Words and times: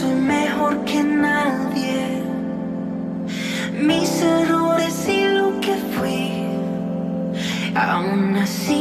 soy 0.00 0.14
mejor 0.14 0.84
que 0.84 1.02
nadie. 1.02 2.22
Mis 3.88 4.10
errores 4.22 4.96
y 5.08 5.20
lo 5.36 5.46
que 5.60 5.74
fui. 5.94 6.20
Aún 7.74 8.36
así, 8.36 8.73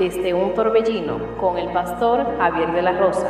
Desde 0.00 0.32
un 0.32 0.54
Torbellino 0.54 1.36
con 1.36 1.58
el 1.58 1.70
pastor 1.74 2.24
Javier 2.38 2.72
de 2.72 2.80
la 2.80 2.98
Rosa. 2.98 3.28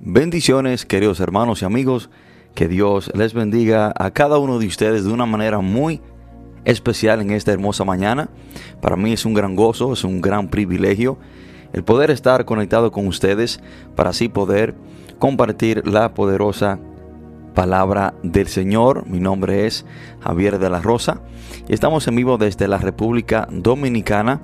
Bendiciones, 0.00 0.86
queridos 0.86 1.20
hermanos 1.20 1.60
y 1.60 1.66
amigos. 1.66 2.08
Que 2.54 2.68
Dios 2.68 3.12
les 3.14 3.34
bendiga 3.34 3.92
a 3.94 4.10
cada 4.12 4.38
uno 4.38 4.58
de 4.58 4.66
ustedes 4.66 5.04
de 5.04 5.12
una 5.12 5.26
manera 5.26 5.58
muy 5.58 6.00
especial 6.64 7.20
en 7.20 7.32
esta 7.32 7.52
hermosa 7.52 7.84
mañana. 7.84 8.30
Para 8.80 8.96
mí 8.96 9.12
es 9.12 9.26
un 9.26 9.34
gran 9.34 9.56
gozo, 9.56 9.92
es 9.92 10.04
un 10.04 10.22
gran 10.22 10.48
privilegio 10.48 11.18
el 11.72 11.84
poder 11.84 12.10
estar 12.10 12.44
conectado 12.44 12.92
con 12.92 13.06
ustedes 13.06 13.60
para 13.96 14.10
así 14.10 14.28
poder 14.28 14.74
compartir 15.22 15.86
la 15.86 16.14
poderosa 16.14 16.80
palabra 17.54 18.12
del 18.24 18.48
Señor. 18.48 19.06
Mi 19.06 19.20
nombre 19.20 19.66
es 19.66 19.86
Javier 20.18 20.58
de 20.58 20.68
la 20.68 20.80
Rosa 20.80 21.20
estamos 21.68 22.08
en 22.08 22.16
vivo 22.16 22.38
desde 22.38 22.66
la 22.66 22.78
República 22.78 23.46
Dominicana. 23.48 24.40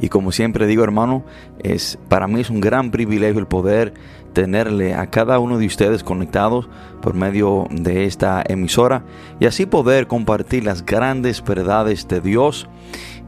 Y 0.00 0.08
como 0.08 0.30
siempre 0.30 0.68
digo, 0.68 0.84
hermano, 0.84 1.24
es 1.64 1.98
para 2.08 2.28
mí 2.28 2.42
es 2.42 2.48
un 2.48 2.60
gran 2.60 2.92
privilegio 2.92 3.40
el 3.40 3.48
poder 3.48 3.92
tenerle 4.34 4.94
a 4.94 5.08
cada 5.08 5.40
uno 5.40 5.58
de 5.58 5.66
ustedes 5.66 6.04
conectados 6.04 6.68
por 7.02 7.14
medio 7.14 7.66
de 7.72 8.04
esta 8.04 8.44
emisora 8.46 9.02
y 9.40 9.46
así 9.46 9.66
poder 9.66 10.06
compartir 10.06 10.62
las 10.62 10.86
grandes 10.86 11.42
verdades 11.42 12.06
de 12.06 12.20
Dios 12.20 12.68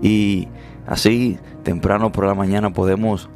y 0.01 0.47
así 0.87 1.37
temprano 1.65 2.13
por 2.13 2.27
la 2.27 2.35
mañana 2.35 2.73
podemos 2.73 3.29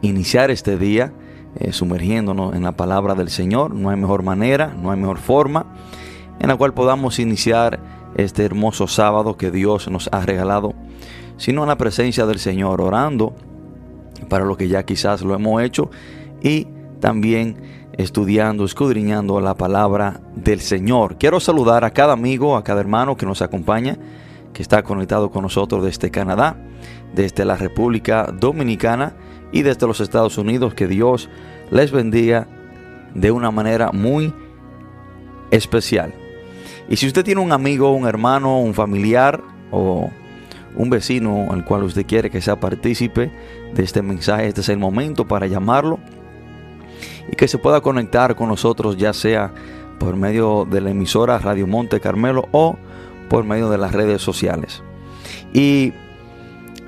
iniciar 0.00 0.50
este 0.50 0.78
día 0.78 1.12
eh, 1.58 1.72
sumergiéndonos 1.72 2.54
en 2.54 2.62
la 2.62 2.72
palabra 2.72 3.14
del 3.14 3.30
Señor. 3.30 3.74
No 3.74 3.90
hay 3.90 3.96
mejor 3.96 4.22
manera, 4.22 4.74
no 4.80 4.90
hay 4.90 4.98
mejor 4.98 5.18
forma 5.18 5.66
en 6.38 6.48
la 6.48 6.56
cual 6.56 6.74
podamos 6.74 7.18
iniciar 7.18 7.80
este 8.16 8.44
hermoso 8.44 8.86
sábado 8.86 9.36
que 9.36 9.50
Dios 9.50 9.90
nos 9.90 10.08
ha 10.12 10.20
regalado, 10.24 10.74
sino 11.36 11.62
en 11.62 11.68
la 11.68 11.76
presencia 11.76 12.26
del 12.26 12.38
Señor, 12.38 12.80
orando 12.80 13.34
para 14.28 14.44
lo 14.44 14.56
que 14.56 14.68
ya 14.68 14.84
quizás 14.84 15.22
lo 15.22 15.34
hemos 15.34 15.62
hecho 15.62 15.90
y 16.42 16.66
también 17.00 17.56
estudiando, 17.92 18.64
escudriñando 18.64 19.40
la 19.40 19.54
palabra 19.54 20.20
del 20.34 20.60
Señor. 20.60 21.16
Quiero 21.18 21.40
saludar 21.40 21.84
a 21.84 21.90
cada 21.90 22.12
amigo, 22.12 22.56
a 22.56 22.64
cada 22.64 22.80
hermano 22.80 23.16
que 23.16 23.26
nos 23.26 23.42
acompaña, 23.42 23.96
que 24.52 24.62
está 24.62 24.82
conectado 24.82 25.30
con 25.30 25.42
nosotros 25.42 25.84
desde 25.84 26.10
Canadá, 26.10 26.56
desde 27.14 27.44
la 27.44 27.56
República 27.56 28.24
Dominicana 28.24 29.14
y 29.56 29.62
desde 29.62 29.86
los 29.86 30.00
Estados 30.00 30.36
Unidos. 30.36 30.74
Que 30.74 30.86
Dios 30.86 31.30
les 31.70 31.90
bendiga 31.90 32.46
de 33.14 33.30
una 33.30 33.50
manera 33.50 33.90
muy 33.90 34.32
especial. 35.50 36.12
Y 36.88 36.96
si 36.96 37.06
usted 37.06 37.24
tiene 37.24 37.40
un 37.40 37.52
amigo, 37.52 37.92
un 37.92 38.06
hermano, 38.06 38.60
un 38.60 38.74
familiar 38.74 39.42
o 39.70 40.10
un 40.76 40.90
vecino 40.90 41.48
al 41.50 41.64
cual 41.64 41.84
usted 41.84 42.04
quiere 42.06 42.28
que 42.28 42.42
sea 42.42 42.60
partícipe 42.60 43.32
de 43.74 43.82
este 43.82 44.02
mensaje, 44.02 44.46
este 44.46 44.60
es 44.60 44.68
el 44.68 44.78
momento 44.78 45.26
para 45.26 45.46
llamarlo 45.46 45.98
y 47.32 47.34
que 47.34 47.48
se 47.48 47.56
pueda 47.56 47.80
conectar 47.80 48.36
con 48.36 48.48
nosotros, 48.48 48.98
ya 48.98 49.14
sea 49.14 49.52
por 49.98 50.16
medio 50.16 50.66
de 50.70 50.82
la 50.82 50.90
emisora 50.90 51.38
Radio 51.38 51.66
Monte 51.66 51.98
Carmelo 51.98 52.46
o 52.52 52.76
por 53.30 53.44
medio 53.44 53.70
de 53.70 53.78
las 53.78 53.92
redes 53.92 54.20
sociales. 54.20 54.82
Y 55.54 55.94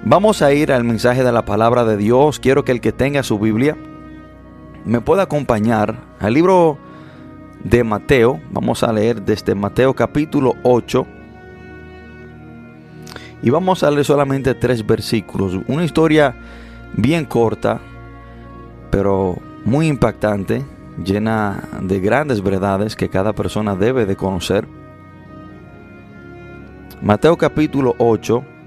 vamos 0.05 0.43
a 0.43 0.53
ir 0.53 0.73
al 0.73 0.85
mensaje 0.85 1.25
de 1.25 1.33
la 1.33 1.45
palabra 1.45 1.85
de 1.85 1.97
Dios. 1.97 2.39
Quiero 2.39 2.65
que 2.65 2.73
el 2.73 2.81
que 2.81 2.93
tenga 2.93 3.23
su 3.23 3.39
Biblia 3.39 3.77
me 4.85 5.01
pueda 5.01 5.25
acompañar 5.25 5.97
al 6.21 6.35
libro 6.35 6.79
de 7.63 7.85
Mateo. 7.85 8.41
Vamos 8.51 8.83
a 8.83 8.93
leer 8.93 9.23
desde 9.23 9.55
Mateo 9.55 9.95
capítulo 9.95 10.55
8. 10.63 11.07
Y 13.43 13.51
vamos 13.51 13.83
a 13.83 13.91
leer 13.91 14.05
solamente 14.05 14.55
tres 14.55 14.85
versículos. 14.85 15.59
Una 15.69 15.85
historia 15.85 16.35
bien 16.95 17.25
corta, 17.25 17.81
pero 18.91 19.37
muy 19.65 19.87
impactante, 19.87 20.65
llena 21.05 21.63
de 21.81 22.01
grandes 22.01 22.43
verdades 22.43 22.97
que 22.97 23.09
cada 23.09 23.33
persona 23.33 23.77
debe 23.77 24.07
de 24.07 24.17
conocer. 24.17 24.67
Mateo 27.01 27.37
capítulo 27.37 27.95
8 27.99 28.58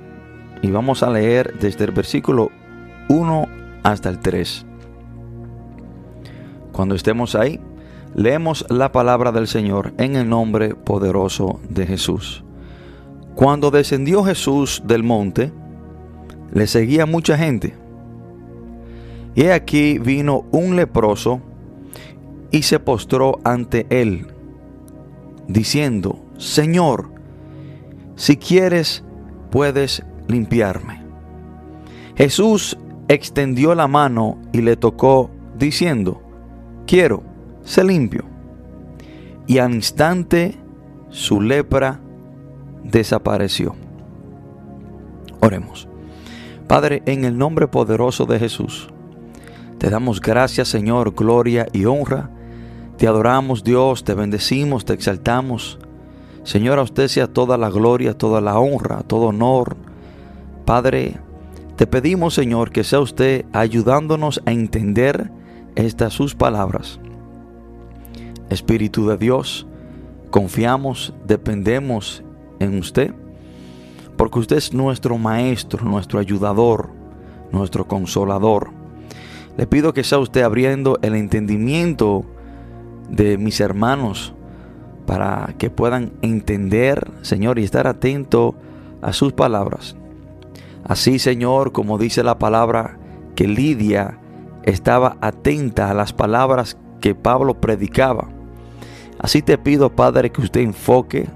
y 0.61 0.71
vamos 0.71 1.03
a 1.03 1.09
leer 1.09 1.57
desde 1.59 1.85
el 1.85 1.91
versículo 1.91 2.51
1 3.09 3.47
hasta 3.83 4.09
el 4.09 4.19
3. 4.19 4.65
Cuando 6.71 6.95
estemos 6.95 7.35
ahí, 7.35 7.59
leemos 8.15 8.65
la 8.69 8.91
palabra 8.91 9.31
del 9.31 9.47
Señor 9.47 9.93
en 9.97 10.15
el 10.15 10.29
nombre 10.29 10.75
poderoso 10.75 11.59
de 11.69 11.85
Jesús. 11.85 12.43
Cuando 13.35 13.71
descendió 13.71 14.23
Jesús 14.23 14.83
del 14.85 15.03
monte, 15.03 15.51
le 16.53 16.67
seguía 16.67 17.05
mucha 17.05 17.37
gente. 17.37 17.73
Y 19.35 19.45
aquí 19.45 19.97
vino 19.97 20.45
un 20.51 20.75
leproso 20.75 21.41
y 22.51 22.63
se 22.63 22.79
postró 22.79 23.39
ante 23.45 23.87
él, 23.89 24.27
diciendo, 25.47 26.19
Señor, 26.37 27.09
si 28.15 28.35
quieres, 28.35 29.03
puedes 29.49 30.03
limpiarme. 30.31 31.03
Jesús 32.15 32.77
extendió 33.07 33.75
la 33.75 33.87
mano 33.87 34.37
y 34.51 34.61
le 34.61 34.75
tocó, 34.77 35.29
diciendo, 35.57 36.21
quiero, 36.87 37.23
sé 37.63 37.83
limpio. 37.83 38.23
Y 39.47 39.57
al 39.57 39.73
instante 39.73 40.57
su 41.09 41.41
lepra 41.41 41.99
desapareció. 42.83 43.75
Oremos. 45.41 45.87
Padre, 46.67 47.03
en 47.05 47.25
el 47.25 47.37
nombre 47.37 47.67
poderoso 47.67 48.25
de 48.25 48.39
Jesús, 48.39 48.89
Te 49.77 49.89
damos 49.89 50.21
gracias, 50.21 50.67
Señor, 50.67 51.15
gloria 51.15 51.65
y 51.73 51.85
honra. 51.85 52.29
Te 52.97 53.07
adoramos, 53.07 53.63
Dios, 53.63 54.03
te 54.03 54.13
bendecimos, 54.13 54.85
te 54.85 54.93
exaltamos. 54.93 55.79
Señor, 56.43 56.77
a 56.77 56.83
usted 56.83 57.07
sea 57.07 57.25
toda 57.25 57.57
la 57.57 57.71
gloria, 57.71 58.15
toda 58.15 58.41
la 58.41 58.59
honra, 58.59 59.01
todo 59.01 59.29
honor. 59.29 59.75
Padre, 60.71 61.18
te 61.75 61.85
pedimos, 61.85 62.33
Señor, 62.33 62.71
que 62.71 62.85
sea 62.85 63.01
usted 63.01 63.44
ayudándonos 63.51 64.41
a 64.45 64.53
entender 64.53 65.29
estas 65.75 66.13
sus 66.13 66.33
palabras. 66.33 66.97
Espíritu 68.50 69.06
de 69.09 69.18
Dios, 69.18 69.68
confiamos, 70.29 71.13
dependemos 71.27 72.23
en 72.62 72.79
usted, 72.79 73.13
porque 74.15 74.39
usted 74.39 74.56
es 74.56 74.73
nuestro 74.73 75.18
maestro, 75.18 75.83
nuestro 75.83 76.19
ayudador, 76.19 76.88
nuestro 77.51 77.85
consolador. 77.85 78.69
Le 79.57 79.67
pido 79.67 79.94
que 79.94 80.06
sea 80.06 80.19
usted 80.19 80.41
abriendo 80.41 81.00
el 81.01 81.15
entendimiento 81.15 82.24
de 83.09 83.38
mis 83.38 83.59
hermanos 83.59 84.33
para 85.06 85.53
que 85.57 85.69
puedan 85.69 86.13
entender, 86.21 87.12
Señor, 87.24 87.59
y 87.59 87.65
estar 87.65 87.88
atento 87.88 88.56
a 89.01 89.12
sus 89.12 89.33
palabras. 89.33 89.97
Así, 90.91 91.19
Señor, 91.19 91.71
como 91.71 91.97
dice 91.97 92.21
la 92.21 92.38
palabra, 92.38 92.97
que 93.33 93.47
Lidia 93.47 94.19
estaba 94.63 95.15
atenta 95.21 95.89
a 95.89 95.93
las 95.93 96.11
palabras 96.11 96.77
que 96.99 97.15
Pablo 97.15 97.61
predicaba. 97.61 98.27
Así 99.17 99.41
te 99.41 99.57
pido, 99.57 99.95
Padre, 99.95 100.33
que 100.33 100.41
usted 100.41 100.59
enfoque 100.59 101.29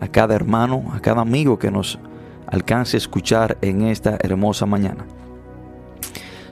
a 0.00 0.08
cada 0.08 0.34
hermano, 0.34 0.90
a 0.92 0.98
cada 0.98 1.20
amigo 1.20 1.56
que 1.56 1.70
nos 1.70 2.00
alcance 2.48 2.96
a 2.96 2.98
escuchar 2.98 3.58
en 3.60 3.82
esta 3.82 4.18
hermosa 4.24 4.66
mañana. 4.66 5.06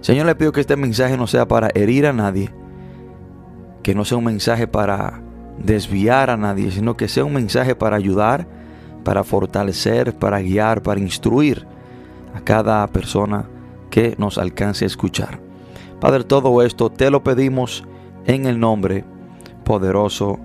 Señor, 0.00 0.26
le 0.26 0.36
pido 0.36 0.52
que 0.52 0.60
este 0.60 0.76
mensaje 0.76 1.16
no 1.16 1.26
sea 1.26 1.48
para 1.48 1.70
herir 1.74 2.06
a 2.06 2.12
nadie, 2.12 2.52
que 3.82 3.96
no 3.96 4.04
sea 4.04 4.16
un 4.16 4.26
mensaje 4.26 4.68
para 4.68 5.20
desviar 5.58 6.30
a 6.30 6.36
nadie, 6.36 6.70
sino 6.70 6.96
que 6.96 7.08
sea 7.08 7.24
un 7.24 7.32
mensaje 7.34 7.74
para 7.74 7.96
ayudar, 7.96 8.46
para 9.02 9.24
fortalecer, 9.24 10.16
para 10.16 10.38
guiar, 10.38 10.84
para 10.84 11.00
instruir 11.00 11.66
a 12.34 12.40
cada 12.40 12.86
persona 12.88 13.46
que 13.90 14.14
nos 14.18 14.38
alcance 14.38 14.84
a 14.84 14.86
escuchar. 14.86 15.40
Padre, 16.00 16.24
todo 16.24 16.62
esto 16.62 16.90
te 16.90 17.10
lo 17.10 17.22
pedimos 17.24 17.84
en 18.26 18.46
el 18.46 18.60
nombre 18.60 19.04
poderoso 19.64 20.38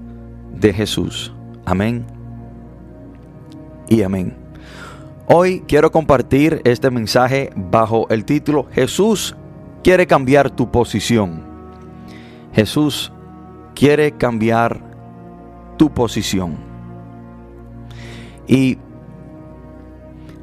de 0.52 0.74
Jesús. 0.74 1.34
Amén 1.66 2.06
y 3.88 4.02
amén. 4.02 4.36
Hoy 5.28 5.64
quiero 5.68 5.92
compartir 5.92 6.62
este 6.64 6.92
mensaje 6.92 7.52
bajo 7.56 8.08
el 8.10 8.26
título 8.26 8.68
Jesús 8.72 9.36
quiere 9.84 10.08
cambiar 10.08 10.50
tu 10.50 10.72
posición. 10.72 11.44
Jesús 12.54 13.12
quiere 13.76 14.12
cambiar 14.12 14.82
tu 15.78 15.92
posición. 15.94 16.56
Y 18.48 18.78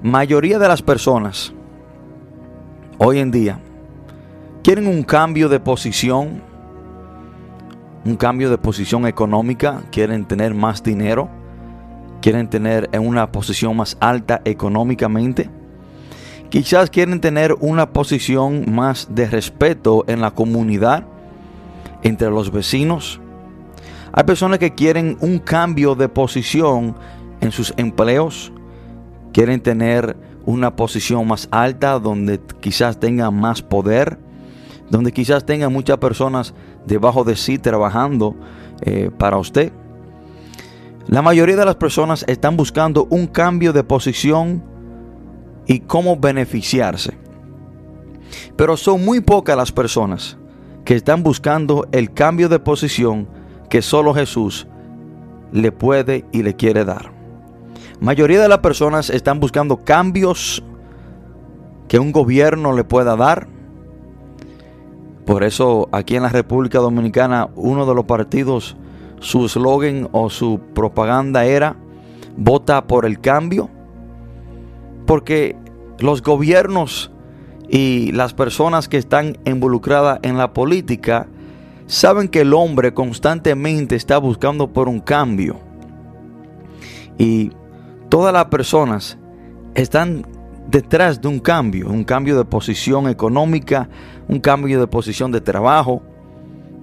mayoría 0.03 0.59
de 0.59 0.67
las 0.67 0.81
personas 0.81 1.53
hoy 2.97 3.19
en 3.19 3.31
día 3.31 3.61
quieren 4.63 4.87
un 4.87 5.03
cambio 5.03 5.49
de 5.49 5.61
posición, 5.61 6.43
un 8.05 8.17
cambio 8.17 8.49
de 8.51 8.57
posición 8.57 9.07
económica, 9.07 9.83
quieren 9.93 10.25
tener 10.25 10.55
más 10.55 10.83
dinero, 10.83 11.29
quieren 12.23 12.49
tener 12.49 12.89
en 12.93 13.07
una 13.07 13.31
posición 13.31 13.77
más 13.77 13.97
alta 14.01 14.41
económicamente. 14.45 15.51
Quizás 16.49 16.89
quieren 16.91 17.21
tener 17.21 17.55
una 17.61 17.93
posición 17.93 18.73
más 18.73 19.09
de 19.11 19.29
respeto 19.29 20.05
en 20.09 20.21
la 20.21 20.31
comunidad, 20.31 21.05
entre 22.03 22.31
los 22.31 22.51
vecinos. 22.51 23.21
Hay 24.13 24.25
personas 24.25 24.59
que 24.59 24.75
quieren 24.75 25.19
un 25.21 25.39
cambio 25.39 25.95
de 25.95 26.09
posición 26.09 26.97
en 27.41 27.53
sus 27.53 27.73
empleos, 27.77 28.53
quieren 29.33 29.61
tener 29.61 30.17
una 30.45 30.75
posición 30.77 31.27
más 31.27 31.49
alta 31.51 31.99
donde 31.99 32.41
quizás 32.61 32.99
tengan 32.99 33.35
más 33.35 33.63
poder, 33.63 34.19
donde 34.91 35.13
quizás 35.13 35.45
tengan 35.45 35.73
muchas 35.73 35.99
personas 35.99 36.55
debajo 36.87 37.25
de 37.25 37.37
sí 37.37 37.59
trabajando 37.59 38.37
eh, 38.83 39.11
para 39.17 39.39
usted. 39.39 39.73
La 41.07 41.23
mayoría 41.23 41.57
de 41.57 41.65
las 41.65 41.77
personas 41.77 42.25
están 42.29 42.57
buscando 42.57 43.07
un 43.11 43.27
cambio 43.27 43.73
de 43.73 43.85
posición 43.85 44.63
y 45.67 45.81
cómo 45.81 46.17
beneficiarse. 46.17 47.17
Pero 48.57 48.77
son 48.77 49.05
muy 49.05 49.21
pocas 49.21 49.57
las 49.57 49.73
personas 49.73 50.39
que 50.85 50.95
están 50.95 51.23
buscando 51.23 51.87
el 51.93 52.13
cambio 52.13 52.49
de 52.49 52.59
posición 52.59 53.29
que 53.69 53.83
solo 53.83 54.15
Jesús 54.15 54.67
le 55.53 55.73
puede 55.73 56.25
y 56.33 56.43
le 56.43 56.55
quiere 56.55 56.85
dar 56.85 57.20
mayoría 58.01 58.41
de 58.41 58.49
las 58.49 58.59
personas 58.59 59.11
están 59.11 59.41
buscando 59.41 59.79
cambios 59.79 60.63
que 61.89 61.99
un 61.99 62.13
gobierno 62.13 62.73
le 62.73 62.85
pueda 62.85 63.17
dar. 63.17 63.47
Por 65.27 65.45
eso 65.45 65.89
aquí 65.93 66.17
en 66.17 66.23
la 66.23 66.29
República 66.29 66.79
Dominicana 66.79 67.49
uno 67.55 67.87
de 67.87 67.95
los 67.95 68.05
partidos, 68.05 68.77
su 69.21 69.47
eslogan 69.47 70.09
o 70.13 70.31
su 70.31 70.61
propaganda 70.75 71.45
era 71.45 71.77
vota 72.37 72.87
por 72.87 73.05
el 73.05 73.21
cambio. 73.21 73.69
Porque 75.07 75.57
los 75.99 76.23
gobiernos 76.23 77.11
y 77.69 78.13
las 78.13 78.35
personas 78.35 78.89
que 78.89 78.97
están 78.97 79.39
involucradas 79.45 80.21
en 80.23 80.39
la 80.39 80.53
política 80.53 81.29
saben 81.87 82.29
que 82.29 82.41
el 82.43 82.55
hombre 82.55 82.95
constantemente 82.95 83.97
está 83.97 84.19
buscando 84.19 84.73
por 84.73 84.89
un 84.89 85.01
cambio. 85.01 85.57
Y 87.19 87.53
todas 88.11 88.35
las 88.35 88.47
personas 88.47 89.17
están 89.75 90.27
detrás 90.69 91.21
de 91.21 91.29
un 91.29 91.39
cambio, 91.39 91.89
un 91.89 92.05
cambio 92.05 92.37
de 92.37 92.45
posición 92.45 93.09
económica, 93.09 93.89
un 94.29 94.41
cambio 94.41 94.79
de 94.79 94.87
posición 94.87 95.33
de 95.33 95.41
trabajo. 95.41 96.03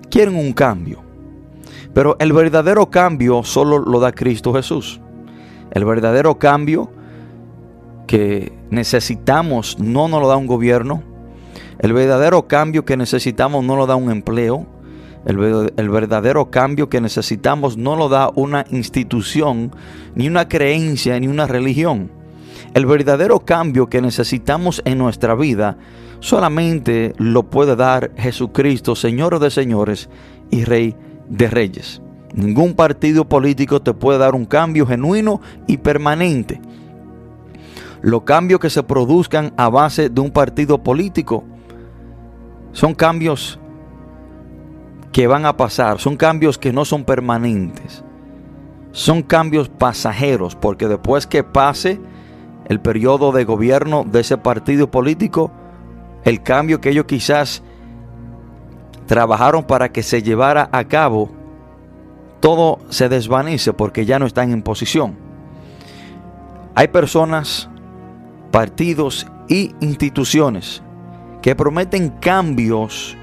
Quieren 0.09 0.35
un 0.35 0.53
cambio. 0.53 1.03
Pero 1.93 2.15
el 2.19 2.33
verdadero 2.33 2.89
cambio 2.89 3.43
solo 3.43 3.77
lo 3.77 3.99
da 3.99 4.11
Cristo 4.11 4.53
Jesús. 4.53 4.99
El 5.71 5.85
verdadero 5.85 6.39
cambio 6.39 6.89
que 8.07 8.53
necesitamos 8.69 9.79
no 9.79 10.07
nos 10.07 10.21
lo 10.21 10.27
da 10.27 10.37
un 10.37 10.47
gobierno. 10.47 11.03
El 11.79 11.93
verdadero 11.93 12.47
cambio 12.47 12.85
que 12.85 12.97
necesitamos 12.97 13.63
no 13.63 13.75
lo 13.75 13.85
da 13.85 13.95
un 13.95 14.09
empleo. 14.09 14.65
El, 15.27 15.89
verdadero 15.89 16.49
cambio 16.49 16.87
que 16.87 17.01
necesitamos 17.01 17.75
no 17.75 17.97
lo 17.97 18.07
da 18.07 18.31
una 18.33 18.65
institución, 18.71 19.75
ni 20.15 20.29
una 20.29 20.47
creencia, 20.47 21.19
ni 21.19 21.27
una 21.27 21.47
religión. 21.47 22.09
El 22.73 22.85
verdadero 22.85 23.41
cambio 23.41 23.89
que 23.89 24.01
necesitamos 24.01 24.81
en 24.85 24.97
nuestra 24.97 25.35
vida 25.35 25.77
solamente 26.21 27.13
lo 27.17 27.43
puede 27.43 27.75
dar 27.75 28.11
Jesucristo, 28.15 28.95
Señor 28.95 29.37
de 29.39 29.51
señores 29.51 30.09
y 30.49 30.63
Rey 30.63 30.95
de 31.27 31.49
reyes. 31.49 32.01
Ningún 32.33 32.73
partido 32.73 33.27
político 33.27 33.81
te 33.81 33.93
puede 33.93 34.19
dar 34.19 34.33
un 34.33 34.45
cambio 34.45 34.87
genuino 34.87 35.41
y 35.67 35.75
permanente. 35.75 36.61
Los 38.01 38.21
cambios 38.21 38.61
que 38.61 38.69
se 38.69 38.81
produzcan 38.81 39.53
a 39.57 39.67
base 39.67 40.07
de 40.07 40.21
un 40.21 40.31
partido 40.31 40.81
político 40.81 41.43
son 42.71 42.95
cambios 42.95 43.59
que 45.11 45.27
van 45.27 45.45
a 45.45 45.57
pasar, 45.57 45.99
son 45.99 46.17
cambios 46.17 46.57
que 46.57 46.73
no 46.73 46.85
son 46.85 47.03
permanentes. 47.03 48.03
Son 48.91 49.21
cambios 49.21 49.69
pasajeros, 49.69 50.55
porque 50.55 50.87
después 50.87 51.27
que 51.27 51.43
pase 51.43 51.99
el 52.65 52.79
periodo 52.79 53.31
de 53.31 53.45
gobierno 53.45 54.03
de 54.03 54.21
ese 54.21 54.37
partido 54.37 54.89
político, 54.89 55.51
el 56.23 56.41
cambio 56.41 56.81
que 56.81 56.89
ellos 56.89 57.05
quizás 57.05 57.63
trabajaron 59.05 59.63
para 59.63 59.89
que 59.89 60.03
se 60.03 60.21
llevara 60.21 60.69
a 60.71 60.83
cabo, 60.85 61.29
todo 62.39 62.79
se 62.89 63.09
desvanece 63.09 63.73
porque 63.73 64.05
ya 64.05 64.19
no 64.19 64.25
están 64.25 64.51
en 64.51 64.61
posición. 64.61 65.15
Hay 66.75 66.89
personas, 66.89 67.69
partidos 68.51 69.25
y 69.47 69.73
instituciones 69.79 70.83
que 71.41 71.55
prometen 71.55 72.09
cambios 72.09 73.17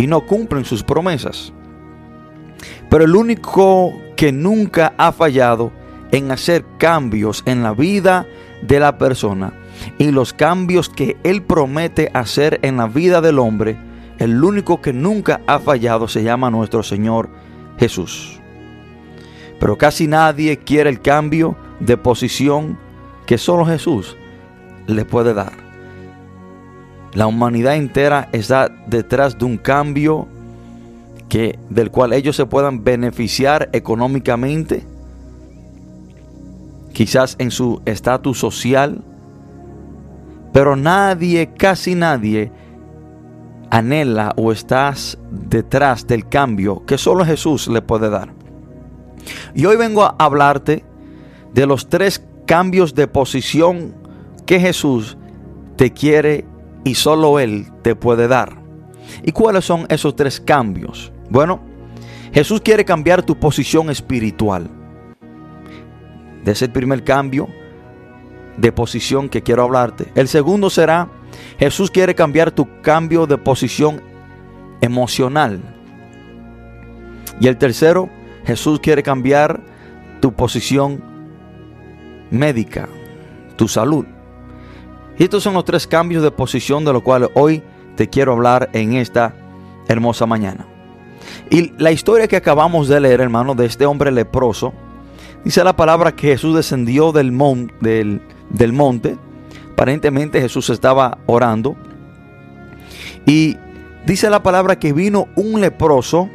y 0.00 0.06
no 0.06 0.22
cumplen 0.22 0.64
sus 0.64 0.82
promesas. 0.82 1.52
Pero 2.88 3.04
el 3.04 3.14
único 3.14 3.92
que 4.16 4.32
nunca 4.32 4.94
ha 4.96 5.12
fallado 5.12 5.72
en 6.10 6.30
hacer 6.30 6.64
cambios 6.78 7.42
en 7.44 7.62
la 7.62 7.74
vida 7.74 8.26
de 8.62 8.80
la 8.80 8.96
persona 8.96 9.52
y 9.98 10.10
los 10.10 10.32
cambios 10.32 10.88
que 10.88 11.18
Él 11.22 11.42
promete 11.42 12.10
hacer 12.14 12.60
en 12.62 12.78
la 12.78 12.86
vida 12.86 13.20
del 13.20 13.38
hombre, 13.38 13.78
el 14.18 14.42
único 14.42 14.80
que 14.80 14.94
nunca 14.94 15.42
ha 15.46 15.58
fallado 15.58 16.08
se 16.08 16.22
llama 16.22 16.50
nuestro 16.50 16.82
Señor 16.82 17.28
Jesús. 17.78 18.40
Pero 19.58 19.76
casi 19.76 20.06
nadie 20.06 20.60
quiere 20.60 20.88
el 20.88 21.02
cambio 21.02 21.56
de 21.78 21.98
posición 21.98 22.78
que 23.26 23.36
solo 23.36 23.66
Jesús 23.66 24.16
le 24.86 25.04
puede 25.04 25.34
dar. 25.34 25.59
La 27.14 27.26
humanidad 27.26 27.76
entera 27.76 28.28
está 28.32 28.70
detrás 28.86 29.38
de 29.38 29.44
un 29.44 29.56
cambio 29.56 30.28
que, 31.28 31.58
del 31.68 31.90
cual 31.90 32.12
ellos 32.12 32.36
se 32.36 32.46
puedan 32.46 32.84
beneficiar 32.84 33.68
económicamente, 33.72 34.84
quizás 36.92 37.36
en 37.38 37.50
su 37.50 37.82
estatus 37.84 38.38
social, 38.38 39.02
pero 40.52 40.76
nadie, 40.76 41.50
casi 41.56 41.94
nadie, 41.94 42.52
anhela 43.70 44.32
o 44.36 44.52
estás 44.52 45.16
detrás 45.30 46.06
del 46.06 46.28
cambio 46.28 46.84
que 46.84 46.98
solo 46.98 47.24
Jesús 47.24 47.68
le 47.68 47.82
puede 47.82 48.10
dar. 48.10 48.32
Y 49.54 49.64
hoy 49.64 49.76
vengo 49.76 50.04
a 50.04 50.16
hablarte 50.18 50.84
de 51.54 51.66
los 51.66 51.88
tres 51.88 52.24
cambios 52.46 52.94
de 52.94 53.06
posición 53.06 53.94
que 54.46 54.58
Jesús 54.58 55.16
te 55.76 55.92
quiere 55.92 56.44
y 56.84 56.94
solo 56.94 57.38
Él 57.38 57.66
te 57.82 57.94
puede 57.94 58.28
dar. 58.28 58.60
¿Y 59.22 59.32
cuáles 59.32 59.64
son 59.64 59.86
esos 59.88 60.16
tres 60.16 60.40
cambios? 60.40 61.12
Bueno, 61.28 61.60
Jesús 62.32 62.60
quiere 62.60 62.84
cambiar 62.84 63.22
tu 63.22 63.38
posición 63.38 63.90
espiritual. 63.90 64.70
De 66.44 66.52
ese 66.52 66.68
primer 66.68 67.04
cambio 67.04 67.48
de 68.56 68.72
posición 68.72 69.28
que 69.28 69.42
quiero 69.42 69.62
hablarte. 69.62 70.10
El 70.14 70.28
segundo 70.28 70.70
será, 70.70 71.08
Jesús 71.58 71.90
quiere 71.90 72.14
cambiar 72.14 72.50
tu 72.50 72.68
cambio 72.82 73.26
de 73.26 73.38
posición 73.38 74.02
emocional. 74.80 75.60
Y 77.40 77.48
el 77.48 77.56
tercero, 77.56 78.08
Jesús 78.44 78.80
quiere 78.80 79.02
cambiar 79.02 79.60
tu 80.20 80.32
posición 80.32 81.02
médica, 82.30 82.88
tu 83.56 83.66
salud. 83.66 84.06
Y 85.20 85.24
estos 85.24 85.42
son 85.42 85.52
los 85.52 85.66
tres 85.66 85.86
cambios 85.86 86.22
de 86.22 86.30
posición 86.30 86.82
de 86.82 86.94
los 86.94 87.02
cuales 87.02 87.28
hoy 87.34 87.62
te 87.94 88.08
quiero 88.08 88.32
hablar 88.32 88.70
en 88.72 88.94
esta 88.94 89.34
hermosa 89.86 90.24
mañana. 90.24 90.66
Y 91.50 91.74
la 91.76 91.92
historia 91.92 92.26
que 92.26 92.36
acabamos 92.36 92.88
de 92.88 93.00
leer, 93.00 93.20
hermano, 93.20 93.54
de 93.54 93.66
este 93.66 93.84
hombre 93.84 94.10
leproso, 94.12 94.72
dice 95.44 95.62
la 95.62 95.76
palabra 95.76 96.16
que 96.16 96.28
Jesús 96.28 96.56
descendió 96.56 97.12
del, 97.12 97.32
monte. 97.32 99.18
Aparentemente 99.74 100.40
Jesús 100.40 100.70
estaba 100.70 101.18
orando. 101.26 101.76
Y 103.26 103.58
dice 104.06 104.30
la 104.30 104.42
palabra 104.42 104.78
que 104.78 104.94
vino 104.94 105.28
un 105.36 105.60
leproso 105.60 106.30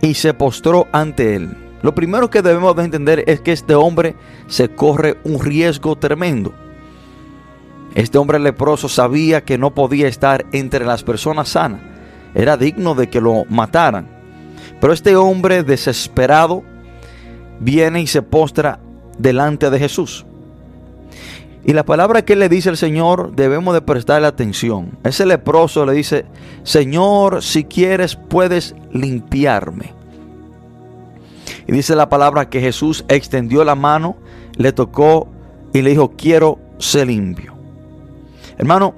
y 0.00 0.14
se 0.14 0.32
postró 0.32 0.86
ante 0.92 1.34
él. 1.34 1.56
Lo 1.82 1.92
primero 1.92 2.30
que 2.30 2.40
debemos 2.40 2.76
de 2.76 2.84
entender 2.84 3.24
es 3.26 3.40
que 3.40 3.50
este 3.50 3.74
hombre 3.74 4.14
se 4.46 4.68
corre 4.68 5.18
un 5.24 5.40
riesgo 5.40 5.96
tremendo. 5.96 6.61
Este 7.94 8.18
hombre 8.18 8.38
leproso 8.38 8.88
sabía 8.88 9.44
que 9.44 9.58
no 9.58 9.74
podía 9.74 10.08
estar 10.08 10.46
entre 10.52 10.84
las 10.84 11.02
personas 11.02 11.50
sanas. 11.50 11.80
Era 12.34 12.56
digno 12.56 12.94
de 12.94 13.08
que 13.10 13.20
lo 13.20 13.44
mataran. 13.48 14.08
Pero 14.80 14.92
este 14.92 15.14
hombre 15.16 15.62
desesperado 15.62 16.62
viene 17.60 18.00
y 18.00 18.06
se 18.06 18.22
postra 18.22 18.80
delante 19.18 19.70
de 19.70 19.78
Jesús. 19.78 20.24
Y 21.64 21.74
la 21.74 21.84
palabra 21.84 22.24
que 22.24 22.34
le 22.34 22.48
dice 22.48 22.70
el 22.70 22.76
Señor 22.76 23.36
debemos 23.36 23.74
de 23.74 23.82
prestarle 23.82 24.26
atención. 24.26 24.98
Ese 25.04 25.26
leproso 25.26 25.86
le 25.86 25.92
dice, 25.92 26.24
Señor, 26.64 27.42
si 27.42 27.64
quieres 27.64 28.16
puedes 28.16 28.74
limpiarme. 28.90 29.92
Y 31.68 31.72
dice 31.72 31.94
la 31.94 32.08
palabra 32.08 32.48
que 32.48 32.60
Jesús 32.60 33.04
extendió 33.06 33.62
la 33.64 33.76
mano, 33.76 34.16
le 34.56 34.72
tocó 34.72 35.28
y 35.72 35.82
le 35.82 35.90
dijo, 35.90 36.12
quiero 36.16 36.58
ser 36.78 37.06
limpio. 37.06 37.61
Hermano, 38.62 38.94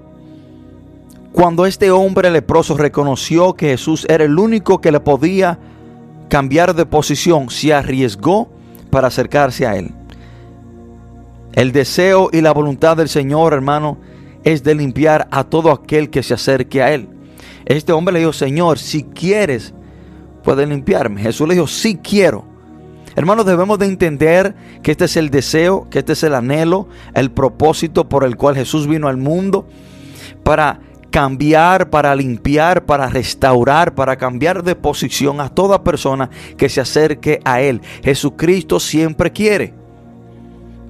cuando 1.33 1.65
este 1.65 1.91
hombre 1.91 2.31
leproso 2.31 2.77
reconoció 2.77 3.55
que 3.55 3.69
Jesús 3.69 4.05
era 4.11 4.23
el 4.25 4.39
único 4.39 4.83
que 4.83 4.93
le 4.93 5.01
podía 5.01 5.59
cambiar 6.29 6.75
de 6.75 6.85
posición, 6.85 7.49
se 7.49 7.73
arriesgó 7.73 8.51
para 8.91 9.09
acercarse 9.09 9.67
a 9.67 9.77
él. 9.77 9.93
El 11.55 11.73
deseo 11.73 12.29
y 12.31 12.43
la 12.43 12.53
voluntad 12.53 12.99
del 12.99 13.09
Señor, 13.09 13.55
hermano, 13.55 13.97
es 14.43 14.63
de 14.65 14.75
limpiar 14.75 15.29
a 15.31 15.45
todo 15.45 15.71
aquel 15.71 16.11
que 16.11 16.23
se 16.23 16.35
acerque 16.35 16.83
a 16.83 16.93
él. 16.93 17.09
Este 17.65 17.95
hombre 17.95 18.13
le 18.13 18.19
dijo, 18.19 18.35
Señor, 18.35 18.79
si 18.79 19.05
quieres, 19.05 19.73
puedes 20.43 20.69
limpiarme. 20.69 21.23
Jesús 21.23 21.49
le 21.49 21.55
dijo, 21.55 21.69
sí 21.69 21.99
quiero. 22.05 22.45
Hermanos, 23.17 23.47
debemos 23.47 23.79
de 23.79 23.87
entender 23.87 24.55
que 24.83 24.91
este 24.91 25.05
es 25.05 25.17
el 25.17 25.31
deseo, 25.31 25.89
que 25.91 26.01
este 26.01 26.15
es 26.15 26.23
el 26.23 26.35
anhelo, 26.35 26.89
el 27.15 27.31
propósito 27.31 28.09
por 28.09 28.25
el 28.25 28.37
cual 28.37 28.57
Jesús 28.57 28.87
vino 28.87 29.09
al 29.09 29.17
mundo 29.17 29.67
para 30.43 30.81
cambiar, 31.11 31.91
para 31.91 32.15
limpiar, 32.17 32.87
para 32.87 33.09
restaurar, 33.09 33.95
para 33.95 34.17
cambiar 34.17 34.65
de 34.65 34.75
posición 34.75 35.41
a 35.41 35.49
toda 35.49 35.85
persona 35.85 36.29
que 36.57 36.69
se 36.69 36.81
acerque 36.81 37.41
a 37.45 37.61
Él. 37.61 37.81
Jesucristo 38.03 38.81
siempre 38.81 39.31
quiere, 39.31 39.75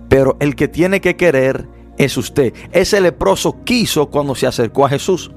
pero 0.09 0.38
el 0.40 0.57
que 0.57 0.66
tiene 0.66 1.02
que 1.02 1.16
querer 1.16 1.69
es 1.99 2.16
usted. 2.16 2.54
Ese 2.73 3.02
leproso 3.02 3.64
quiso 3.64 4.07
cuando 4.07 4.35
se 4.35 4.47
acercó 4.47 4.87
a 4.87 4.88
Jesús. 4.88 5.31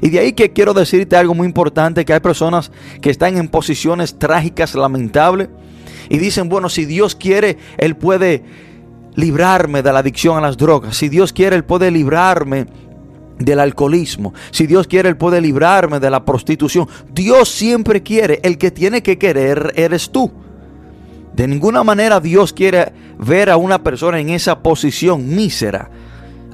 Y 0.00 0.10
de 0.10 0.20
ahí 0.20 0.32
que 0.32 0.52
quiero 0.52 0.72
decirte 0.72 1.16
algo 1.16 1.34
muy 1.34 1.46
importante, 1.46 2.04
que 2.04 2.12
hay 2.12 2.20
personas 2.20 2.70
que 3.00 3.10
están 3.10 3.36
en 3.36 3.48
posiciones 3.48 4.18
trágicas, 4.18 4.74
lamentables, 4.76 5.48
y 6.08 6.18
dicen, 6.18 6.48
bueno, 6.48 6.68
si 6.68 6.84
Dios 6.84 7.14
quiere, 7.14 7.58
Él 7.76 7.96
puede 7.96 8.42
librarme 9.14 9.82
de 9.82 9.92
la 9.92 9.98
adicción 10.00 10.38
a 10.38 10.40
las 10.40 10.56
drogas. 10.56 10.96
Si 10.96 11.08
Dios 11.08 11.32
quiere, 11.32 11.56
Él 11.56 11.64
puede 11.64 11.90
librarme 11.90 12.66
del 13.38 13.60
alcoholismo. 13.60 14.34
Si 14.50 14.66
Dios 14.66 14.86
quiere, 14.86 15.08
Él 15.08 15.16
puede 15.16 15.40
librarme 15.40 16.00
de 16.00 16.10
la 16.10 16.24
prostitución. 16.24 16.88
Dios 17.12 17.48
siempre 17.48 18.02
quiere. 18.02 18.40
El 18.42 18.58
que 18.58 18.70
tiene 18.70 19.02
que 19.02 19.18
querer 19.18 19.72
eres 19.76 20.10
tú. 20.10 20.30
De 21.34 21.46
ninguna 21.46 21.84
manera 21.84 22.20
Dios 22.20 22.52
quiere 22.52 22.92
ver 23.18 23.50
a 23.50 23.56
una 23.56 23.82
persona 23.82 24.18
en 24.18 24.30
esa 24.30 24.60
posición 24.60 25.34
mísera. 25.34 25.90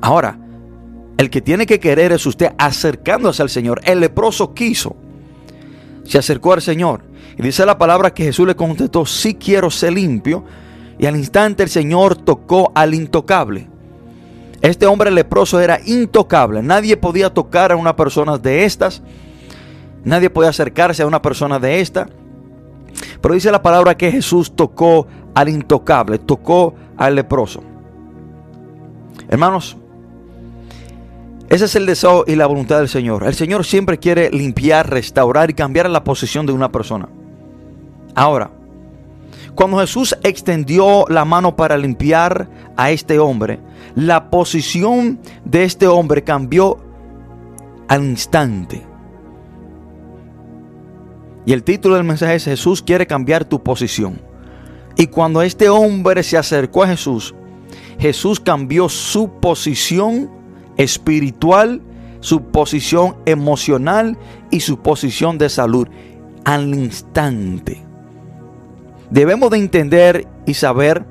Ahora, 0.00 0.38
el 1.17 1.31
que 1.31 1.41
tiene 1.41 1.64
que 1.64 1.81
querer 1.81 2.12
es 2.12 2.26
usted 2.26 2.53
acercándose 2.59 3.41
al 3.43 3.49
Señor. 3.49 3.81
El 3.85 4.00
leproso 4.00 4.53
quiso. 4.53 4.97
Se 6.05 6.19
acercó 6.19 6.53
al 6.53 6.61
Señor. 6.61 7.03
Y 7.37 7.43
dice 7.43 7.67
la 7.67 7.79
palabra 7.79 8.12
que 8.12 8.25
Jesús 8.25 8.47
le 8.47 8.55
contestó, 8.55 9.05
sí 9.07 9.35
quiero 9.35 9.71
ser 9.71 9.93
limpio. 9.93 10.45
Y 10.99 11.07
al 11.07 11.17
instante 11.17 11.62
el 11.62 11.69
Señor 11.69 12.17
tocó 12.17 12.71
al 12.75 12.95
intocable. 12.95 13.69
Este 14.61 14.87
hombre 14.87 15.11
leproso 15.11 15.61
era 15.61 15.79
intocable. 15.85 16.62
Nadie 16.62 16.97
podía 16.97 17.29
tocar 17.29 17.73
a 17.73 17.76
una 17.76 17.97
persona 17.97 18.38
de 18.38 18.64
estas. 18.64 19.03
Nadie 20.05 20.31
podía 20.31 20.50
acercarse 20.50 21.03
a 21.03 21.07
una 21.07 21.21
persona 21.21 21.59
de 21.59 21.81
esta. 21.81 22.09
Pero 23.21 23.35
dice 23.35 23.50
la 23.50 23.62
palabra 23.62 23.97
que 23.97 24.11
Jesús 24.11 24.55
tocó 24.55 25.07
al 25.35 25.49
intocable, 25.49 26.19
tocó 26.19 26.75
al 26.97 27.17
leproso. 27.17 27.62
Hermanos, 29.29 29.76
ese 31.49 31.67
es 31.67 31.76
el 31.76 31.87
deseo 31.87 32.25
y 32.26 32.37
la 32.37 32.47
voluntad 32.47 32.79
del 32.79 32.88
Señor. 32.88 33.26
El 33.26 33.35
Señor 33.35 33.64
siempre 33.64 33.99
quiere 33.99 34.31
limpiar, 34.31 34.88
restaurar 34.88 35.50
y 35.50 35.55
cambiar 35.55 35.91
la 35.91 36.05
posición 36.05 36.47
de 36.47 36.53
una 36.53 36.73
persona. 36.73 37.09
Ahora, 38.14 38.50
cuando 39.54 39.78
Jesús 39.78 40.16
extendió 40.23 41.04
la 41.09 41.25
mano 41.25 41.56
para 41.56 41.76
limpiar 41.76 42.49
a 42.76 42.90
este 42.90 43.18
hombre, 43.18 43.61
la 43.94 44.30
posición 44.30 45.21
de 45.44 45.64
este 45.64 45.87
hombre 45.87 46.23
cambió 46.23 46.78
al 47.88 48.04
instante. 48.04 48.83
Y 51.47 51.52
el 51.52 51.62
título 51.62 51.97
del 51.97 52.04
mensaje 52.04 52.37
es 52.37 52.44
Jesús 52.44 52.83
quiere 52.83 53.06
cambiar 53.06 53.44
tu 53.44 53.62
posición. 53.62 54.21
Y 54.97 55.09
cuando 55.09 55.42
este 55.42 55.68
hombre 55.68 56.23
se 56.23 56.38
acercó 56.38 56.83
a 56.83 56.88
Jesús, 56.88 57.35
Jesús 57.99 58.40
cambió 58.40 58.88
su 58.88 59.28
posición 59.40 60.30
espiritual, 60.76 61.80
su 62.21 62.42
posición 62.42 63.16
emocional 63.26 64.16
y 64.50 64.61
su 64.61 64.78
posición 64.78 65.37
de 65.38 65.49
salud 65.49 65.87
al 66.44 66.75
instante 66.75 67.85
debemos 69.14 69.49
de 69.50 69.59
entender 69.59 70.26
y 70.44 70.54
saber 70.54 71.04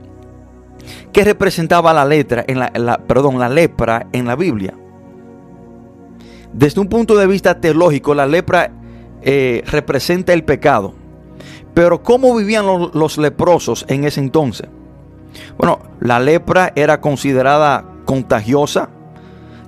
qué 1.14 1.24
representaba 1.24 1.94
la 1.94 2.04
letra 2.04 2.44
en 2.46 2.60
la, 2.60 2.98
perdón, 3.08 3.40
la 3.40 3.48
lepra 3.48 4.08
en 4.12 4.26
la 4.26 4.36
Biblia. 4.36 4.74
Desde 6.52 6.82
un 6.82 6.90
punto 6.90 7.16
de 7.16 7.26
vista 7.28 7.62
teológico, 7.62 8.14
la 8.14 8.26
lepra 8.26 8.72
eh, 9.22 9.64
representa 9.68 10.34
el 10.34 10.44
pecado. 10.44 10.94
Pero 11.74 12.04
¿cómo 12.04 12.36
vivían 12.36 12.66
los, 12.66 12.94
los 12.94 13.18
leprosos 13.18 13.86
en 13.88 14.04
ese 14.04 14.20
entonces? 14.20 14.68
Bueno, 15.58 15.80
la 16.02 16.20
lepra 16.20 16.74
era 16.76 17.00
considerada 17.00 17.86
contagiosa. 18.04 18.90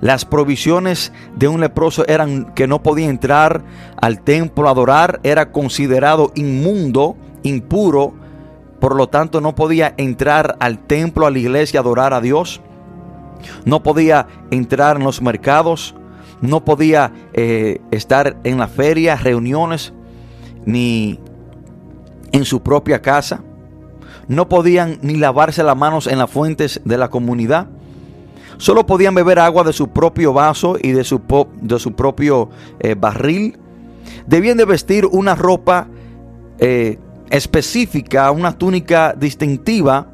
Las 0.02 0.26
provisiones 0.26 1.10
de 1.36 1.48
un 1.48 1.62
leproso 1.62 2.06
eran 2.06 2.52
que 2.54 2.66
no 2.66 2.82
podía 2.82 3.08
entrar 3.08 3.64
al 3.98 4.20
templo 4.20 4.68
a 4.68 4.72
adorar, 4.72 5.20
era 5.22 5.52
considerado 5.52 6.32
inmundo 6.34 7.16
impuro, 7.42 8.25
por 8.80 8.94
lo 8.94 9.08
tanto 9.08 9.40
no 9.40 9.54
podía 9.54 9.94
entrar 9.96 10.56
al 10.60 10.78
templo, 10.78 11.26
a 11.26 11.30
la 11.30 11.38
iglesia 11.38 11.80
a 11.80 11.82
adorar 11.82 12.12
a 12.12 12.20
Dios, 12.20 12.60
no 13.64 13.82
podía 13.82 14.26
entrar 14.50 14.96
en 14.96 15.04
los 15.04 15.22
mercados, 15.22 15.94
no 16.40 16.64
podía 16.64 17.12
eh, 17.32 17.80
estar 17.90 18.36
en 18.44 18.58
la 18.58 18.68
feria, 18.68 19.16
reuniones, 19.16 19.92
ni 20.64 21.20
en 22.32 22.44
su 22.44 22.62
propia 22.62 23.00
casa. 23.00 23.42
No 24.28 24.48
podían 24.48 24.98
ni 25.02 25.16
lavarse 25.16 25.62
las 25.62 25.76
manos 25.76 26.06
en 26.06 26.18
las 26.18 26.30
fuentes 26.30 26.80
de 26.84 26.98
la 26.98 27.08
comunidad. 27.08 27.68
Solo 28.58 28.86
podían 28.86 29.14
beber 29.14 29.38
agua 29.38 29.64
de 29.64 29.72
su 29.72 29.88
propio 29.88 30.32
vaso 30.32 30.76
y 30.82 30.92
de 30.92 31.04
su, 31.04 31.20
de 31.60 31.78
su 31.78 31.92
propio 31.92 32.50
eh, 32.80 32.94
barril. 32.94 33.58
Debían 34.26 34.56
de 34.56 34.64
vestir 34.64 35.06
una 35.06 35.34
ropa 35.34 35.88
eh, 36.58 36.98
específica, 37.30 38.30
una 38.30 38.56
túnica 38.56 39.14
distintiva 39.16 40.08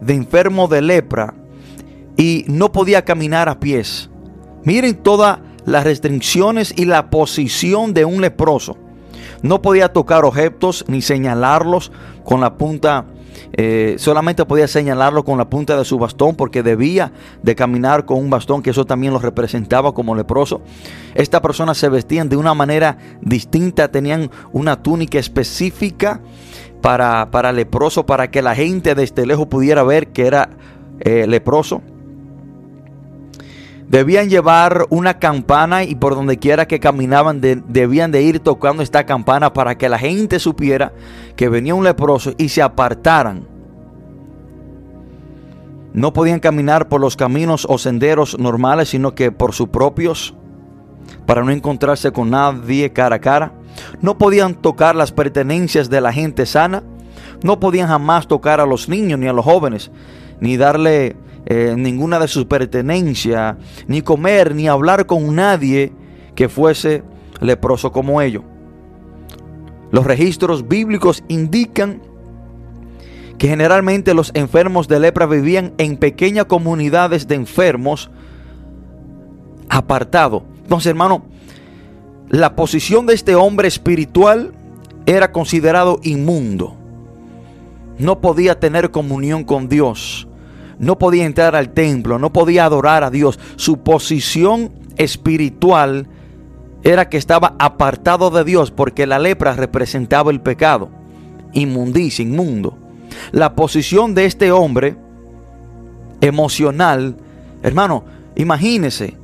de 0.00 0.14
enfermo 0.14 0.68
de 0.68 0.82
lepra 0.82 1.34
y 2.16 2.44
no 2.48 2.72
podía 2.72 3.04
caminar 3.04 3.48
a 3.48 3.58
pies. 3.58 4.10
Miren 4.64 4.96
todas 4.96 5.38
las 5.64 5.84
restricciones 5.84 6.74
y 6.76 6.84
la 6.84 7.10
posición 7.10 7.94
de 7.94 8.04
un 8.04 8.20
leproso. 8.20 8.76
No 9.42 9.62
podía 9.62 9.92
tocar 9.92 10.24
objetos 10.24 10.84
ni 10.88 11.02
señalarlos 11.02 11.90
con 12.24 12.40
la 12.40 12.56
punta, 12.56 13.06
eh, 13.54 13.96
solamente 13.98 14.44
podía 14.44 14.68
señalarlo 14.68 15.24
con 15.24 15.36
la 15.36 15.48
punta 15.48 15.76
de 15.76 15.84
su 15.84 15.98
bastón 15.98 16.36
porque 16.36 16.62
debía 16.62 17.12
de 17.42 17.54
caminar 17.54 18.04
con 18.04 18.18
un 18.18 18.30
bastón 18.30 18.62
que 18.62 18.70
eso 18.70 18.84
también 18.84 19.12
lo 19.12 19.18
representaba 19.18 19.92
como 19.92 20.14
leproso. 20.14 20.62
Estas 21.14 21.40
personas 21.40 21.76
se 21.78 21.88
vestían 21.88 22.28
de 22.28 22.36
una 22.36 22.54
manera 22.54 22.96
distinta, 23.20 23.88
tenían 23.90 24.30
una 24.52 24.82
túnica 24.82 25.18
específica 25.18 26.20
para, 26.82 27.30
para 27.30 27.52
leproso, 27.52 28.04
para 28.04 28.30
que 28.30 28.42
la 28.42 28.54
gente 28.54 28.94
desde 28.94 29.24
lejos 29.24 29.46
pudiera 29.46 29.82
ver 29.84 30.08
que 30.08 30.26
era 30.26 30.50
eh, 31.00 31.26
leproso. 31.26 31.80
Debían 33.88 34.28
llevar 34.28 34.86
una 34.90 35.18
campana 35.18 35.84
y 35.84 35.94
por 35.94 36.14
donde 36.14 36.38
quiera 36.38 36.66
que 36.66 36.80
caminaban 36.80 37.40
debían 37.40 38.10
de 38.10 38.22
ir 38.22 38.40
tocando 38.40 38.82
esta 38.82 39.04
campana 39.04 39.52
para 39.52 39.76
que 39.76 39.88
la 39.88 39.98
gente 39.98 40.38
supiera 40.38 40.92
que 41.36 41.48
venía 41.48 41.74
un 41.74 41.84
leproso 41.84 42.32
y 42.38 42.48
se 42.48 42.62
apartaran. 42.62 43.46
No 45.92 46.14
podían 46.14 46.40
caminar 46.40 46.88
por 46.88 47.02
los 47.02 47.16
caminos 47.16 47.66
o 47.68 47.76
senderos 47.76 48.38
normales, 48.38 48.88
sino 48.88 49.14
que 49.14 49.30
por 49.30 49.52
sus 49.52 49.68
propios, 49.68 50.34
para 51.26 51.44
no 51.44 51.50
encontrarse 51.50 52.12
con 52.12 52.30
nadie 52.30 52.92
cara 52.94 53.16
a 53.16 53.20
cara. 53.20 53.52
No 54.00 54.18
podían 54.18 54.54
tocar 54.54 54.96
las 54.96 55.12
pertenencias 55.12 55.90
de 55.90 56.00
la 56.00 56.12
gente 56.12 56.46
sana. 56.46 56.82
No 57.42 57.60
podían 57.60 57.88
jamás 57.88 58.26
tocar 58.26 58.60
a 58.60 58.66
los 58.66 58.88
niños 58.88 59.18
ni 59.18 59.26
a 59.26 59.32
los 59.32 59.44
jóvenes, 59.44 59.90
ni 60.40 60.56
darle 60.56 61.16
eh, 61.46 61.74
ninguna 61.76 62.18
de 62.18 62.28
sus 62.28 62.44
pertenencias, 62.44 63.56
ni 63.86 64.02
comer, 64.02 64.54
ni 64.54 64.68
hablar 64.68 65.06
con 65.06 65.34
nadie 65.34 65.92
que 66.34 66.48
fuese 66.48 67.02
leproso 67.40 67.90
como 67.90 68.20
ellos. 68.22 68.44
Los 69.90 70.06
registros 70.06 70.68
bíblicos 70.68 71.22
indican 71.28 72.00
que 73.38 73.48
generalmente 73.48 74.14
los 74.14 74.30
enfermos 74.34 74.86
de 74.86 75.00
lepra 75.00 75.26
vivían 75.26 75.74
en 75.78 75.96
pequeñas 75.96 76.44
comunidades 76.44 77.26
de 77.26 77.34
enfermos 77.34 78.10
apartados. 79.68 80.44
Entonces, 80.62 80.90
hermano, 80.90 81.24
la 82.32 82.56
posición 82.56 83.06
de 83.06 83.14
este 83.14 83.36
hombre 83.36 83.68
espiritual 83.68 84.52
era 85.06 85.30
considerado 85.30 86.00
inmundo. 86.02 86.74
No 87.98 88.20
podía 88.20 88.58
tener 88.58 88.90
comunión 88.90 89.44
con 89.44 89.68
Dios 89.68 90.26
no 90.82 90.98
podía 90.98 91.26
entrar 91.26 91.54
al 91.54 91.70
templo, 91.70 92.18
no 92.18 92.32
podía 92.32 92.64
adorar 92.64 93.04
a 93.04 93.10
Dios. 93.10 93.38
Su 93.54 93.78
posición 93.78 94.72
espiritual 94.96 96.08
era 96.82 97.08
que 97.08 97.16
estaba 97.16 97.54
apartado 97.60 98.30
de 98.30 98.42
Dios 98.42 98.72
porque 98.72 99.06
la 99.06 99.20
lepra 99.20 99.54
representaba 99.54 100.32
el 100.32 100.40
pecado, 100.40 100.90
inmundicia, 101.52 102.24
inmundo. 102.24 102.76
La 103.30 103.54
posición 103.54 104.14
de 104.14 104.24
este 104.24 104.50
hombre 104.50 104.96
emocional, 106.20 107.16
hermano, 107.62 108.04
imagínese, 108.34 109.16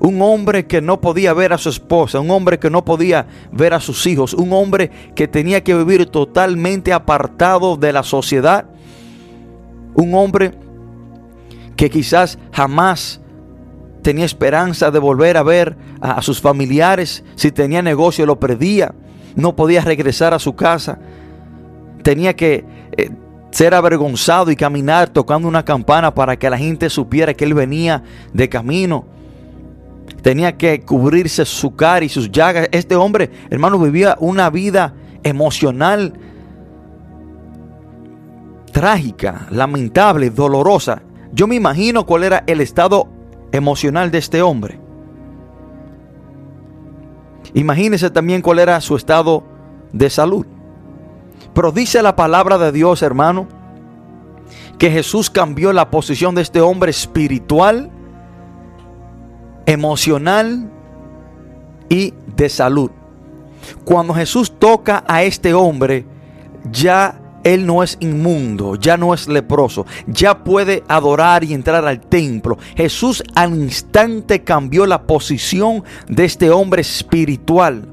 un 0.00 0.20
hombre 0.22 0.66
que 0.66 0.80
no 0.80 1.00
podía 1.00 1.34
ver 1.34 1.52
a 1.52 1.58
su 1.58 1.68
esposa, 1.68 2.20
un 2.20 2.30
hombre 2.30 2.58
que 2.58 2.70
no 2.70 2.84
podía 2.84 3.26
ver 3.52 3.74
a 3.74 3.80
sus 3.80 4.06
hijos, 4.06 4.32
un 4.32 4.52
hombre 4.52 4.90
que 5.14 5.28
tenía 5.28 5.62
que 5.62 5.74
vivir 5.74 6.06
totalmente 6.06 6.92
apartado 6.92 7.76
de 7.76 7.92
la 7.92 8.02
sociedad, 8.02 8.64
un 9.94 10.14
hombre 10.14 10.52
que 11.76 11.90
quizás 11.90 12.38
jamás 12.52 13.20
tenía 14.02 14.24
esperanza 14.24 14.90
de 14.90 14.98
volver 14.98 15.36
a 15.36 15.42
ver 15.42 15.76
a, 16.00 16.22
sus 16.22 16.40
familiares, 16.40 17.22
si 17.36 17.52
tenía 17.52 17.82
negocio 17.82 18.24
lo 18.24 18.40
perdía, 18.40 18.94
no 19.36 19.54
podía 19.54 19.82
regresar 19.82 20.32
a 20.32 20.38
su 20.38 20.56
casa, 20.56 20.98
tenía 22.02 22.34
que 22.34 22.64
eh, 22.96 23.10
ser 23.50 23.74
avergonzado 23.74 24.50
y 24.50 24.56
caminar 24.56 25.10
tocando 25.10 25.46
una 25.46 25.64
campana 25.64 26.14
para 26.14 26.38
que 26.38 26.48
la 26.48 26.56
gente 26.56 26.88
supiera 26.88 27.34
que 27.34 27.44
él 27.44 27.52
venía 27.52 28.02
de 28.32 28.48
camino. 28.48 29.19
Tenía 30.22 30.56
que 30.56 30.80
cubrirse 30.82 31.44
su 31.44 31.74
cara 31.74 32.04
y 32.04 32.08
sus 32.08 32.30
llagas. 32.30 32.68
Este 32.72 32.96
hombre, 32.96 33.30
hermano, 33.50 33.78
vivía 33.78 34.16
una 34.20 34.50
vida 34.50 34.94
emocional 35.22 36.14
trágica, 38.72 39.46
lamentable, 39.50 40.30
dolorosa. 40.30 41.02
Yo 41.32 41.46
me 41.46 41.56
imagino 41.56 42.06
cuál 42.06 42.24
era 42.24 42.44
el 42.46 42.60
estado 42.60 43.08
emocional 43.52 44.10
de 44.10 44.18
este 44.18 44.42
hombre. 44.42 44.80
Imagínese 47.54 48.10
también 48.10 48.42
cuál 48.42 48.58
era 48.58 48.80
su 48.80 48.96
estado 48.96 49.44
de 49.92 50.08
salud. 50.10 50.46
Pero 51.52 51.72
dice 51.72 52.02
la 52.02 52.14
palabra 52.14 52.58
de 52.58 52.72
Dios, 52.72 53.02
hermano, 53.02 53.48
que 54.78 54.90
Jesús 54.90 55.30
cambió 55.30 55.72
la 55.72 55.90
posición 55.90 56.34
de 56.34 56.42
este 56.42 56.60
hombre 56.60 56.90
espiritual, 56.90 57.90
emocional 59.70 60.68
y 61.88 62.12
de 62.36 62.48
salud. 62.48 62.90
Cuando 63.84 64.14
Jesús 64.14 64.52
toca 64.58 65.04
a 65.06 65.22
este 65.22 65.54
hombre, 65.54 66.06
ya 66.72 67.20
él 67.44 67.66
no 67.66 67.82
es 67.82 67.96
inmundo, 68.00 68.74
ya 68.74 68.96
no 68.96 69.14
es 69.14 69.28
leproso, 69.28 69.86
ya 70.06 70.42
puede 70.42 70.82
adorar 70.88 71.44
y 71.44 71.54
entrar 71.54 71.86
al 71.86 72.00
templo. 72.00 72.58
Jesús 72.76 73.22
al 73.34 73.54
instante 73.54 74.42
cambió 74.42 74.86
la 74.86 75.02
posición 75.02 75.84
de 76.08 76.24
este 76.24 76.50
hombre 76.50 76.82
espiritual. 76.82 77.86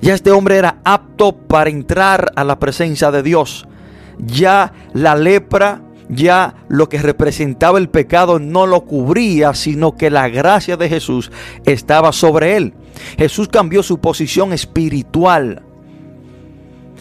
Ya 0.00 0.14
este 0.14 0.30
hombre 0.30 0.56
era 0.56 0.78
apto 0.84 1.34
para 1.34 1.70
entrar 1.70 2.30
a 2.36 2.44
la 2.44 2.58
presencia 2.58 3.10
de 3.10 3.22
Dios. 3.22 3.66
Ya 4.18 4.72
la 4.92 5.14
lepra, 5.14 5.80
ya 6.08 6.54
lo 6.68 6.88
que 6.88 6.98
representaba 6.98 7.78
el 7.78 7.88
pecado 7.88 8.38
no 8.38 8.66
lo 8.66 8.82
cubría, 8.84 9.54
sino 9.54 9.96
que 9.96 10.10
la 10.10 10.28
gracia 10.28 10.76
de 10.76 10.88
Jesús 10.88 11.30
estaba 11.64 12.12
sobre 12.12 12.56
él. 12.56 12.74
Jesús 13.18 13.48
cambió 13.48 13.82
su 13.82 13.98
posición 13.98 14.52
espiritual. 14.52 15.62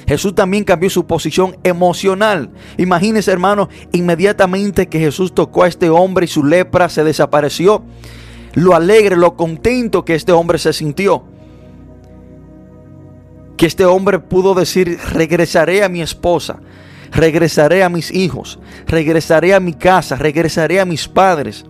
Jesús 0.08 0.36
también 0.36 0.63
cambió 0.63 0.89
su 0.89 1.06
posición 1.08 1.58
emocional. 1.63 2.52
Imagínese, 2.78 3.32
hermano, 3.32 3.70
inmediatamente 3.91 4.88
que 4.88 5.00
Jesús 5.00 5.34
tocó 5.34 5.63
a 5.63 5.68
este 5.68 5.89
hombre 5.89 6.26
y 6.26 6.28
su 6.28 6.44
lepra 6.44 6.89
se 6.89 7.04
desapareció. 7.04 7.84
Lo 8.54 8.76
alegre, 8.76 9.15
lo 9.15 9.36
contento 9.36 10.06
que 10.06 10.15
este 10.15 10.32
hombre 10.32 10.60
se 10.60 10.74
sintió. 10.74 11.24
Que 13.58 13.65
este 13.65 13.86
hombre 13.86 14.20
pudo 14.20 14.54
decir, 14.54 15.00
regresaré 15.12 15.84
a 15.84 15.89
mi 15.89 16.02
esposa, 16.02 16.60
regresaré 17.12 17.84
a 17.84 17.89
mis 17.89 18.12
hijos, 18.12 18.60
regresaré 18.88 19.54
a 19.54 19.60
mi 19.60 19.74
casa, 19.74 20.15
regresaré 20.15 20.80
a 20.80 20.86
mis 20.86 21.08
padres. 21.08 21.65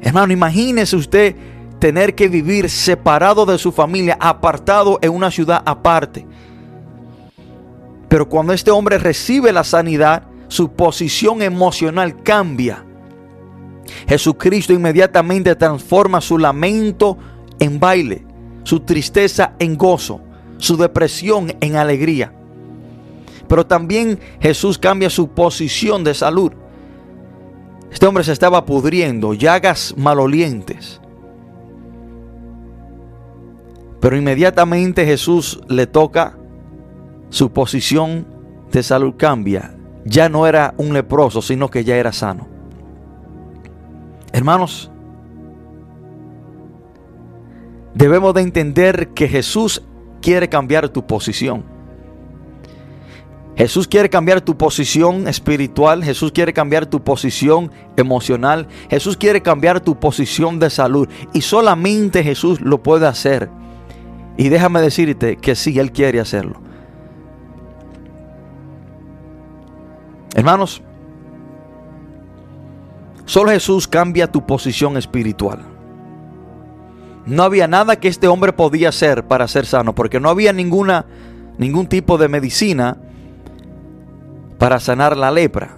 Hermano, 0.00 0.32
imagínese 0.32 0.96
usted 0.96 1.36
tener 1.78 2.14
que 2.14 2.28
vivir 2.28 2.68
separado 2.70 3.46
de 3.46 3.58
su 3.58 3.72
familia, 3.72 4.16
apartado 4.20 4.98
en 5.02 5.12
una 5.12 5.30
ciudad 5.30 5.62
aparte. 5.64 6.26
Pero 8.08 8.28
cuando 8.28 8.52
este 8.52 8.70
hombre 8.70 8.98
recibe 8.98 9.52
la 9.52 9.64
sanidad, 9.64 10.24
su 10.48 10.72
posición 10.72 11.42
emocional 11.42 12.22
cambia. 12.22 12.84
Jesucristo 14.06 14.72
inmediatamente 14.72 15.54
transforma 15.54 16.20
su 16.20 16.38
lamento 16.38 17.18
en 17.58 17.78
baile, 17.78 18.24
su 18.64 18.80
tristeza 18.80 19.54
en 19.58 19.76
gozo, 19.76 20.20
su 20.58 20.76
depresión 20.76 21.54
en 21.60 21.76
alegría. 21.76 22.32
Pero 23.48 23.66
también 23.66 24.18
Jesús 24.40 24.78
cambia 24.78 25.10
su 25.10 25.28
posición 25.28 26.04
de 26.04 26.14
salud. 26.14 26.52
Este 27.90 28.06
hombre 28.06 28.24
se 28.24 28.32
estaba 28.32 28.64
pudriendo, 28.66 29.32
llagas 29.34 29.94
malolientes. 29.96 31.00
Pero 34.00 34.16
inmediatamente 34.16 35.04
Jesús 35.04 35.60
le 35.68 35.86
toca 35.86 36.38
su 37.30 37.50
posición 37.50 38.26
de 38.70 38.82
salud 38.82 39.14
cambia. 39.16 39.74
Ya 40.04 40.28
no 40.28 40.46
era 40.46 40.74
un 40.76 40.92
leproso, 40.92 41.42
sino 41.42 41.68
que 41.68 41.84
ya 41.84 41.96
era 41.96 42.12
sano. 42.12 42.46
Hermanos, 44.32 44.90
debemos 47.94 48.34
de 48.34 48.42
entender 48.42 49.08
que 49.08 49.28
Jesús 49.28 49.82
quiere 50.20 50.48
cambiar 50.48 50.88
tu 50.90 51.06
posición. 51.06 51.77
Jesús 53.58 53.88
quiere 53.88 54.08
cambiar 54.08 54.40
tu 54.40 54.56
posición 54.56 55.26
espiritual, 55.26 56.04
Jesús 56.04 56.30
quiere 56.30 56.52
cambiar 56.52 56.86
tu 56.86 57.02
posición 57.02 57.72
emocional, 57.96 58.68
Jesús 58.88 59.16
quiere 59.16 59.42
cambiar 59.42 59.80
tu 59.80 59.98
posición 59.98 60.60
de 60.60 60.70
salud 60.70 61.08
y 61.32 61.40
solamente 61.40 62.22
Jesús 62.22 62.60
lo 62.60 62.84
puede 62.84 63.08
hacer. 63.08 63.50
Y 64.36 64.48
déjame 64.48 64.80
decirte 64.80 65.38
que 65.38 65.56
sí, 65.56 65.76
Él 65.80 65.90
quiere 65.90 66.20
hacerlo. 66.20 66.60
Hermanos, 70.36 70.80
solo 73.24 73.50
Jesús 73.50 73.88
cambia 73.88 74.30
tu 74.30 74.46
posición 74.46 74.96
espiritual. 74.96 75.64
No 77.26 77.42
había 77.42 77.66
nada 77.66 77.96
que 77.96 78.06
este 78.06 78.28
hombre 78.28 78.52
podía 78.52 78.90
hacer 78.90 79.26
para 79.26 79.48
ser 79.48 79.66
sano, 79.66 79.96
porque 79.96 80.20
no 80.20 80.28
había 80.28 80.52
ninguna, 80.52 81.06
ningún 81.58 81.88
tipo 81.88 82.18
de 82.18 82.28
medicina 82.28 82.98
para 84.58 84.80
sanar 84.80 85.16
la 85.16 85.30
lepra, 85.30 85.76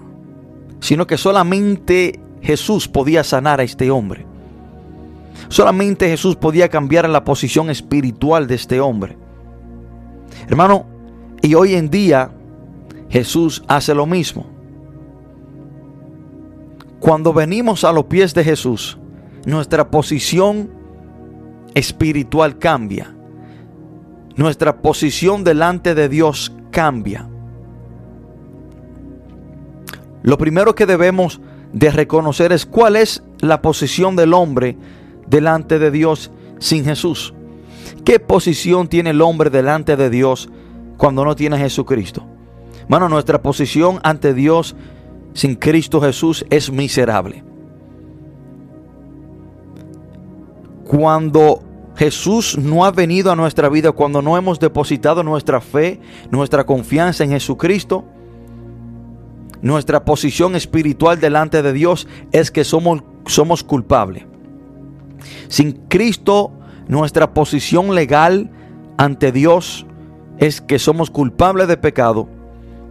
sino 0.81 1.07
que 1.07 1.19
solamente 1.19 2.19
Jesús 2.41 2.89
podía 2.89 3.23
sanar 3.23 3.61
a 3.61 3.63
este 3.63 3.91
hombre. 3.91 4.27
Solamente 5.49 6.09
Jesús 6.09 6.37
podía 6.37 6.69
cambiar 6.69 7.09
la 7.09 7.25
posición 7.25 7.71
espiritual 7.71 8.47
de 8.47 8.55
este 8.55 8.81
hombre. 8.81 9.17
Hermano, 10.49 10.87
y 11.43 11.55
hoy 11.55 11.75
en 11.75 11.91
día 11.91 12.33
Jesús 13.09 13.63
hace 13.69 13.95
lo 13.95 14.07
mismo. 14.07 14.47
Cuando 17.01 17.33
venimos 17.33 17.85
a 17.85 17.93
los 17.93 18.05
pies 18.05 18.35
de 18.35 18.45
Jesús, 18.45 18.99
nuestra 19.47 19.91
posición 19.91 20.71
espiritual 21.75 22.59
cambia. 22.59 23.15
Nuestra 24.37 24.81
posición 24.83 25.45
delante 25.45 25.95
de 25.95 26.09
Dios 26.09 26.53
cambia. 26.71 27.30
Lo 30.23 30.39
primero 30.39 30.75
que 30.75 30.87
debemos 30.87 31.41
de 31.73 31.91
reconocer 31.91 32.53
es 32.53 32.67
cuál 32.67 32.97
es 32.97 33.23
la 33.41 33.63
posición 33.63 34.17
del 34.17 34.35
hombre 34.35 34.77
delante 35.27 35.79
de 35.79 35.91
Dios 35.91 36.31
sin 36.59 36.85
Jesús. 36.85 37.35
¿Qué 38.05 38.19
posición 38.19 38.89
tiene 38.89 39.11
el 39.11 39.23
hombre 39.23 39.51
delante 39.51 39.97
de 39.97 40.11
Dios 40.11 40.49
cuando 40.97 41.25
no 41.25 41.37
tiene 41.37 41.59
Jesucristo? 41.59 42.27
Bueno, 42.89 43.09
nuestra 43.09 43.41
posición 43.41 44.01
ante 44.03 44.35
Dios 44.35 44.75
sin 45.33 45.55
Cristo 45.55 46.01
Jesús 46.01 46.45
es 46.51 46.73
miserable. 46.73 47.45
Cuando 50.85 51.63
Jesús 51.97 52.59
no 52.59 52.85
ha 52.85 52.91
venido 52.91 53.31
a 53.31 53.37
nuestra 53.37 53.69
vida, 53.69 53.93
cuando 53.93 54.23
no 54.23 54.37
hemos 54.37 54.59
depositado 54.59 55.23
nuestra 55.23 55.61
fe, 55.61 56.01
nuestra 56.31 56.65
confianza 56.65 57.23
en 57.23 57.31
Jesucristo, 57.31 58.05
nuestra 59.63 60.05
posición 60.05 60.57
espiritual 60.57 61.21
delante 61.21 61.63
de 61.63 61.73
Dios 61.73 62.09
es 62.33 62.51
que 62.51 62.65
somos, 62.65 63.03
somos 63.27 63.63
culpables. 63.63 64.25
Sin 65.49 65.73
Cristo, 65.89 66.53
nuestra 66.89 67.35
posición 67.35 67.95
legal 67.95 68.51
ante 68.97 69.33
Dios 69.33 69.87
es 70.39 70.61
que 70.61 70.79
somos 70.79 71.11
culpables 71.11 71.69
de 71.69 71.77
pecado 71.77 72.29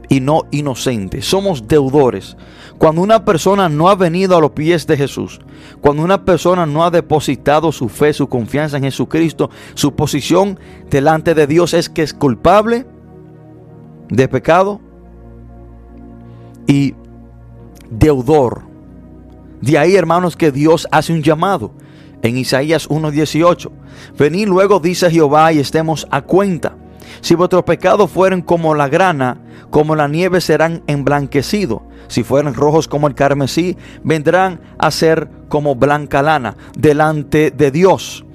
y 0.10 0.20
no 0.20 0.44
inocentes. 0.52 1.26
Somos 1.26 1.68
deudores. 1.68 2.38
Cuando 2.78 3.02
una 3.02 3.26
persona 3.26 3.70
no 3.70 3.90
ha 3.90 3.96
venido 3.96 4.38
a 4.38 4.42
los 4.42 4.52
pies 4.52 4.86
de 4.88 4.98
Jesús, 4.98 5.40
cuando 5.82 6.04
una 6.04 6.26
persona 6.26 6.66
no 6.66 6.84
ha 6.84 6.92
depositado 6.92 7.72
su 7.72 7.90
fe, 7.90 8.14
su 8.14 8.28
confianza 8.28 8.78
en 8.78 8.84
Jesucristo, 8.84 9.50
su 9.74 9.96
posición 9.96 10.60
delante 10.90 11.34
de 11.34 11.48
Dios 11.48 11.74
es 11.74 11.90
que 11.90 12.04
es 12.04 12.14
culpable 12.14 12.86
de 14.10 14.28
pecado 14.28 14.82
y 16.70 16.94
deudor. 17.90 18.62
De 19.60 19.78
ahí, 19.78 19.96
hermanos, 19.96 20.38
que 20.38 20.52
Dios 20.52 20.88
hace 20.92 21.12
un 21.12 21.24
llamado 21.24 21.72
en 22.22 22.38
Isaías 22.38 22.88
1:18. 22.90 23.72
Venid 24.18 24.48
luego, 24.48 24.80
dice 24.80 25.10
Jehová, 25.10 25.52
y 25.52 25.60
estemos 25.60 26.08
a 26.12 26.22
cuenta. 26.22 26.76
Si 27.22 27.34
vuestros 27.34 27.64
pecados 27.64 28.12
fueren 28.12 28.44
como 28.44 28.76
la 28.76 28.88
grana, 28.88 29.42
como 29.72 29.96
la 29.96 30.08
nieve 30.08 30.42
serán 30.42 30.84
emblanquecidos. 30.86 31.82
Si 32.08 32.24
fueren 32.24 32.54
rojos 32.54 32.88
como 32.88 33.08
el 33.08 33.16
carmesí, 33.16 33.76
vendrán 34.04 34.62
a 34.78 34.92
ser 34.92 35.28
como 35.50 35.76
blanca 35.76 36.22
lana 36.22 36.56
delante 36.78 37.50
de 37.52 37.72
Dios. 37.72 38.26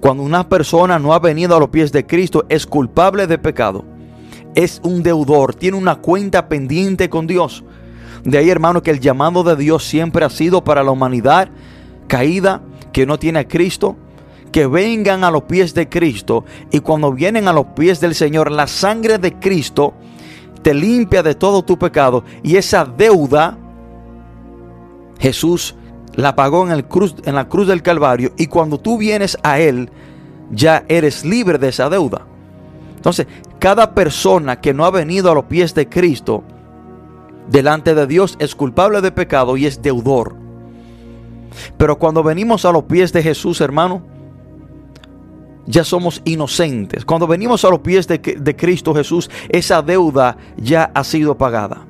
Cuando 0.00 0.22
una 0.22 0.48
persona 0.48 0.98
no 0.98 1.12
ha 1.12 1.18
venido 1.18 1.56
a 1.56 1.60
los 1.60 1.68
pies 1.68 1.92
de 1.92 2.06
Cristo, 2.06 2.46
es 2.48 2.66
culpable 2.66 3.26
de 3.26 3.38
pecado. 3.38 3.84
Es 4.54 4.80
un 4.82 5.02
deudor, 5.02 5.54
tiene 5.54 5.76
una 5.76 5.96
cuenta 5.96 6.48
pendiente 6.48 7.08
con 7.08 7.26
Dios. 7.26 7.64
De 8.24 8.38
ahí, 8.38 8.50
hermano, 8.50 8.82
que 8.82 8.90
el 8.90 9.00
llamado 9.00 9.42
de 9.42 9.56
Dios 9.56 9.84
siempre 9.84 10.24
ha 10.24 10.30
sido 10.30 10.62
para 10.62 10.84
la 10.84 10.90
humanidad 10.92 11.48
caída 12.06 12.62
que 12.92 13.06
no 13.06 13.18
tiene 13.18 13.40
a 13.40 13.48
Cristo, 13.48 13.96
que 14.52 14.66
vengan 14.66 15.24
a 15.24 15.30
los 15.30 15.44
pies 15.44 15.74
de 15.74 15.88
Cristo 15.88 16.44
y 16.70 16.80
cuando 16.80 17.12
vienen 17.12 17.48
a 17.48 17.52
los 17.52 17.66
pies 17.68 18.00
del 18.00 18.14
Señor, 18.14 18.50
la 18.50 18.66
sangre 18.66 19.18
de 19.18 19.32
Cristo 19.34 19.94
te 20.60 20.74
limpia 20.74 21.22
de 21.22 21.34
todo 21.34 21.62
tu 21.62 21.78
pecado 21.78 22.22
y 22.42 22.56
esa 22.56 22.84
deuda 22.84 23.58
Jesús 25.18 25.74
la 26.14 26.36
pagó 26.36 26.66
en, 26.66 26.72
el 26.72 26.84
cruz, 26.84 27.14
en 27.24 27.34
la 27.34 27.48
cruz 27.48 27.66
del 27.66 27.82
Calvario 27.82 28.32
y 28.36 28.46
cuando 28.46 28.78
tú 28.78 28.98
vienes 28.98 29.38
a 29.42 29.58
Él 29.58 29.90
ya 30.50 30.84
eres 30.88 31.24
libre 31.24 31.58
de 31.58 31.68
esa 31.68 31.88
deuda. 31.88 32.26
Entonces, 32.96 33.26
cada 33.58 33.94
persona 33.94 34.60
que 34.60 34.74
no 34.74 34.84
ha 34.84 34.90
venido 34.90 35.30
a 35.30 35.34
los 35.34 35.44
pies 35.44 35.74
de 35.74 35.88
Cristo 35.88 36.44
delante 37.48 37.94
de 37.94 38.06
Dios 38.06 38.36
es 38.38 38.54
culpable 38.54 39.00
de 39.00 39.12
pecado 39.12 39.56
y 39.56 39.66
es 39.66 39.82
deudor. 39.82 40.34
Pero 41.76 41.98
cuando 41.98 42.22
venimos 42.22 42.64
a 42.64 42.72
los 42.72 42.84
pies 42.84 43.12
de 43.12 43.22
Jesús, 43.22 43.60
hermano, 43.60 44.02
ya 45.66 45.84
somos 45.84 46.22
inocentes. 46.24 47.04
Cuando 47.04 47.26
venimos 47.26 47.64
a 47.64 47.70
los 47.70 47.80
pies 47.80 48.08
de, 48.08 48.56
Cristo 48.56 48.94
Jesús, 48.94 49.30
esa 49.48 49.82
deuda 49.82 50.36
ya 50.56 50.90
ha 50.94 51.04
sido 51.04 51.36
pagada. 51.36 51.86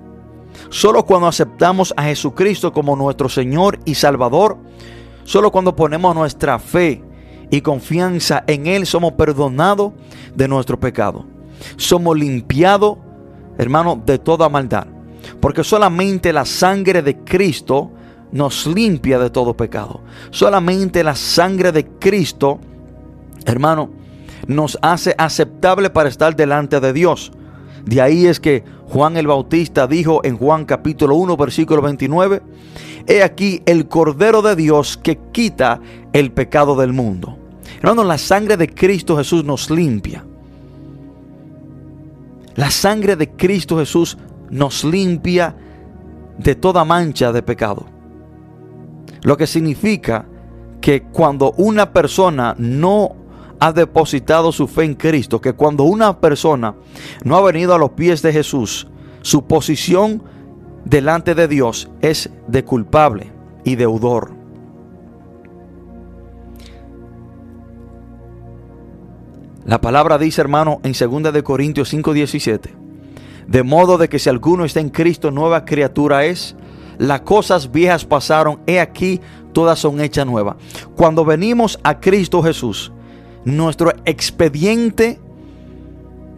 Solo 0.68 1.04
cuando 1.04 1.26
aceptamos 1.26 1.92
a 1.96 2.04
Jesucristo 2.04 2.72
como 2.72 2.96
nuestro 2.96 3.28
Señor 3.28 3.78
y 3.84 3.94
Salvador, 3.94 4.58
solo 5.24 5.50
cuando 5.50 5.74
ponemos 5.74 6.14
nuestra 6.14 6.58
fe 6.58 7.02
y 7.50 7.60
confianza 7.60 8.44
en 8.46 8.66
Él, 8.66 8.86
somos 8.86 9.12
perdonados 9.12 9.92
de 10.34 10.48
nuestro 10.48 10.78
pecado. 10.78 11.26
Somos 11.76 12.16
limpiados, 12.16 12.98
hermano, 13.58 14.00
de 14.04 14.18
toda 14.18 14.48
maldad. 14.48 14.86
Porque 15.40 15.64
solamente 15.64 16.32
la 16.32 16.44
sangre 16.44 17.02
de 17.02 17.18
Cristo 17.18 17.90
nos 18.32 18.66
limpia 18.66 19.18
de 19.18 19.30
todo 19.30 19.56
pecado. 19.56 20.00
Solamente 20.30 21.04
la 21.04 21.14
sangre 21.14 21.70
de 21.70 21.86
Cristo, 21.86 22.58
hermano, 23.44 23.90
nos 24.46 24.78
hace 24.82 25.14
aceptable 25.18 25.90
para 25.90 26.08
estar 26.08 26.34
delante 26.34 26.80
de 26.80 26.92
Dios. 26.92 27.32
De 27.84 28.00
ahí 28.00 28.26
es 28.26 28.40
que 28.40 28.64
Juan 28.88 29.16
el 29.16 29.26
Bautista 29.26 29.86
dijo 29.86 30.20
en 30.24 30.36
Juan 30.36 30.64
capítulo 30.64 31.16
1 31.16 31.36
versículo 31.36 31.82
29, 31.82 32.42
He 33.06 33.22
aquí 33.22 33.62
el 33.66 33.88
Cordero 33.88 34.42
de 34.42 34.56
Dios 34.56 34.96
que 34.96 35.18
quita 35.32 35.80
el 36.12 36.32
pecado 36.32 36.76
del 36.76 36.92
mundo. 36.92 37.36
Hermano, 37.78 38.04
la 38.04 38.18
sangre 38.18 38.56
de 38.56 38.68
Cristo 38.68 39.16
Jesús 39.16 39.44
nos 39.44 39.70
limpia. 39.70 40.24
La 42.54 42.70
sangre 42.70 43.16
de 43.16 43.30
Cristo 43.30 43.78
Jesús 43.78 44.18
nos 44.52 44.84
limpia 44.84 45.56
de 46.38 46.54
toda 46.54 46.84
mancha 46.84 47.32
de 47.32 47.42
pecado. 47.42 47.86
Lo 49.22 49.36
que 49.36 49.46
significa 49.46 50.26
que 50.80 51.02
cuando 51.02 51.52
una 51.56 51.92
persona 51.92 52.54
no 52.58 53.16
ha 53.58 53.72
depositado 53.72 54.52
su 54.52 54.68
fe 54.68 54.84
en 54.84 54.94
Cristo, 54.94 55.40
que 55.40 55.54
cuando 55.54 55.84
una 55.84 56.20
persona 56.20 56.74
no 57.24 57.36
ha 57.36 57.40
venido 57.40 57.74
a 57.74 57.78
los 57.78 57.90
pies 57.90 58.20
de 58.20 58.32
Jesús, 58.32 58.88
su 59.22 59.46
posición 59.46 60.22
delante 60.84 61.34
de 61.34 61.48
Dios 61.48 61.90
es 62.00 62.30
de 62.46 62.64
culpable 62.64 63.32
y 63.64 63.76
deudor. 63.76 64.32
La 69.64 69.80
palabra 69.80 70.18
dice, 70.18 70.40
hermano, 70.40 70.80
en 70.82 70.92
2 70.92 71.32
de 71.32 71.42
Corintios 71.44 71.94
5:17, 71.94 72.81
de 73.46 73.62
modo 73.62 73.98
de 73.98 74.08
que 74.08 74.18
si 74.18 74.28
alguno 74.28 74.64
está 74.64 74.80
en 74.80 74.90
Cristo, 74.90 75.30
nueva 75.30 75.64
criatura 75.64 76.24
es. 76.24 76.56
Las 76.98 77.22
cosas 77.22 77.70
viejas 77.72 78.04
pasaron, 78.04 78.60
he 78.66 78.78
aquí, 78.80 79.20
todas 79.52 79.78
son 79.78 80.00
hechas 80.00 80.26
nuevas. 80.26 80.56
Cuando 80.96 81.24
venimos 81.24 81.78
a 81.82 82.00
Cristo 82.00 82.42
Jesús, 82.42 82.92
nuestro 83.44 83.92
expediente 84.04 85.18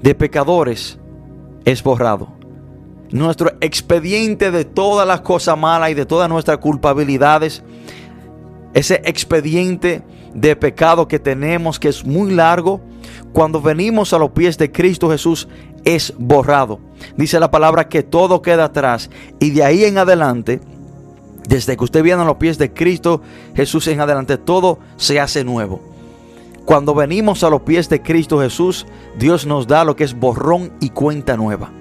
de 0.03 0.15
pecadores 0.15 0.99
es 1.65 1.83
borrado. 1.83 2.29
Nuestro 3.11 3.53
expediente 3.61 4.51
de 4.51 4.65
todas 4.65 5.07
las 5.07 5.21
cosas 5.21 5.57
malas 5.59 5.91
y 5.91 5.95
de 5.95 6.07
todas 6.07 6.29
nuestras 6.29 6.59
culpabilidades, 6.59 7.63
ese 8.73 9.03
expediente 9.05 10.03
de 10.35 10.57
pecado 10.57 11.07
que 11.07 11.19
tenemos, 11.19 11.79
que 11.79 11.89
es 11.89 12.05
muy 12.05 12.33
largo, 12.33 12.81
cuando 13.35 13.61
venimos 13.61 14.13
a 14.13 14.19
los 14.19 14.31
pies 14.31 14.57
de 14.59 14.71
Cristo 14.71 15.11
Jesús, 15.11 15.49
es 15.85 16.15
borrado. 16.17 16.79
Dice 17.17 17.41
la 17.41 17.51
palabra 17.51 17.89
que 17.89 18.05
todo 18.05 18.41
queda 18.41 18.67
atrás 18.67 19.11
y 19.41 19.51
de 19.51 19.65
ahí 19.65 19.85
en 19.85 19.99
adelante, 19.99 20.61
desde 21.49 21.77
que 21.77 21.83
usted 21.83 22.05
viene 22.05 22.23
a 22.23 22.27
los 22.27 22.37
pies 22.37 22.59
de 22.59 22.73
Cristo 22.73 23.23
Jesús 23.57 23.89
en 23.89 24.01
adelante, 24.01 24.39
todo 24.39 24.79
se 24.97 25.19
hace 25.19 25.43
nuevo. 25.43 25.83
Cuando 26.65 26.95
venimos 26.95 27.43
a 27.43 27.51
los 27.51 27.63
pies 27.63 27.89
de 27.89 28.03
Cristo 28.03 28.39
Jesús, 28.39 28.87
Dios 29.19 29.47
nos 29.47 29.67
da 29.67 29.85
lo 29.85 29.97
que 29.97 30.05
es 30.05 30.15
borrón 30.15 30.73
y 30.81 30.91
cuenta 30.91 31.37
nueva. 31.37 31.73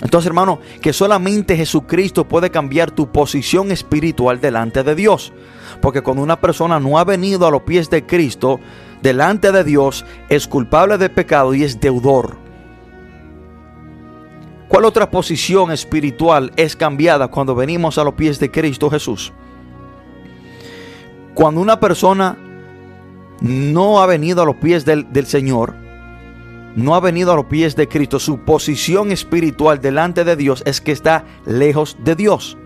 Entonces, 0.00 0.28
hermano, 0.28 0.60
que 0.80 0.94
solamente 0.94 1.58
Jesucristo 1.58 2.26
puede 2.26 2.50
cambiar 2.50 2.90
tu 2.90 3.12
posición 3.12 3.70
espiritual 3.70 4.40
delante 4.40 4.82
de 4.82 4.94
Dios. 4.94 5.30
Porque 5.82 6.00
cuando 6.00 6.22
una 6.22 6.40
persona 6.40 6.80
no 6.80 6.98
ha 6.98 7.04
venido 7.04 7.46
a 7.46 7.50
los 7.50 7.62
pies 7.62 7.90
de 7.90 8.06
Cristo, 8.06 8.60
delante 9.02 9.52
de 9.52 9.64
Dios, 9.64 10.04
es 10.28 10.46
culpable 10.46 10.98
de 10.98 11.08
pecado 11.08 11.54
y 11.54 11.64
es 11.64 11.80
deudor. 11.80 12.36
¿Cuál 14.68 14.84
otra 14.84 15.10
posición 15.10 15.72
espiritual 15.72 16.52
es 16.56 16.76
cambiada 16.76 17.28
cuando 17.28 17.54
venimos 17.54 17.96
a 17.96 18.04
los 18.04 18.14
pies 18.14 18.38
de 18.38 18.50
Cristo 18.50 18.90
Jesús? 18.90 19.32
Cuando 21.32 21.60
una 21.60 21.80
persona 21.80 22.36
no 23.40 24.02
ha 24.02 24.06
venido 24.06 24.42
a 24.42 24.44
los 24.44 24.56
pies 24.56 24.84
del, 24.84 25.06
Señor, 25.26 25.74
no 26.76 26.94
ha 26.94 27.00
venido 27.00 27.32
a 27.32 27.36
los 27.36 27.46
pies 27.46 27.76
de 27.76 27.88
Cristo, 27.88 28.18
su 28.18 28.40
posición 28.40 29.10
espiritual 29.10 29.80
delante 29.80 30.24
de 30.24 30.36
Dios 30.36 30.62
es 30.66 30.80
que 30.80 30.92
está 30.92 31.24
lejos 31.46 31.96
de 32.04 32.14
Dios. 32.14 32.58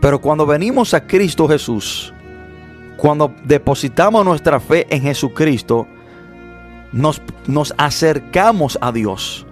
Pero 0.00 0.20
cuando 0.20 0.44
venimos 0.44 0.92
a 0.92 1.06
Cristo 1.06 1.48
Jesús, 1.48 2.12
cuando 2.96 3.34
depositamos 3.44 4.24
nuestra 4.24 4.60
fe 4.60 4.86
en 4.90 5.02
Jesucristo, 5.02 5.86
nos, 6.92 7.20
nos 7.46 7.74
acercamos 7.76 8.78
a 8.80 8.92
Dios. 8.92 9.46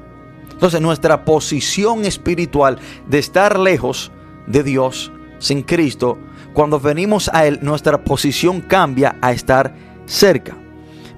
Entonces 0.52 0.80
nuestra 0.80 1.24
posición 1.24 2.04
espiritual 2.04 2.78
de 3.08 3.18
estar 3.18 3.58
lejos 3.58 4.12
de 4.46 4.62
Dios, 4.62 5.12
sin 5.38 5.62
Cristo, 5.62 6.18
cuando 6.52 6.78
venimos 6.78 7.30
a 7.32 7.46
Él, 7.46 7.58
nuestra 7.62 8.04
posición 8.04 8.60
cambia 8.60 9.16
a 9.20 9.32
estar 9.32 9.74
cerca. 10.06 10.56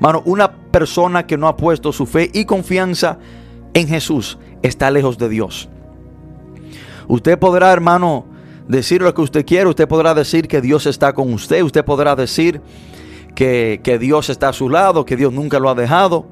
Mano, 0.01 0.23
una 0.25 0.51
persona 0.53 1.27
que 1.27 1.37
no 1.37 1.47
ha 1.47 1.57
puesto 1.57 1.93
su 1.93 2.07
fe 2.07 2.31
y 2.33 2.45
confianza 2.47 3.19
en 3.75 3.89
Jesús 3.89 4.39
está 4.63 4.91
lejos 4.91 5.19
de 5.19 5.29
Dios. 5.29 5.69
Usted 7.07 7.39
podrá, 7.39 7.73
hermano, 7.73 8.27
decir 8.69 9.03
lo 9.03 9.15
que 9.15 9.23
usted 9.23 9.47
quiere. 9.47 9.69
Usted 9.69 9.89
podrá 9.89 10.15
decir 10.15 10.49
que 10.49 10.61
Dios 10.61 10.87
está 10.87 11.13
con 11.13 11.33
usted. 11.33 11.63
Usted 11.63 11.85
podrá 11.85 12.17
decir 12.17 12.61
que, 13.35 13.99
Dios 14.01 14.31
está 14.31 14.51
a 14.51 14.53
su 14.53 14.69
lado, 14.69 15.05
que 15.05 15.17
Dios 15.17 15.33
nunca 15.33 15.59
lo 15.59 15.69
ha 15.69 15.75
dejado. 15.75 16.27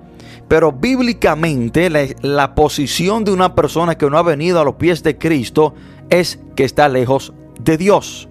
Pero 0.48 0.72
bíblicamente 0.72 1.88
la, 1.88 2.06
la, 2.20 2.54
posición 2.54 3.24
de 3.24 3.32
una 3.32 3.54
persona 3.54 3.96
que 3.96 4.08
no 4.10 4.18
ha 4.18 4.22
venido 4.22 4.60
a 4.60 4.64
los 4.64 4.74
pies 4.74 5.02
de 5.02 5.16
Cristo 5.16 5.74
es 6.10 6.38
que 6.56 6.64
está 6.64 6.88
lejos 6.88 7.32
de 7.60 7.78
Dios. 7.78 8.28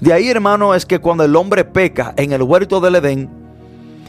De 0.00 0.12
ahí, 0.12 0.28
hermano, 0.28 0.74
es 0.74 0.86
que 0.86 0.98
cuando 0.98 1.24
el 1.24 1.36
hombre 1.36 1.64
peca 1.64 2.14
en 2.16 2.32
el 2.32 2.42
huerto 2.42 2.80
del 2.80 2.96
Edén, 2.96 3.30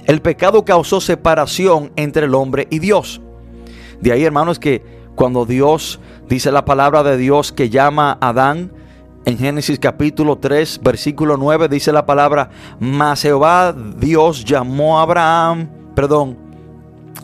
el 0.06 0.22
pecado 0.22 0.66
causó 0.66 1.00
separación 1.00 1.92
entre 1.96 2.26
el 2.26 2.36
hombre 2.36 2.68
y 2.70 2.80
Dios. 2.80 3.22
De 4.00 4.12
ahí, 4.12 4.24
hermano, 4.24 4.52
es 4.52 4.60
que 4.60 5.01
cuando 5.16 5.46
Dios 5.46 6.00
dice 6.28 6.52
la 6.52 6.66
palabra 6.66 7.04
de 7.04 7.18
Dios 7.18 7.52
que 7.52 7.70
llama 7.70 8.18
a 8.20 8.30
Adán, 8.30 8.72
en 9.26 9.38
Génesis 9.38 9.80
capítulo 9.80 10.38
3, 10.38 10.82
versículo 10.84 11.38
9, 11.38 11.68
dice 11.70 11.92
la 11.92 12.06
palabra, 12.06 12.50
mas 12.80 13.22
Jehová 13.22 13.74
Dios 13.74 14.44
llamó 14.44 15.00
a 15.00 15.04
Abraham, 15.04 15.70
perdón, 15.96 16.38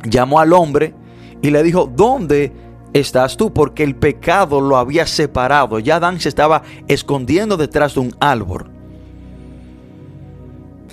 llamó 0.04 0.40
al 0.40 0.54
hombre 0.54 0.94
y 1.42 1.50
le 1.50 1.64
dijo, 1.64 1.92
¿dónde 1.92 2.54
estás 3.00 3.38
tú, 3.38 3.54
porque 3.54 3.84
el 3.84 3.96
pecado 3.96 4.62
lo 4.62 4.78
había 4.78 5.06
separado. 5.06 5.80
Ya 5.80 5.98
Adán 5.98 6.20
se 6.20 6.30
estaba 6.30 6.64
escondiendo 6.88 7.58
detrás 7.58 7.96
de 7.96 8.02
un 8.02 8.16
árbol. 8.20 8.70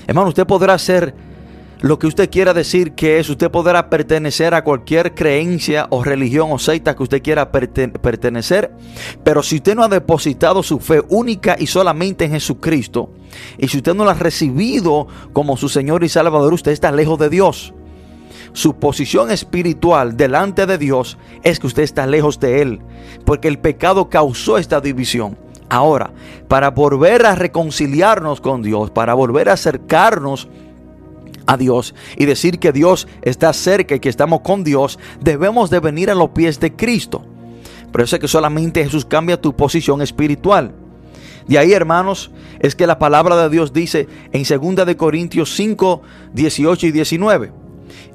Hermano, 0.07 0.29
usted 0.29 0.47
podrá 0.47 0.77
ser 0.79 1.15
lo 1.85 1.99
que 1.99 2.07
usted 2.07 2.31
quiera 2.31 2.55
decir 2.55 2.93
que 2.93 3.19
es. 3.19 3.29
Usted 3.29 3.51
podrá 3.51 3.91
pertenecer 3.91 4.55
a 4.55 4.65
cualquier 4.65 5.15
creencia 5.15 5.87
o 5.91 6.03
religión 6.03 6.51
o 6.51 6.59
secta 6.59 6.97
que 6.97 7.03
usted 7.03 7.23
quiera 7.23 7.53
pertenecer. 7.53 8.73
Pero 9.23 9.43
si 9.43 9.57
usted 9.57 9.75
no 9.75 9.83
ha 9.83 9.89
depositado 9.89 10.63
su 10.63 10.81
fe 10.81 11.03
única 11.11 11.57
y 11.59 11.67
solamente 11.67 12.25
en 12.25 12.31
Jesucristo, 12.31 13.11
y 13.59 13.69
si 13.69 13.77
usted 13.77 13.93
no 13.93 14.07
la 14.07 14.13
ha 14.13 14.15
recibido 14.15 15.09
como 15.35 15.59
su 15.59 15.69
Señor 15.69 16.05
y 16.05 16.09
Salvador, 16.09 16.55
usted 16.55 16.73
está 16.73 16.91
lejos 16.91 17.19
de 17.19 17.29
Dios 17.29 17.75
su 18.55 18.77
posición 18.77 19.33
espiritual 19.33 20.17
delante 20.17 20.65
de 20.65 20.79
Dios 20.79 21.19
es 21.43 21.59
que 21.59 21.67
usted 21.67 21.83
está 21.83 22.07
lejos 22.07 22.39
de 22.39 22.63
Él, 22.63 22.81
porque 23.27 23.49
el 23.49 23.59
pecado 23.59 24.09
causó 24.09 24.59
esta 24.59 24.81
división. 24.81 25.37
Ahora, 25.69 26.13
para 26.47 26.71
volver 26.71 27.27
a 27.27 27.35
reconciliarnos 27.35 28.41
con 28.41 28.63
Dios, 28.63 28.93
para 28.93 29.15
volver 29.15 29.49
a 29.49 29.55
acercarnos 29.55 30.49
a 31.47 31.57
Dios 31.57 31.95
y 32.17 32.25
decir 32.25 32.59
que 32.59 32.73
Dios 32.73 33.09
está 33.23 33.53
cerca 33.53 33.95
y 33.95 34.01
que 34.01 34.09
estamos 34.09 34.41
con 34.41 34.65
Dios, 34.65 34.99
debemos 35.21 35.71
de 35.71 35.81
venir 35.81 36.11
a 36.11 36.15
los 36.15 36.31
pies 36.31 36.61
de 36.61 36.75
Cristo. 36.75 37.25
Pero 37.93 38.05
eso 38.05 38.17
es 38.17 38.21
que 38.21 38.29
solamente 38.29 38.83
Jesús 38.83 39.05
cambia 39.05 39.41
tu 39.41 39.55
posición 39.55 40.03
espiritual. 40.03 40.75
De 41.47 41.59
ahí, 41.59 41.73
hermanos, 41.73 42.31
es 42.59 42.75
que 42.75 42.87
la 42.87 42.99
palabra 42.99 43.37
de 43.37 43.51
Dios 43.51 43.73
dice 43.73 44.09
en 44.33 44.43
2 44.43 44.87
de 44.87 44.97
Corintios 44.97 45.55
5, 45.55 46.03
18 46.33 46.87
y 46.87 46.93
19. 46.93 47.53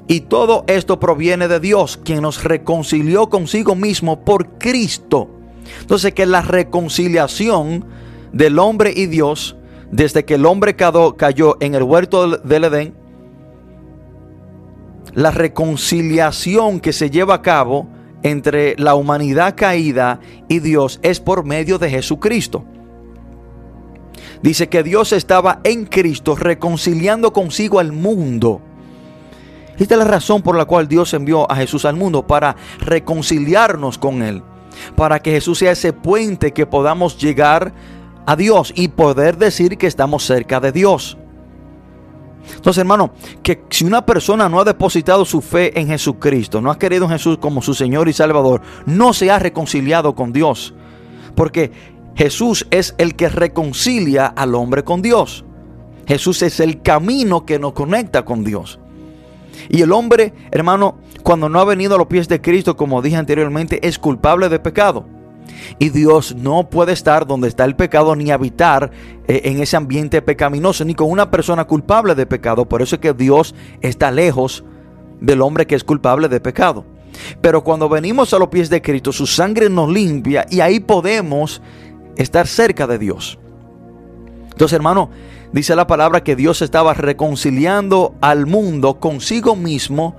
Y 0.08 0.22
todo 0.22 0.64
esto 0.66 0.98
proviene 0.98 1.46
de 1.46 1.60
Dios, 1.60 1.98
quien 2.02 2.22
nos 2.22 2.42
reconcilió 2.42 3.28
consigo 3.28 3.76
mismo 3.76 4.24
por 4.24 4.58
Cristo. 4.58 5.30
Entonces 5.80 6.12
que 6.14 6.26
la 6.26 6.42
reconciliación 6.42 7.84
del 8.32 8.58
hombre 8.58 8.92
y 8.94 9.06
Dios, 9.06 9.56
desde 9.92 10.24
que 10.24 10.34
el 10.34 10.46
hombre 10.46 10.74
cayó 10.74 11.56
en 11.60 11.74
el 11.74 11.84
huerto 11.84 12.38
del 12.38 12.64
Edén, 12.64 12.94
la 15.14 15.30
reconciliación 15.30 16.80
que 16.80 16.92
se 16.92 17.10
lleva 17.10 17.34
a 17.34 17.42
cabo 17.42 17.88
entre 18.22 18.76
la 18.76 18.94
humanidad 18.94 19.54
caída 19.56 20.20
y 20.48 20.58
Dios 20.60 21.00
es 21.02 21.20
por 21.20 21.44
medio 21.44 21.78
de 21.78 21.90
Jesucristo. 21.90 22.64
Dice 24.42 24.68
que 24.68 24.82
Dios 24.82 25.12
estaba 25.12 25.60
en 25.64 25.84
Cristo 25.84 26.34
reconciliando 26.36 27.32
consigo 27.32 27.78
al 27.78 27.92
mundo 27.92 28.62
esta 29.80 29.94
es 29.94 29.98
la 29.98 30.04
razón 30.04 30.42
por 30.42 30.56
la 30.56 30.66
cual 30.66 30.88
Dios 30.88 31.14
envió 31.14 31.50
a 31.50 31.56
Jesús 31.56 31.86
al 31.86 31.96
mundo, 31.96 32.26
para 32.26 32.54
reconciliarnos 32.80 33.96
con 33.96 34.22
Él, 34.22 34.42
para 34.94 35.20
que 35.20 35.30
Jesús 35.32 35.58
sea 35.58 35.72
ese 35.72 35.94
puente 35.94 36.52
que 36.52 36.66
podamos 36.66 37.16
llegar 37.16 37.72
a 38.26 38.36
Dios 38.36 38.74
y 38.76 38.88
poder 38.88 39.38
decir 39.38 39.78
que 39.78 39.86
estamos 39.86 40.24
cerca 40.24 40.60
de 40.60 40.72
Dios. 40.72 41.16
Entonces, 42.54 42.80
hermano, 42.80 43.12
que 43.42 43.62
si 43.70 43.84
una 43.84 44.04
persona 44.04 44.48
no 44.48 44.60
ha 44.60 44.64
depositado 44.64 45.24
su 45.24 45.40
fe 45.40 45.78
en 45.78 45.88
Jesucristo, 45.88 46.60
no 46.60 46.70
ha 46.70 46.78
querido 46.78 47.04
en 47.04 47.10
Jesús 47.10 47.38
como 47.38 47.62
su 47.62 47.74
Señor 47.74 48.08
y 48.08 48.12
Salvador, 48.12 48.62
no 48.86 49.12
se 49.12 49.30
ha 49.30 49.38
reconciliado 49.38 50.14
con 50.14 50.32
Dios. 50.32 50.74
Porque 51.34 51.70
Jesús 52.14 52.66
es 52.70 52.94
el 52.98 53.14
que 53.14 53.28
reconcilia 53.28 54.26
al 54.26 54.54
hombre 54.54 54.84
con 54.84 55.02
Dios. 55.02 55.44
Jesús 56.06 56.42
es 56.42 56.60
el 56.60 56.82
camino 56.82 57.46
que 57.46 57.58
nos 57.58 57.72
conecta 57.72 58.24
con 58.24 58.44
Dios. 58.44 58.80
Y 59.68 59.82
el 59.82 59.92
hombre, 59.92 60.34
hermano, 60.50 60.98
cuando 61.22 61.48
no 61.48 61.60
ha 61.60 61.64
venido 61.64 61.94
a 61.94 61.98
los 61.98 62.08
pies 62.08 62.28
de 62.28 62.40
Cristo, 62.40 62.76
como 62.76 63.02
dije 63.02 63.16
anteriormente, 63.16 63.86
es 63.86 63.98
culpable 63.98 64.48
de 64.48 64.58
pecado. 64.58 65.06
Y 65.78 65.90
Dios 65.90 66.34
no 66.36 66.68
puede 66.70 66.92
estar 66.92 67.26
donde 67.26 67.48
está 67.48 67.64
el 67.64 67.76
pecado 67.76 68.16
ni 68.16 68.30
habitar 68.30 68.90
eh, 69.26 69.42
en 69.44 69.60
ese 69.60 69.76
ambiente 69.76 70.22
pecaminoso, 70.22 70.84
ni 70.84 70.94
con 70.94 71.10
una 71.10 71.30
persona 71.30 71.64
culpable 71.66 72.14
de 72.14 72.26
pecado. 72.26 72.66
Por 72.66 72.82
eso 72.82 72.96
es 72.96 73.00
que 73.00 73.12
Dios 73.12 73.54
está 73.80 74.10
lejos 74.10 74.64
del 75.20 75.42
hombre 75.42 75.66
que 75.66 75.74
es 75.74 75.84
culpable 75.84 76.28
de 76.28 76.40
pecado. 76.40 76.84
Pero 77.40 77.64
cuando 77.64 77.88
venimos 77.88 78.32
a 78.32 78.38
los 78.38 78.48
pies 78.48 78.70
de 78.70 78.82
Cristo, 78.82 79.12
su 79.12 79.26
sangre 79.26 79.68
nos 79.68 79.90
limpia 79.90 80.46
y 80.50 80.60
ahí 80.60 80.80
podemos 80.80 81.60
estar 82.16 82.46
cerca 82.46 82.86
de 82.86 82.98
Dios. 82.98 83.38
Entonces, 84.52 84.76
hermano, 84.76 85.10
Dice 85.52 85.74
la 85.74 85.88
palabra 85.88 86.22
que 86.22 86.36
Dios 86.36 86.62
estaba 86.62 86.94
reconciliando 86.94 88.14
al 88.20 88.46
mundo 88.46 89.00
consigo 89.00 89.56
mismo 89.56 90.14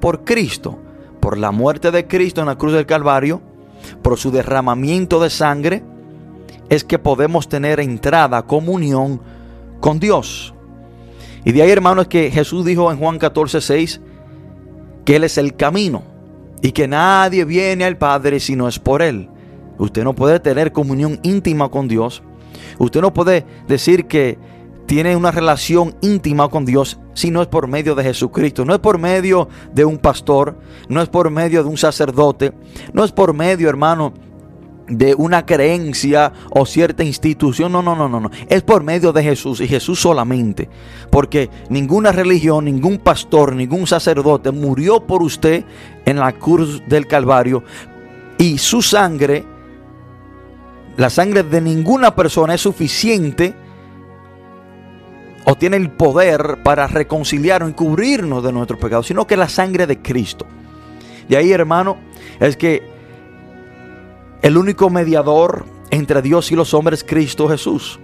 por 0.00 0.24
Cristo, 0.24 0.78
por 1.20 1.36
la 1.36 1.50
muerte 1.50 1.90
de 1.90 2.06
Cristo 2.06 2.40
en 2.40 2.46
la 2.46 2.56
cruz 2.56 2.72
del 2.72 2.86
Calvario, 2.86 3.42
por 4.02 4.18
su 4.18 4.30
derramamiento 4.30 5.20
de 5.20 5.30
sangre, 5.30 5.82
es 6.68 6.84
que 6.84 6.98
podemos 6.98 7.48
tener 7.48 7.80
entrada, 7.80 8.42
comunión 8.42 9.20
con 9.80 9.98
Dios. 9.98 10.54
Y 11.44 11.52
de 11.52 11.62
ahí, 11.62 11.70
hermano, 11.70 12.02
es 12.02 12.08
que 12.08 12.30
Jesús 12.30 12.64
dijo 12.64 12.90
en 12.92 12.98
Juan 12.98 13.18
14, 13.18 13.60
6 13.60 14.00
que 15.04 15.16
Él 15.16 15.24
es 15.24 15.38
el 15.38 15.56
camino 15.56 16.02
y 16.62 16.72
que 16.72 16.86
nadie 16.86 17.44
viene 17.44 17.84
al 17.84 17.96
Padre 17.96 18.40
si 18.40 18.56
no 18.56 18.68
es 18.68 18.78
por 18.78 19.02
Él. 19.02 19.28
Usted 19.78 20.04
no 20.04 20.14
puede 20.14 20.40
tener 20.40 20.72
comunión 20.72 21.18
íntima 21.22 21.70
con 21.70 21.88
Dios. 21.88 22.22
Usted 22.78 23.00
no 23.00 23.14
puede 23.14 23.46
decir 23.66 24.06
que 24.06 24.38
tiene 24.86 25.16
una 25.16 25.30
relación 25.30 25.96
íntima 26.02 26.48
con 26.48 26.66
Dios 26.66 26.98
si 27.20 27.30
no 27.30 27.42
es 27.42 27.48
por 27.48 27.68
medio 27.68 27.94
de 27.94 28.02
Jesucristo. 28.02 28.64
No 28.64 28.74
es 28.74 28.80
por 28.80 28.98
medio 28.98 29.48
de 29.72 29.84
un 29.84 29.98
pastor, 29.98 30.56
no 30.88 31.02
es 31.02 31.08
por 31.08 31.30
medio 31.30 31.62
de 31.62 31.68
un 31.68 31.76
sacerdote, 31.76 32.52
no 32.92 33.04
es 33.04 33.12
por 33.12 33.34
medio, 33.34 33.68
hermano, 33.68 34.14
de 34.88 35.14
una 35.14 35.44
creencia 35.44 36.32
o 36.50 36.64
cierta 36.64 37.04
institución. 37.04 37.70
No, 37.70 37.82
no, 37.82 37.94
no, 37.94 38.08
no, 38.08 38.20
no. 38.20 38.30
Es 38.48 38.62
por 38.62 38.82
medio 38.82 39.12
de 39.12 39.22
Jesús 39.22 39.60
y 39.60 39.68
Jesús 39.68 40.00
solamente. 40.00 40.68
Porque 41.10 41.50
ninguna 41.68 42.10
religión, 42.10 42.64
ningún 42.64 42.98
pastor, 42.98 43.54
ningún 43.54 43.86
sacerdote 43.86 44.50
murió 44.50 45.06
por 45.06 45.22
usted 45.22 45.64
en 46.06 46.16
la 46.16 46.32
cruz 46.32 46.82
del 46.88 47.06
Calvario. 47.06 47.62
Y 48.38 48.56
su 48.56 48.80
sangre, 48.80 49.44
la 50.96 51.10
sangre 51.10 51.42
de 51.42 51.60
ninguna 51.60 52.16
persona 52.16 52.54
es 52.54 52.62
suficiente 52.62 53.54
o 55.44 55.54
tiene 55.54 55.76
el 55.76 55.90
poder 55.90 56.58
para 56.62 56.86
reconciliarnos 56.86 57.70
y 57.70 57.74
cubrirnos 57.74 58.42
de 58.42 58.52
nuestros 58.52 58.78
pecados, 58.78 59.06
sino 59.06 59.26
que 59.26 59.36
la 59.36 59.48
sangre 59.48 59.86
de 59.86 60.00
Cristo. 60.00 60.46
De 61.28 61.36
ahí, 61.36 61.52
hermano, 61.52 61.96
es 62.38 62.56
que 62.56 62.82
el 64.42 64.56
único 64.56 64.90
mediador 64.90 65.64
entre 65.90 66.22
Dios 66.22 66.50
y 66.52 66.56
los 66.56 66.74
hombres 66.74 67.00
es 67.00 67.04
Cristo 67.08 67.48
Jesús. 67.48 67.98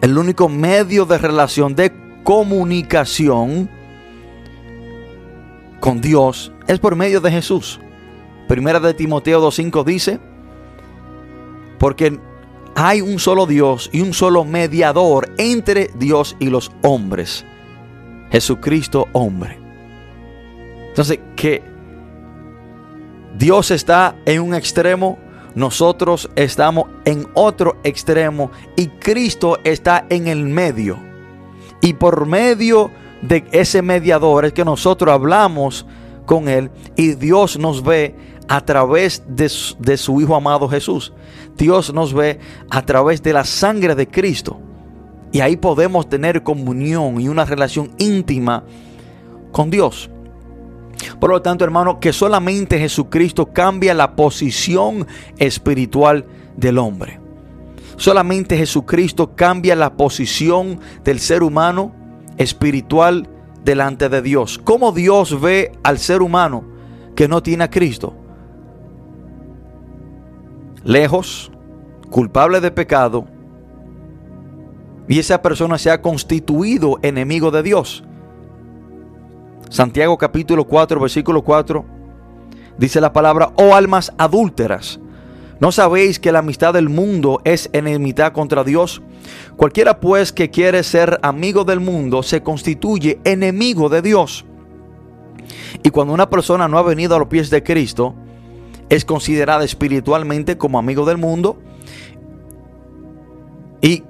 El 0.00 0.16
único 0.16 0.48
medio 0.48 1.04
de 1.04 1.18
relación, 1.18 1.74
de 1.74 1.92
comunicación 2.22 3.68
con 5.80 6.00
Dios 6.00 6.52
es 6.66 6.78
por 6.78 6.96
medio 6.96 7.20
de 7.20 7.30
Jesús. 7.30 7.80
Primera 8.46 8.80
de 8.80 8.94
Timoteo 8.94 9.42
2.5 9.42 9.84
dice, 9.84 10.20
porque 11.78 12.18
hay 12.74 13.00
un 13.00 13.18
solo 13.18 13.46
Dios 13.46 13.90
y 13.92 14.00
un 14.00 14.12
solo 14.12 14.44
mediador 14.44 15.32
entre 15.38 15.90
Dios 15.96 16.36
y 16.38 16.50
los 16.50 16.70
hombres. 16.82 17.44
Jesucristo 18.30 19.06
hombre. 19.12 19.58
Entonces, 20.88 21.18
que 21.36 21.62
Dios 23.38 23.70
está 23.70 24.16
en 24.26 24.42
un 24.42 24.54
extremo, 24.54 25.18
nosotros 25.54 26.28
estamos 26.36 26.86
en 27.04 27.26
otro 27.34 27.76
extremo 27.84 28.50
y 28.76 28.88
Cristo 28.88 29.58
está 29.64 30.04
en 30.08 30.26
el 30.26 30.44
medio. 30.44 30.98
Y 31.80 31.94
por 31.94 32.26
medio 32.26 32.90
de 33.22 33.44
ese 33.52 33.82
mediador 33.82 34.44
es 34.44 34.52
que 34.52 34.64
nosotros 34.64 35.12
hablamos 35.12 35.86
con 36.26 36.48
Él 36.48 36.70
y 36.96 37.14
Dios 37.14 37.58
nos 37.58 37.82
ve 37.82 38.14
a 38.48 38.60
través 38.60 39.22
de 39.28 39.48
su, 39.48 40.20
Hijo 40.20 40.34
amado 40.34 40.68
Jesús. 40.68 41.12
Dios 41.58 41.92
nos 41.92 42.14
ve 42.14 42.38
a 42.70 42.82
través 42.82 43.22
de 43.22 43.32
la 43.34 43.44
sangre 43.44 43.94
de 43.94 44.06
Cristo. 44.06 44.58
Y 45.32 45.40
ahí 45.40 45.56
podemos 45.56 46.08
tener 46.08 46.42
comunión 46.42 47.20
y 47.20 47.28
una 47.28 47.44
relación 47.44 47.90
íntima 47.98 48.64
con 49.52 49.68
Dios. 49.68 50.08
Por 51.20 51.30
lo 51.30 51.42
tanto, 51.42 51.64
hermano, 51.64 52.00
que 52.00 52.12
solamente 52.12 52.78
Jesucristo 52.78 53.52
cambia 53.52 53.92
la 53.92 54.16
posición 54.16 55.06
espiritual 55.36 56.24
del 56.56 56.78
hombre. 56.78 57.20
Solamente 57.96 58.56
Jesucristo 58.56 59.34
cambia 59.34 59.74
la 59.74 59.96
posición 59.96 60.80
del 61.04 61.18
ser 61.18 61.42
humano 61.42 61.92
espiritual 62.36 63.28
delante 63.64 64.08
de 64.08 64.22
Dios. 64.22 64.60
¿Cómo 64.62 64.92
Dios 64.92 65.40
ve 65.40 65.72
al 65.82 65.98
ser 65.98 66.22
humano 66.22 66.64
que 67.16 67.26
no 67.26 67.42
tiene 67.42 67.64
a 67.64 67.70
Cristo? 67.70 68.14
Lejos, 70.88 71.52
culpable 72.08 72.62
de 72.62 72.70
pecado, 72.70 73.26
y 75.06 75.18
esa 75.18 75.42
persona 75.42 75.76
se 75.76 75.90
ha 75.90 76.00
constituido 76.00 76.98
enemigo 77.02 77.50
de 77.50 77.62
Dios. 77.62 78.02
Santiago 79.68 80.16
capítulo 80.16 80.64
4, 80.64 80.98
versículo 80.98 81.44
4, 81.44 81.84
dice 82.78 83.02
la 83.02 83.12
palabra, 83.12 83.52
oh 83.56 83.74
almas 83.74 84.14
adúlteras, 84.16 84.98
¿no 85.60 85.72
sabéis 85.72 86.18
que 86.18 86.32
la 86.32 86.38
amistad 86.38 86.72
del 86.72 86.88
mundo 86.88 87.42
es 87.44 87.68
enemistad 87.74 88.32
contra 88.32 88.64
Dios? 88.64 89.02
Cualquiera 89.58 90.00
pues 90.00 90.32
que 90.32 90.48
quiere 90.48 90.82
ser 90.82 91.18
amigo 91.20 91.64
del 91.64 91.80
mundo 91.80 92.22
se 92.22 92.42
constituye 92.42 93.20
enemigo 93.24 93.90
de 93.90 94.00
Dios. 94.00 94.46
Y 95.82 95.90
cuando 95.90 96.14
una 96.14 96.30
persona 96.30 96.66
no 96.66 96.78
ha 96.78 96.82
venido 96.82 97.14
a 97.14 97.18
los 97.18 97.28
pies 97.28 97.50
de 97.50 97.62
Cristo, 97.62 98.14
es 98.88 99.04
considerada 99.04 99.64
espiritualmente 99.64 100.56
como 100.56 100.78
amigo 100.78 101.04
del 101.04 101.18
mundo 101.18 101.58
y 103.80 104.04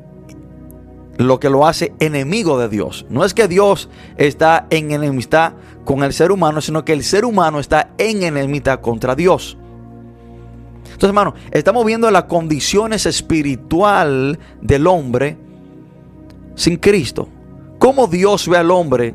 lo 1.16 1.40
que 1.40 1.50
lo 1.50 1.66
hace 1.66 1.92
enemigo 1.98 2.58
de 2.58 2.68
Dios. 2.68 3.04
No 3.10 3.24
es 3.24 3.34
que 3.34 3.48
Dios 3.48 3.88
está 4.16 4.66
en 4.70 4.92
enemistad 4.92 5.54
con 5.84 6.02
el 6.04 6.12
ser 6.12 6.30
humano, 6.30 6.60
sino 6.60 6.84
que 6.84 6.92
el 6.92 7.02
ser 7.02 7.24
humano 7.24 7.58
está 7.58 7.90
en 7.98 8.22
enemistad 8.22 8.80
contra 8.80 9.14
Dios. 9.14 9.58
Entonces, 10.84 11.08
hermano, 11.08 11.34
estamos 11.50 11.84
viendo 11.84 12.10
las 12.10 12.24
condiciones 12.24 13.04
espiritual 13.06 14.38
del 14.60 14.86
hombre 14.86 15.36
sin 16.54 16.76
Cristo. 16.76 17.28
¿Cómo 17.78 18.06
Dios 18.06 18.48
ve 18.48 18.56
al 18.56 18.70
hombre 18.70 19.14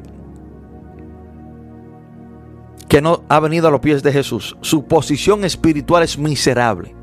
que 2.93 3.01
no 3.01 3.23
ha 3.27 3.39
venido 3.39 3.67
a 3.67 3.71
los 3.71 3.79
pies 3.79 4.03
de 4.03 4.11
Jesús, 4.11 4.55
su 4.61 4.85
posición 4.85 5.43
espiritual 5.45 6.03
es 6.03 6.15
miserable. 6.15 6.93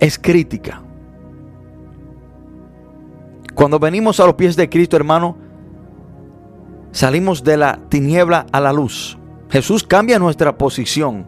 Es 0.00 0.18
crítica. 0.18 0.82
Cuando 3.54 3.78
venimos 3.78 4.18
a 4.18 4.26
los 4.26 4.34
pies 4.34 4.56
de 4.56 4.68
Cristo, 4.68 4.96
hermano, 4.96 5.36
salimos 6.90 7.44
de 7.44 7.56
la 7.56 7.78
tiniebla 7.88 8.46
a 8.50 8.58
la 8.58 8.72
luz. 8.72 9.16
Jesús 9.48 9.84
cambia 9.84 10.18
nuestra 10.18 10.58
posición. 10.58 11.24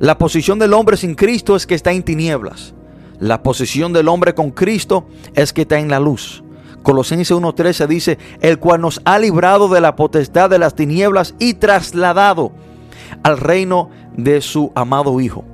La 0.00 0.18
posición 0.18 0.58
del 0.58 0.74
hombre 0.74 0.98
sin 0.98 1.14
Cristo 1.14 1.56
es 1.56 1.66
que 1.66 1.76
está 1.76 1.92
en 1.92 2.02
tinieblas. 2.02 2.74
La 3.20 3.42
posición 3.42 3.94
del 3.94 4.08
hombre 4.08 4.34
con 4.34 4.50
Cristo 4.50 5.08
es 5.32 5.54
que 5.54 5.62
está 5.62 5.78
en 5.78 5.88
la 5.88 5.98
luz. 5.98 6.44
Colosenses 6.82 7.36
1.13 7.36 7.86
dice, 7.86 8.18
el 8.40 8.58
cual 8.58 8.80
nos 8.80 9.00
ha 9.04 9.18
librado 9.18 9.68
de 9.68 9.80
la 9.80 9.96
potestad 9.96 10.48
de 10.48 10.58
las 10.58 10.74
tinieblas 10.74 11.34
y 11.38 11.54
trasladado 11.54 12.52
al 13.22 13.38
reino 13.38 13.90
de 14.16 14.40
su 14.40 14.72
amado 14.74 15.20
Hijo. 15.20 15.44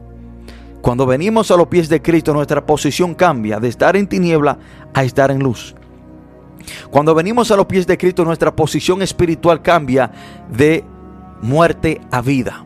Cuando 0.83 1.05
venimos 1.05 1.51
a 1.51 1.57
los 1.57 1.67
pies 1.67 1.89
de 1.89 2.01
Cristo, 2.01 2.33
nuestra 2.33 2.65
posición 2.65 3.15
cambia 3.15 3.59
de 3.59 3.69
estar 3.69 3.97
en 3.97 4.07
tiniebla 4.07 4.59
a 4.95 5.03
estar 5.03 5.33
en 5.33 5.41
luz. 5.41 5.75
Cuando 6.91 7.15
venimos 7.15 7.51
a 7.51 7.57
los 7.57 7.67
pies 7.67 7.87
de 7.87 7.99
Cristo, 7.99 8.25
nuestra 8.25 8.55
posición 8.55 9.03
espiritual 9.03 9.63
cambia 9.63 10.13
de 10.51 10.85
muerte 11.43 12.01
a 12.11 12.21
vida. 12.23 12.65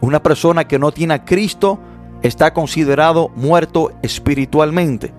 Una 0.00 0.22
persona 0.22 0.66
que 0.66 0.78
no 0.78 0.92
tiene 0.92 1.14
a 1.14 1.24
Cristo 1.24 1.78
está 2.22 2.52
considerado 2.52 3.30
muerto 3.36 3.92
espiritualmente. 4.02 5.12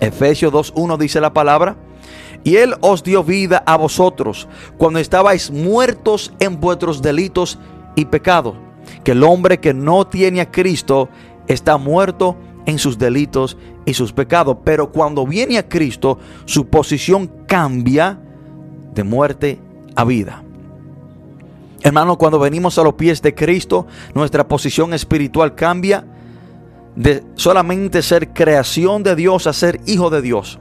Efesios 0.00 0.52
2.1 0.52 0.98
dice 0.98 1.20
la 1.20 1.32
palabra. 1.32 1.76
Y 2.42 2.56
Él 2.56 2.74
os 2.80 3.02
dio 3.02 3.24
vida 3.24 3.62
a 3.66 3.76
vosotros 3.76 4.48
cuando 4.76 4.98
estabais 4.98 5.50
muertos 5.50 6.32
en 6.40 6.60
vuestros 6.60 7.00
delitos 7.00 7.58
y 7.96 8.04
pecados. 8.04 8.54
Que 9.02 9.12
el 9.12 9.22
hombre 9.22 9.60
que 9.60 9.72
no 9.72 10.06
tiene 10.06 10.42
a 10.42 10.50
Cristo 10.50 11.08
está 11.46 11.78
muerto 11.78 12.36
en 12.66 12.78
sus 12.78 12.98
delitos 12.98 13.56
y 13.86 13.94
sus 13.94 14.12
pecados. 14.12 14.58
Pero 14.64 14.92
cuando 14.92 15.26
viene 15.26 15.56
a 15.58 15.68
Cristo, 15.68 16.18
su 16.44 16.66
posición 16.66 17.30
cambia 17.46 18.18
de 18.94 19.04
muerte 19.04 19.58
a 19.96 20.04
vida. 20.04 20.42
Hermano, 21.82 22.16
cuando 22.16 22.38
venimos 22.38 22.78
a 22.78 22.82
los 22.82 22.94
pies 22.94 23.20
de 23.20 23.34
Cristo, 23.34 23.86
nuestra 24.14 24.48
posición 24.48 24.94
espiritual 24.94 25.54
cambia 25.54 26.06
de 26.96 27.24
solamente 27.34 28.02
ser 28.02 28.28
creación 28.28 29.02
de 29.02 29.16
Dios 29.16 29.46
a 29.46 29.52
ser 29.52 29.80
hijo 29.86 30.10
de 30.10 30.22
Dios. 30.22 30.58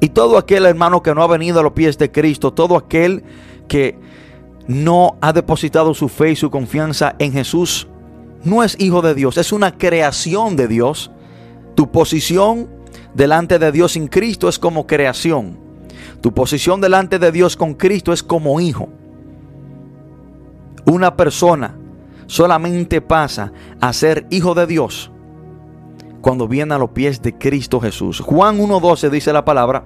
Y 0.00 0.08
todo 0.08 0.38
aquel 0.38 0.66
hermano 0.66 1.02
que 1.02 1.14
no 1.14 1.22
ha 1.22 1.26
venido 1.26 1.60
a 1.60 1.62
los 1.62 1.72
pies 1.72 1.98
de 1.98 2.10
Cristo, 2.10 2.52
todo 2.52 2.76
aquel 2.76 3.22
que 3.68 3.98
no 4.66 5.16
ha 5.20 5.32
depositado 5.32 5.94
su 5.94 6.08
fe 6.08 6.32
y 6.32 6.36
su 6.36 6.50
confianza 6.50 7.14
en 7.18 7.32
Jesús, 7.32 7.86
no 8.42 8.62
es 8.62 8.76
hijo 8.78 9.02
de 9.02 9.14
Dios, 9.14 9.38
es 9.38 9.52
una 9.52 9.76
creación 9.76 10.56
de 10.56 10.68
Dios. 10.68 11.10
Tu 11.74 11.90
posición 11.90 12.68
delante 13.14 13.58
de 13.58 13.72
Dios 13.72 13.92
sin 13.92 14.08
Cristo 14.08 14.48
es 14.48 14.58
como 14.58 14.86
creación. 14.86 15.58
Tu 16.20 16.32
posición 16.32 16.80
delante 16.80 17.18
de 17.18 17.30
Dios 17.30 17.56
con 17.56 17.74
Cristo 17.74 18.12
es 18.12 18.22
como 18.22 18.60
hijo. 18.60 18.88
Una 20.86 21.16
persona 21.16 21.76
solamente 22.26 23.00
pasa 23.00 23.52
a 23.80 23.92
ser 23.92 24.26
hijo 24.30 24.54
de 24.54 24.66
Dios 24.66 25.10
cuando 26.24 26.48
viene 26.48 26.72
a 26.72 26.78
los 26.78 26.88
pies 26.88 27.20
de 27.20 27.36
Cristo 27.36 27.80
Jesús. 27.80 28.20
Juan 28.20 28.58
1.12 28.58 29.10
dice 29.10 29.30
la 29.30 29.44
palabra, 29.44 29.84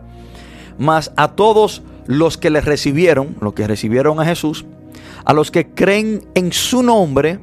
mas 0.78 1.11
a 1.16 1.32
todos 1.32 1.82
los 2.07 2.39
que 2.39 2.49
le 2.49 2.61
recibieron, 2.61 3.34
los 3.41 3.55
que 3.55 3.66
recibieron 3.66 4.20
a 4.20 4.24
Jesús, 4.24 4.64
a 5.24 5.32
los 5.32 5.51
que 5.51 5.70
creen 5.74 6.28
en 6.36 6.53
su 6.53 6.84
nombre, 6.84 7.41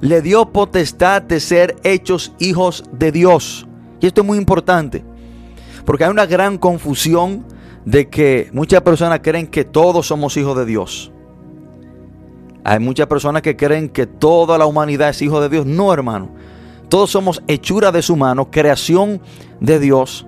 le 0.00 0.22
dio 0.22 0.52
potestad 0.52 1.22
de 1.22 1.40
ser 1.40 1.74
hechos 1.82 2.32
hijos 2.38 2.84
de 2.92 3.10
Dios. 3.10 3.66
Y 4.00 4.06
esto 4.06 4.20
es 4.20 4.26
muy 4.28 4.38
importante. 4.38 5.02
Porque 5.84 6.04
hay 6.04 6.10
una 6.10 6.26
gran 6.26 6.58
confusión 6.58 7.44
de 7.84 8.08
que 8.08 8.48
muchas 8.52 8.82
personas 8.82 9.22
creen 9.24 9.48
que 9.48 9.64
todos 9.64 10.06
somos 10.06 10.36
hijos 10.36 10.56
de 10.56 10.66
Dios. 10.66 11.10
Hay 12.62 12.78
muchas 12.78 13.08
personas 13.08 13.42
que 13.42 13.56
creen 13.56 13.88
que 13.88 14.06
toda 14.06 14.56
la 14.56 14.66
humanidad 14.66 15.08
es 15.08 15.20
hijo 15.20 15.40
de 15.40 15.48
Dios. 15.48 15.66
No, 15.66 15.92
hermano. 15.92 16.30
Todos 16.88 17.10
somos 17.10 17.42
hechura 17.48 17.92
de 17.92 18.02
su 18.02 18.16
mano, 18.16 18.50
creación 18.50 19.20
de 19.60 19.78
Dios. 19.78 20.26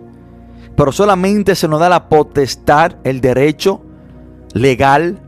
Pero 0.77 0.93
solamente 0.93 1.55
se 1.55 1.69
nos 1.69 1.81
da 1.81 1.89
la 1.89 2.09
potestad, 2.09 2.97
el 3.05 3.21
derecho 3.21 3.83
legal 4.55 5.21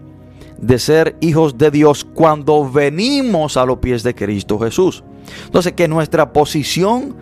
de 0.59 0.79
ser 0.79 1.17
hijos 1.21 1.57
de 1.59 1.71
Dios 1.71 2.05
cuando 2.05 2.71
venimos 2.71 3.57
a 3.57 3.65
los 3.65 3.79
pies 3.79 4.03
de 4.03 4.15
Cristo 4.15 4.59
Jesús. 4.59 5.03
Entonces 5.45 5.73
que 5.73 5.89
nuestra 5.89 6.33
posición 6.33 7.17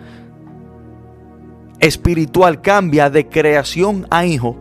espiritual 1.81 2.61
cambia 2.61 3.09
de 3.09 3.29
creación 3.29 4.07
a 4.11 4.27
hijo 4.27 4.57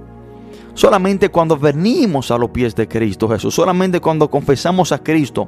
solamente 0.77 1.29
cuando 1.29 1.57
venimos 1.57 2.29
a 2.29 2.37
los 2.37 2.51
pies 2.51 2.75
de 2.75 2.87
Cristo 2.87 3.27
Jesús, 3.27 3.55
solamente 3.55 3.99
cuando 3.99 4.29
confesamos 4.29 4.91
a 4.91 4.99
Cristo 4.99 5.47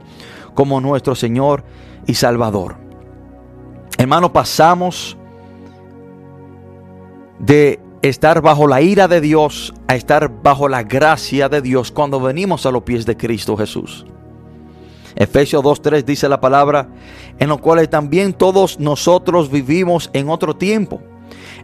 como 0.56 0.82
nuestro 0.82 1.14
Señor 1.14 1.64
y 2.08 2.16
Salvador. 2.16 2.89
Hermano, 4.00 4.32
pasamos 4.32 5.18
de 7.38 7.82
estar 8.02 8.42
bajo 8.42 8.66
la 8.66 8.82
ira 8.82 9.10
de 9.10 9.20
Dios 9.20 9.74
a 9.90 9.96
estar 9.98 10.42
bajo 10.42 10.70
la 10.70 10.84
gracia 10.84 11.50
de 11.50 11.62
Dios 11.62 11.92
cuando 11.92 12.22
venimos 12.22 12.66
a 12.66 12.72
los 12.72 12.84
pies 12.84 13.06
de 13.06 13.18
Cristo 13.18 13.58
Jesús. 13.58 14.06
Efesios 15.18 15.62
2.3 15.62 16.06
dice 16.06 16.30
la 16.30 16.40
palabra, 16.40 16.88
en 17.40 17.50
lo 17.50 17.58
cual 17.58 17.90
también 17.90 18.32
todos 18.32 18.80
nosotros 18.80 19.52
vivimos 19.52 20.10
en 20.14 20.30
otro 20.30 20.56
tiempo 20.56 21.02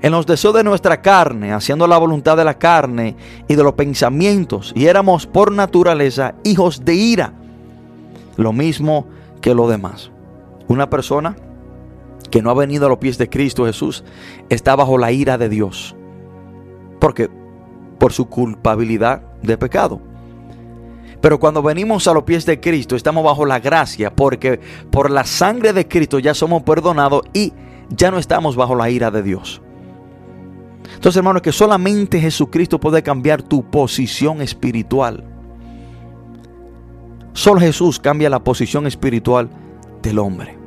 en 0.01 0.11
los 0.11 0.25
deseos 0.25 0.55
de 0.55 0.65
nuestra 0.65 1.01
carne, 1.01 1.53
haciendo 1.53 1.87
la 1.87 1.97
voluntad 1.97 2.35
de 2.35 2.43
la 2.43 2.59
carne 2.59 3.15
y 3.47 3.55
de 3.55 3.63
los 3.63 3.75
pensamientos, 3.75 4.73
y 4.75 4.87
éramos 4.87 5.25
por 5.25 5.53
naturaleza 5.53 6.35
hijos 6.43 6.83
de 6.83 6.95
ira, 6.95 7.31
lo 8.35 8.51
mismo 8.51 9.07
que 9.39 9.55
lo 9.55 9.69
demás. 9.69 10.11
Una 10.67 10.89
persona 10.89 11.37
que 12.29 12.41
no 12.41 12.49
ha 12.49 12.53
venido 12.53 12.85
a 12.85 12.89
los 12.89 12.97
pies 12.97 13.17
de 13.17 13.29
Cristo 13.29 13.65
Jesús 13.65 14.03
está 14.49 14.75
bajo 14.75 14.97
la 14.97 15.11
ira 15.11 15.37
de 15.37 15.49
Dios. 15.49 15.95
porque 16.99 17.29
Por 17.99 18.11
su 18.11 18.27
culpabilidad 18.27 19.21
de 19.41 19.57
pecado. 19.57 20.01
Pero 21.21 21.39
cuando 21.39 21.61
venimos 21.63 22.07
a 22.07 22.13
los 22.13 22.23
pies 22.23 22.45
de 22.45 22.59
Cristo 22.59 22.95
estamos 22.95 23.23
bajo 23.23 23.45
la 23.45 23.59
gracia 23.59 24.13
porque 24.13 24.59
por 24.91 25.09
la 25.09 25.23
sangre 25.23 25.73
de 25.73 25.87
Cristo 25.87 26.19
ya 26.19 26.33
somos 26.33 26.63
perdonados 26.63 27.21
y 27.33 27.53
ya 27.89 28.11
no 28.11 28.17
estamos 28.17 28.55
bajo 28.55 28.75
la 28.75 28.89
ira 28.89 29.11
de 29.11 29.23
Dios. 29.23 29.61
Entonces, 30.93 31.17
hermano, 31.17 31.41
que 31.41 31.51
solamente 31.51 32.19
Jesucristo 32.19 32.79
puede 32.79 33.01
cambiar 33.01 33.41
tu 33.41 33.63
posición 33.63 34.41
espiritual. 34.41 35.23
Solo 37.33 37.59
Jesús 37.59 37.99
cambia 37.99 38.29
la 38.29 38.43
posición 38.43 38.87
espiritual 38.87 39.49
del 40.01 40.19
hombre. 40.19 40.64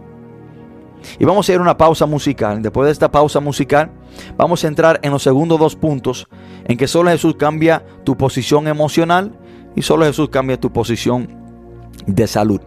Y 1.18 1.24
vamos 1.24 1.49
a 1.49 1.53
ir 1.53 1.59
a 1.59 1.62
una 1.62 1.76
pausa 1.76 2.07
musical. 2.07 2.62
Después 2.62 2.86
de 2.86 2.92
esta 2.92 3.11
pausa 3.11 3.40
musical, 3.40 3.90
vamos 4.36 4.64
a 4.64 4.68
entrar 4.68 5.01
en 5.03 5.12
los 5.12 5.22
segundos 5.22 5.59
dos 5.59 5.76
puntos 5.76 6.28
en 6.64 6.76
que 6.76 6.86
solo 6.86 7.11
Jesús 7.11 7.36
cambia 7.38 7.84
tu 8.05 8.16
posición 8.16 8.68
emocional 8.68 9.32
y 9.74 9.82
solo 9.82 10.05
Jesús 10.05 10.28
cambia 10.28 10.59
tu 10.59 10.72
posición 10.72 11.28
de 12.07 12.26
salud. 12.26 12.61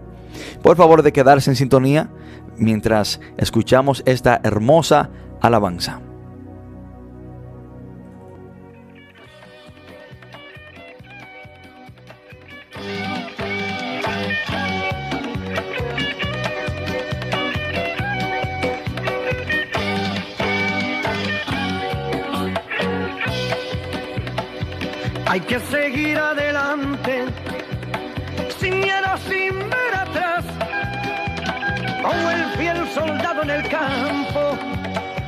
Por 0.62 0.78
favor, 0.78 1.04
de 1.04 1.12
quedarse 1.12 1.50
en 1.50 1.56
sintonía 1.56 2.10
mientras 2.58 3.20
escuchamos 3.38 4.04
esta 4.06 4.40
hermosa 4.44 5.10
alabanza. 5.42 6.02
Hay 25.32 25.40
que 25.40 25.62
seguir 25.62 26.18
adelante, 26.18 27.24
sin 28.60 28.82
miedo, 28.82 29.18
sin 29.30 29.60
ver 29.70 29.96
atrás, 29.96 30.44
como 32.04 32.32
el 32.32 32.44
fiel 32.58 32.86
soldado 32.90 33.44
en 33.44 33.50
el 33.52 33.70
campo, 33.70 34.58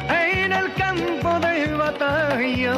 en 0.10 0.52
el 0.52 0.74
campo 0.74 1.40
de 1.40 1.74
batalla. 1.74 2.74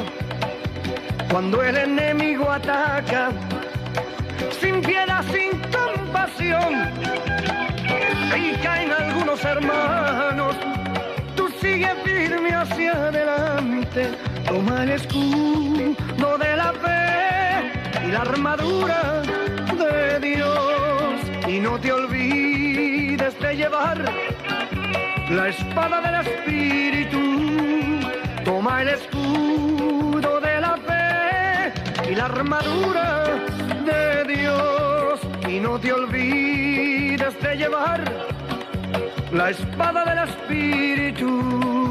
Cuando 1.32 1.64
el 1.64 1.76
enemigo 1.76 2.52
ataca, 2.52 3.32
sin 4.62 4.82
piedad, 4.82 5.24
sin 5.32 5.60
compasión, 5.72 6.92
y 8.38 8.56
caen 8.62 8.92
algunos 8.92 9.44
hermanos, 9.44 10.56
tú 11.36 11.50
sigue 11.60 11.90
firme 12.04 12.54
hacia 12.54 12.92
adelante, 12.92 14.12
toma 14.48 14.84
el 14.84 14.92
escudo 14.92 16.38
de 16.38 16.56
la 16.56 16.74
fe 16.84 18.08
y 18.08 18.12
la 18.12 18.22
armadura 18.22 19.22
de 19.84 20.20
Dios. 20.20 21.20
Y 21.48 21.60
no 21.60 21.80
te 21.80 21.92
olvides 21.92 23.40
de 23.40 23.56
llevar 23.56 23.98
la 25.30 25.50
espada 25.50 26.02
del 26.02 26.28
Espíritu. 26.28 27.22
Toma 28.44 28.82
el 28.82 28.90
escudo 28.90 30.40
de 30.40 30.62
la 30.62 30.78
fe 30.88 32.12
y 32.12 32.16
la 32.16 32.26
armadura 32.26 33.26
de 33.86 34.36
Dios. 34.36 35.20
Y 35.48 35.60
no 35.60 35.80
te 35.80 35.94
olvides 35.94 37.42
de 37.42 37.56
llevar 37.58 38.04
la 39.32 39.50
espada 39.50 40.06
del 40.06 40.30
Espíritu. 40.30 41.85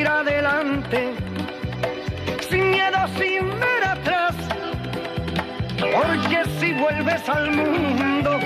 Seguir 0.00 0.08
adelante, 0.08 1.12
sin 2.48 2.70
miedo, 2.70 2.98
sin 3.18 3.48
ver 3.60 3.84
atrás, 3.84 4.34
porque 5.78 6.42
si 6.58 6.72
vuelves 6.72 7.28
al 7.28 7.50
mundo, 7.50 8.38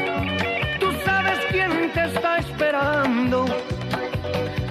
tú 0.81 0.89
sabes 1.05 1.39
quién 1.51 1.93
te 1.93 2.05
está 2.07 2.39
esperando. 2.39 3.47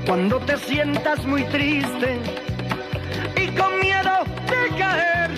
Cuando 0.05 0.39
te 0.39 0.57
sientas 0.57 1.25
muy 1.25 1.43
triste 1.45 2.19
y 3.38 3.47
con 3.55 3.79
miedo 3.79 4.15
de 4.51 4.77
caer, 4.77 5.31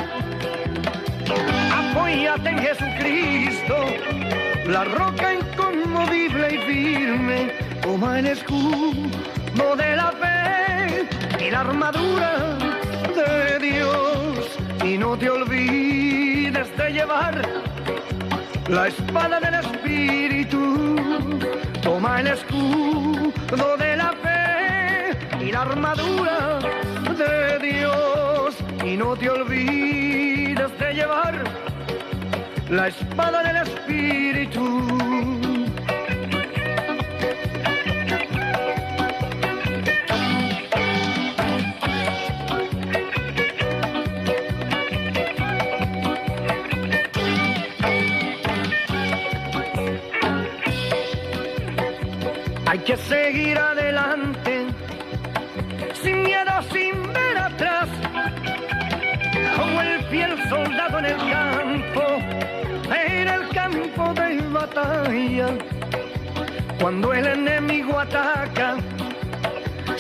apóyate 1.80 2.50
en 2.50 2.60
Jesucristo, 2.60 3.76
la 4.68 4.84
roca 4.86 5.34
inconmovible 5.34 6.56
y 6.56 6.58
firme, 6.70 7.52
toma 7.84 8.20
el 8.20 8.28
escudo 8.28 9.76
de 9.76 9.96
la 9.96 10.15
y 11.46 11.52
la 11.52 11.60
armadura 11.60 12.58
de 13.16 13.60
Dios. 13.60 14.58
Y 14.84 14.98
no 14.98 15.18
te 15.18 15.30
olvides 15.30 16.76
de 16.78 16.92
llevar 16.92 17.42
la 18.68 18.88
espada 18.88 19.40
del 19.40 19.56
Espíritu. 19.56 20.96
Toma 21.82 22.22
el 22.22 22.28
escudo 22.28 23.78
de 23.78 23.98
la 23.98 24.14
fe 24.24 25.46
y 25.46 25.52
la 25.52 25.62
armadura 25.62 26.60
de 27.24 27.60
Dios. 27.60 28.56
Y 28.84 28.98
no 28.98 29.16
te 29.16 29.30
olvides 29.30 30.80
de 30.80 30.94
llevar 30.94 31.44
la 32.70 32.88
espada 32.88 33.44
del 33.44 33.58
Espíritu. 33.68 35.15
Seguir 53.08 53.58
adelante, 53.58 54.68
sin 56.02 56.24
miedo, 56.24 56.52
sin 56.72 57.14
ver 57.14 57.38
atrás, 57.38 57.88
como 59.56 59.82
el 59.82 60.04
fiel 60.06 60.38
soldado 60.50 61.00
en 61.00 61.06
el 61.06 61.18
campo, 61.18 62.04
en 63.08 63.28
el 63.28 63.50
campo 63.50 64.14
de 64.14 64.42
batalla, 64.50 65.48
cuando 66.80 67.14
el 67.14 67.28
enemigo 67.28 68.00
ataca, 68.00 68.78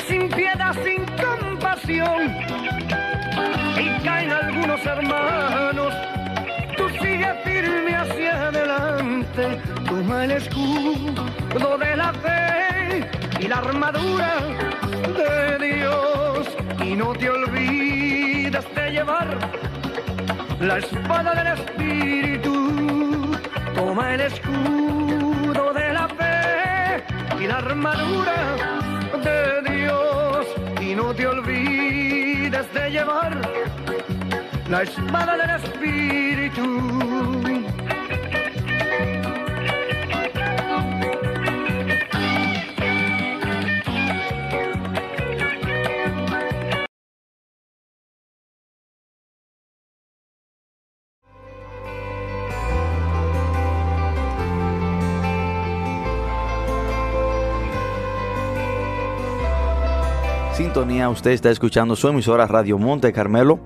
sin 0.08 0.30
piedad, 0.30 0.76
sin 0.84 1.06
compasión. 1.24 2.34
Y 3.78 4.04
caen 4.04 4.32
algunos 4.32 4.84
hermanos, 4.86 5.94
tú 6.78 6.90
sigue 7.02 7.28
firme 7.44 7.96
hacia 7.96 8.48
adelante, 8.48 9.62
toma 9.88 10.26
el 10.26 10.32
escudo 10.32 11.78
de 11.78 11.98
la 11.98 12.14
fe 12.14 12.65
y 13.40 13.48
la 13.48 13.58
armadura 13.58 14.36
de 15.18 15.76
Dios. 15.76 16.48
Y 16.84 16.96
no 16.96 17.14
te 17.14 17.30
olvides 17.30 18.66
de 18.76 18.92
llevar 18.92 19.28
la 20.60 20.78
espada 20.78 21.34
del 21.36 21.48
Espíritu, 21.60 23.38
toma 23.76 24.14
el 24.14 24.22
escudo 24.22 25.74
de 25.74 25.94
la 25.94 26.08
fe 26.08 27.04
y 27.40 27.48
la 27.48 27.58
armadura 27.58 28.56
de 29.24 29.74
Dios. 29.74 30.46
Y 30.82 30.96
no 30.96 31.14
te 31.14 31.28
olvides 31.28 32.74
de 32.74 32.92
llevar 32.92 33.36
la 34.70 34.84
espada 34.84 35.38
del 35.38 35.50
Espíritu. 35.62 37.65
Sintonía, 60.76 61.08
usted 61.08 61.32
está 61.32 61.52
escuchando 61.52 61.96
su 61.96 62.10
emisora 62.10 62.48
Radio 62.48 62.78
Monte 62.78 63.14
Carmelo 63.14 63.62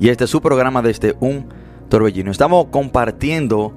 y 0.00 0.08
este 0.08 0.24
es 0.24 0.30
su 0.30 0.40
programa 0.40 0.80
desde 0.80 1.14
un 1.20 1.50
torbellino. 1.90 2.30
Estamos 2.30 2.68
compartiendo 2.70 3.74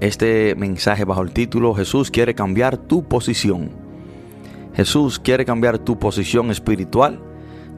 este 0.00 0.54
mensaje 0.54 1.06
bajo 1.06 1.22
el 1.22 1.30
título 1.32 1.72
Jesús 1.72 2.10
quiere 2.10 2.34
cambiar 2.34 2.76
tu 2.76 3.04
posición. 3.04 3.70
Jesús 4.74 5.18
quiere 5.18 5.46
cambiar 5.46 5.78
tu 5.78 5.98
posición 5.98 6.50
espiritual, 6.50 7.22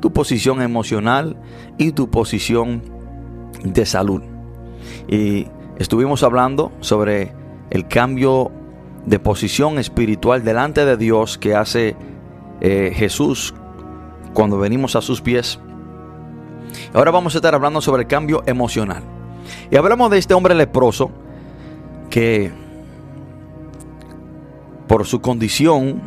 tu 0.00 0.12
posición 0.12 0.60
emocional 0.60 1.36
y 1.78 1.92
tu 1.92 2.10
posición 2.10 2.82
de 3.62 3.86
salud. 3.86 4.22
Y 5.06 5.46
estuvimos 5.78 6.24
hablando 6.24 6.72
sobre 6.80 7.32
el 7.70 7.86
cambio 7.86 8.50
de 9.06 9.20
posición 9.20 9.78
espiritual 9.78 10.42
delante 10.42 10.84
de 10.84 10.96
Dios 10.96 11.38
que 11.38 11.54
hace 11.54 11.94
eh, 12.60 12.90
Jesús 12.92 13.54
cuando 14.38 14.56
venimos 14.56 14.94
a 14.94 15.02
sus 15.02 15.20
pies. 15.20 15.58
Ahora 16.94 17.10
vamos 17.10 17.34
a 17.34 17.38
estar 17.38 17.56
hablando 17.56 17.80
sobre 17.80 18.02
el 18.02 18.08
cambio 18.08 18.44
emocional. 18.46 19.02
Y 19.68 19.74
hablamos 19.74 20.12
de 20.12 20.18
este 20.18 20.32
hombre 20.32 20.54
leproso 20.54 21.10
que 22.08 22.52
por 24.86 25.06
su 25.06 25.20
condición 25.20 26.00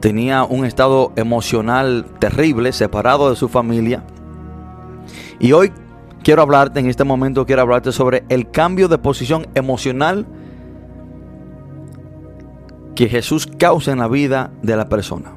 tenía 0.00 0.44
un 0.44 0.64
estado 0.64 1.12
emocional 1.16 2.06
terrible, 2.20 2.72
separado 2.72 3.28
de 3.28 3.36
su 3.36 3.50
familia. 3.50 4.02
Y 5.38 5.52
hoy 5.52 5.72
quiero 6.22 6.40
hablarte, 6.40 6.80
en 6.80 6.86
este 6.86 7.04
momento 7.04 7.44
quiero 7.44 7.60
hablarte 7.60 7.92
sobre 7.92 8.24
el 8.30 8.50
cambio 8.50 8.88
de 8.88 8.96
posición 8.96 9.46
emocional 9.54 10.26
que 12.94 13.10
Jesús 13.10 13.46
causa 13.58 13.92
en 13.92 13.98
la 13.98 14.08
vida 14.08 14.52
de 14.62 14.74
la 14.74 14.88
persona. 14.88 15.34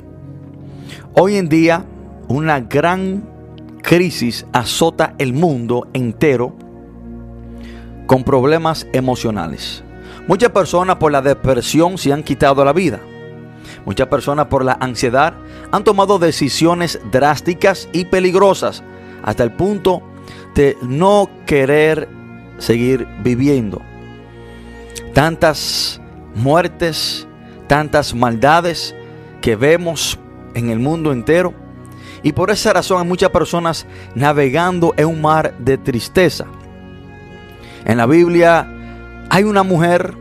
Hoy 1.15 1.35
en 1.35 1.47
día 1.47 1.85
una 2.27 2.59
gran 2.59 3.23
crisis 3.83 4.47
azota 4.51 5.13
el 5.19 5.33
mundo 5.33 5.87
entero 5.93 6.55
con 8.07 8.23
problemas 8.23 8.87
emocionales. 8.93 9.83
Muchas 10.27 10.49
personas 10.49 10.95
por 10.95 11.11
la 11.11 11.21
depresión 11.21 11.99
se 11.99 12.11
han 12.11 12.23
quitado 12.23 12.65
la 12.65 12.73
vida. 12.73 12.99
Muchas 13.85 14.07
personas 14.07 14.47
por 14.47 14.65
la 14.65 14.75
ansiedad 14.79 15.35
han 15.71 15.83
tomado 15.83 16.17
decisiones 16.17 16.99
drásticas 17.11 17.87
y 17.93 18.05
peligrosas 18.05 18.81
hasta 19.21 19.43
el 19.43 19.51
punto 19.51 20.01
de 20.55 20.75
no 20.81 21.29
querer 21.45 22.09
seguir 22.57 23.07
viviendo. 23.23 23.83
Tantas 25.13 26.01
muertes, 26.33 27.27
tantas 27.67 28.15
maldades 28.15 28.95
que 29.41 29.55
vemos 29.55 30.17
en 30.53 30.69
el 30.69 30.79
mundo 30.79 31.11
entero. 31.11 31.53
Y 32.21 32.31
por 32.31 32.51
esa 32.51 32.73
razón 32.73 33.01
hay 33.01 33.07
muchas 33.07 33.29
personas 33.29 33.85
navegando 34.15 34.93
en 34.97 35.07
un 35.07 35.21
mar 35.21 35.53
de 35.59 35.77
tristeza. 35.77 36.45
En 37.85 37.97
la 37.97 38.05
Biblia 38.05 38.67
hay 39.29 39.43
una 39.43 39.63
mujer 39.63 40.15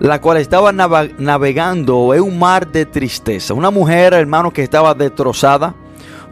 la 0.00 0.20
cual 0.20 0.38
estaba 0.38 0.72
navegando 0.72 2.14
en 2.14 2.22
un 2.22 2.38
mar 2.38 2.72
de 2.72 2.86
tristeza. 2.86 3.52
Una 3.52 3.70
mujer, 3.70 4.14
hermano, 4.14 4.50
que 4.50 4.62
estaba 4.62 4.94
destrozada. 4.94 5.74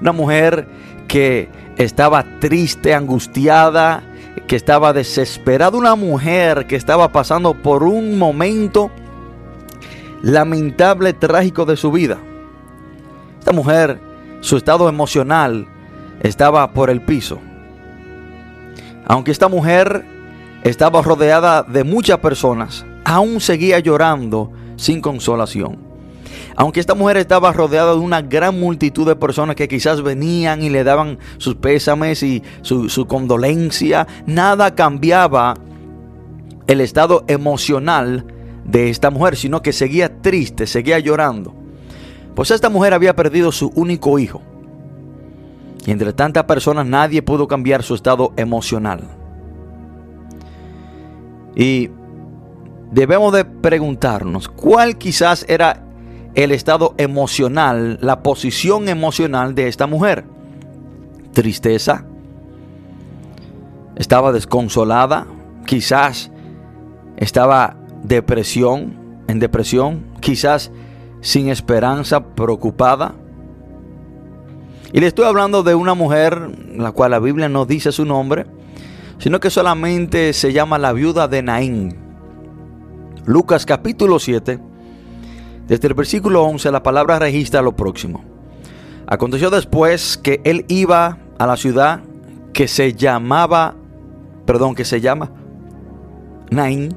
Una 0.00 0.12
mujer 0.12 0.66
que 1.06 1.50
estaba 1.76 2.24
triste, 2.40 2.94
angustiada, 2.94 4.02
que 4.46 4.56
estaba 4.56 4.94
desesperada. 4.94 5.76
Una 5.76 5.94
mujer 5.96 6.66
que 6.66 6.76
estaba 6.76 7.12
pasando 7.12 7.52
por 7.52 7.82
un 7.82 8.18
momento 8.18 8.90
lamentable, 10.22 11.12
trágico 11.12 11.66
de 11.66 11.76
su 11.76 11.92
vida. 11.92 12.18
Esta 13.38 13.52
mujer, 13.52 14.00
su 14.40 14.56
estado 14.56 14.88
emocional 14.88 15.66
estaba 16.22 16.72
por 16.72 16.90
el 16.90 17.00
piso. 17.00 17.38
Aunque 19.06 19.30
esta 19.30 19.48
mujer 19.48 20.04
estaba 20.62 21.02
rodeada 21.02 21.62
de 21.62 21.84
muchas 21.84 22.18
personas, 22.18 22.84
aún 23.04 23.40
seguía 23.40 23.78
llorando 23.78 24.52
sin 24.76 25.00
consolación. 25.00 25.78
Aunque 26.56 26.80
esta 26.80 26.94
mujer 26.94 27.16
estaba 27.16 27.52
rodeada 27.52 27.92
de 27.92 28.00
una 28.00 28.20
gran 28.20 28.58
multitud 28.58 29.06
de 29.06 29.16
personas 29.16 29.56
que 29.56 29.68
quizás 29.68 30.02
venían 30.02 30.62
y 30.62 30.68
le 30.68 30.84
daban 30.84 31.18
sus 31.38 31.54
pésames 31.54 32.22
y 32.22 32.42
su, 32.62 32.88
su 32.88 33.06
condolencia, 33.06 34.06
nada 34.26 34.74
cambiaba 34.74 35.54
el 36.66 36.80
estado 36.80 37.24
emocional 37.28 38.26
de 38.64 38.90
esta 38.90 39.10
mujer, 39.10 39.36
sino 39.36 39.62
que 39.62 39.72
seguía 39.72 40.20
triste, 40.20 40.66
seguía 40.66 40.98
llorando. 40.98 41.57
Pues 42.38 42.52
esta 42.52 42.68
mujer 42.68 42.94
había 42.94 43.16
perdido 43.16 43.50
su 43.50 43.72
único 43.74 44.16
hijo. 44.16 44.40
Y 45.84 45.90
entre 45.90 46.12
tantas 46.12 46.44
personas 46.44 46.86
nadie 46.86 47.20
pudo 47.20 47.48
cambiar 47.48 47.82
su 47.82 47.96
estado 47.96 48.32
emocional. 48.36 49.02
Y 51.56 51.90
debemos 52.92 53.32
de 53.32 53.44
preguntarnos 53.44 54.48
cuál 54.48 54.98
quizás 54.98 55.44
era 55.48 55.82
el 56.36 56.52
estado 56.52 56.94
emocional, 56.96 57.98
la 58.02 58.22
posición 58.22 58.88
emocional 58.88 59.56
de 59.56 59.66
esta 59.66 59.88
mujer. 59.88 60.24
Tristeza. 61.32 62.04
Estaba 63.96 64.30
desconsolada. 64.30 65.26
Quizás 65.66 66.30
estaba 67.16 67.74
depresión, 68.04 68.94
en 69.26 69.40
depresión, 69.40 70.04
quizás 70.20 70.70
sin 71.20 71.48
esperanza, 71.48 72.24
preocupada. 72.34 73.14
Y 74.92 75.00
le 75.00 75.06
estoy 75.06 75.26
hablando 75.26 75.62
de 75.62 75.74
una 75.74 75.94
mujer, 75.94 76.50
la 76.76 76.92
cual 76.92 77.10
la 77.10 77.18
Biblia 77.18 77.48
no 77.48 77.66
dice 77.66 77.92
su 77.92 78.04
nombre, 78.04 78.46
sino 79.18 79.40
que 79.40 79.50
solamente 79.50 80.32
se 80.32 80.52
llama 80.52 80.78
la 80.78 80.92
viuda 80.92 81.28
de 81.28 81.42
Naín. 81.42 81.96
Lucas 83.26 83.66
capítulo 83.66 84.18
7, 84.18 84.58
desde 85.66 85.88
el 85.88 85.94
versículo 85.94 86.44
11 86.44 86.70
la 86.70 86.82
palabra 86.82 87.18
registra 87.18 87.60
lo 87.60 87.76
próximo. 87.76 88.24
Aconteció 89.06 89.50
después 89.50 90.16
que 90.16 90.40
él 90.44 90.64
iba 90.68 91.18
a 91.38 91.46
la 91.46 91.56
ciudad 91.56 92.00
que 92.54 92.68
se 92.68 92.94
llamaba, 92.94 93.74
perdón, 94.46 94.74
que 94.74 94.84
se 94.84 95.00
llama 95.00 95.30
Naín, 96.50 96.94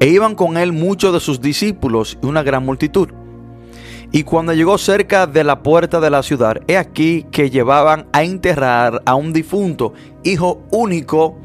e 0.00 0.08
iban 0.08 0.34
con 0.34 0.56
él 0.56 0.72
muchos 0.72 1.12
de 1.12 1.20
sus 1.20 1.40
discípulos 1.40 2.18
y 2.20 2.26
una 2.26 2.42
gran 2.42 2.64
multitud. 2.64 3.10
Y 4.12 4.24
cuando 4.24 4.52
llegó 4.52 4.76
cerca 4.76 5.28
de 5.28 5.44
la 5.44 5.62
puerta 5.62 6.00
de 6.00 6.10
la 6.10 6.24
ciudad, 6.24 6.60
he 6.66 6.76
aquí 6.76 7.26
que 7.30 7.50
llevaban 7.50 8.06
a 8.12 8.24
enterrar 8.24 9.02
a 9.06 9.14
un 9.14 9.32
difunto, 9.32 9.92
hijo 10.24 10.62
único 10.70 11.36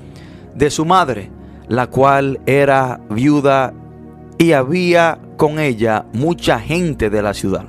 de 0.56 0.72
su 0.72 0.84
madre, 0.84 1.30
la 1.68 1.88
cual 1.88 2.40
era 2.48 3.02
viuda 3.10 3.74
y 4.40 4.54
había 4.54 5.20
con 5.38 5.60
ella 5.60 6.06
mucha 6.14 6.60
gente 6.60 7.10
de 7.10 7.22
la 7.22 7.34
ciudad. 7.34 7.66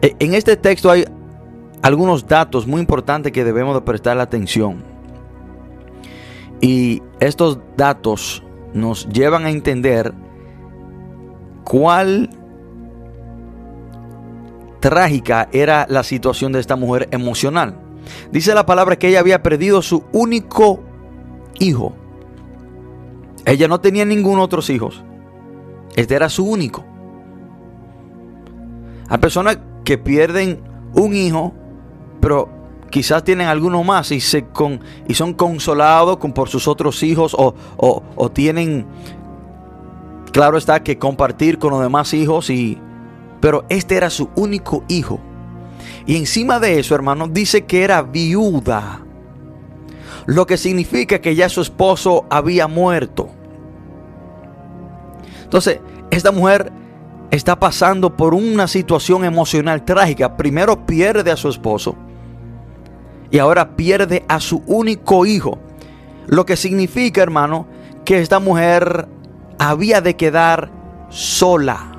E, 0.00 0.14
en 0.18 0.34
este 0.34 0.56
texto 0.56 0.90
hay 0.90 1.04
algunos 1.82 2.26
datos 2.26 2.66
muy 2.66 2.80
importantes 2.80 3.32
que 3.32 3.44
debemos 3.44 3.74
de 3.74 3.82
prestar 3.82 4.18
atención. 4.18 4.82
Y 6.62 7.02
estos 7.20 7.58
datos 7.76 8.42
nos 8.76 9.08
llevan 9.08 9.46
a 9.46 9.50
entender 9.50 10.12
cuál 11.64 12.30
trágica 14.80 15.48
era 15.52 15.86
la 15.88 16.02
situación 16.02 16.52
de 16.52 16.60
esta 16.60 16.76
mujer 16.76 17.08
emocional. 17.10 17.80
Dice 18.30 18.54
la 18.54 18.66
palabra 18.66 18.96
que 18.96 19.08
ella 19.08 19.20
había 19.20 19.42
perdido 19.42 19.82
su 19.82 20.04
único 20.12 20.80
hijo. 21.58 21.96
Ella 23.44 23.66
no 23.66 23.80
tenía 23.80 24.04
ningún 24.04 24.38
otro 24.38 24.60
hijos. 24.68 25.02
Este 25.96 26.14
era 26.14 26.28
su 26.28 26.44
único. 26.44 26.84
Hay 29.08 29.18
personas 29.18 29.58
que 29.84 29.98
pierden 29.98 30.60
un 30.94 31.14
hijo, 31.14 31.54
pero 32.20 32.50
quizás 32.90 33.24
tienen 33.24 33.48
alguno 33.48 33.82
más 33.84 34.10
y, 34.12 34.20
se 34.20 34.44
con, 34.46 34.80
y 35.08 35.14
son 35.14 35.34
consolados 35.34 36.18
con, 36.18 36.32
por 36.32 36.48
sus 36.48 36.68
otros 36.68 37.02
hijos 37.02 37.34
o, 37.36 37.54
o 37.76 38.30
tienen, 38.30 38.86
claro 40.32 40.58
está, 40.58 40.82
que 40.82 40.98
compartir 40.98 41.58
con 41.58 41.70
los 41.70 41.80
demás 41.80 42.14
hijos 42.14 42.50
y 42.50 42.78
pero 43.40 43.64
este 43.68 43.96
era 43.96 44.10
su 44.10 44.28
único 44.34 44.84
hijo. 44.88 45.20
Y 46.06 46.16
encima 46.16 46.58
de 46.58 46.78
eso, 46.78 46.94
hermano, 46.94 47.28
dice 47.28 47.64
que 47.64 47.82
era 47.82 48.02
viuda. 48.02 49.02
Lo 50.26 50.46
que 50.46 50.56
significa 50.56 51.20
que 51.20 51.34
ya 51.34 51.48
su 51.48 51.60
esposo 51.60 52.26
había 52.30 52.66
muerto. 52.66 53.28
Entonces, 55.44 55.80
esta 56.10 56.32
mujer 56.32 56.72
está 57.30 57.58
pasando 57.58 58.16
por 58.16 58.34
una 58.34 58.66
situación 58.66 59.24
emocional 59.24 59.84
trágica. 59.84 60.36
Primero 60.36 60.86
pierde 60.86 61.30
a 61.30 61.36
su 61.36 61.48
esposo. 61.48 61.96
Y 63.30 63.38
ahora 63.38 63.76
pierde 63.76 64.24
a 64.28 64.40
su 64.40 64.62
único 64.66 65.26
hijo. 65.26 65.58
Lo 66.26 66.46
que 66.46 66.56
significa, 66.56 67.22
hermano, 67.22 67.66
que 68.04 68.20
esta 68.20 68.38
mujer 68.38 69.08
había 69.58 70.00
de 70.00 70.16
quedar 70.16 70.70
sola. 71.08 71.92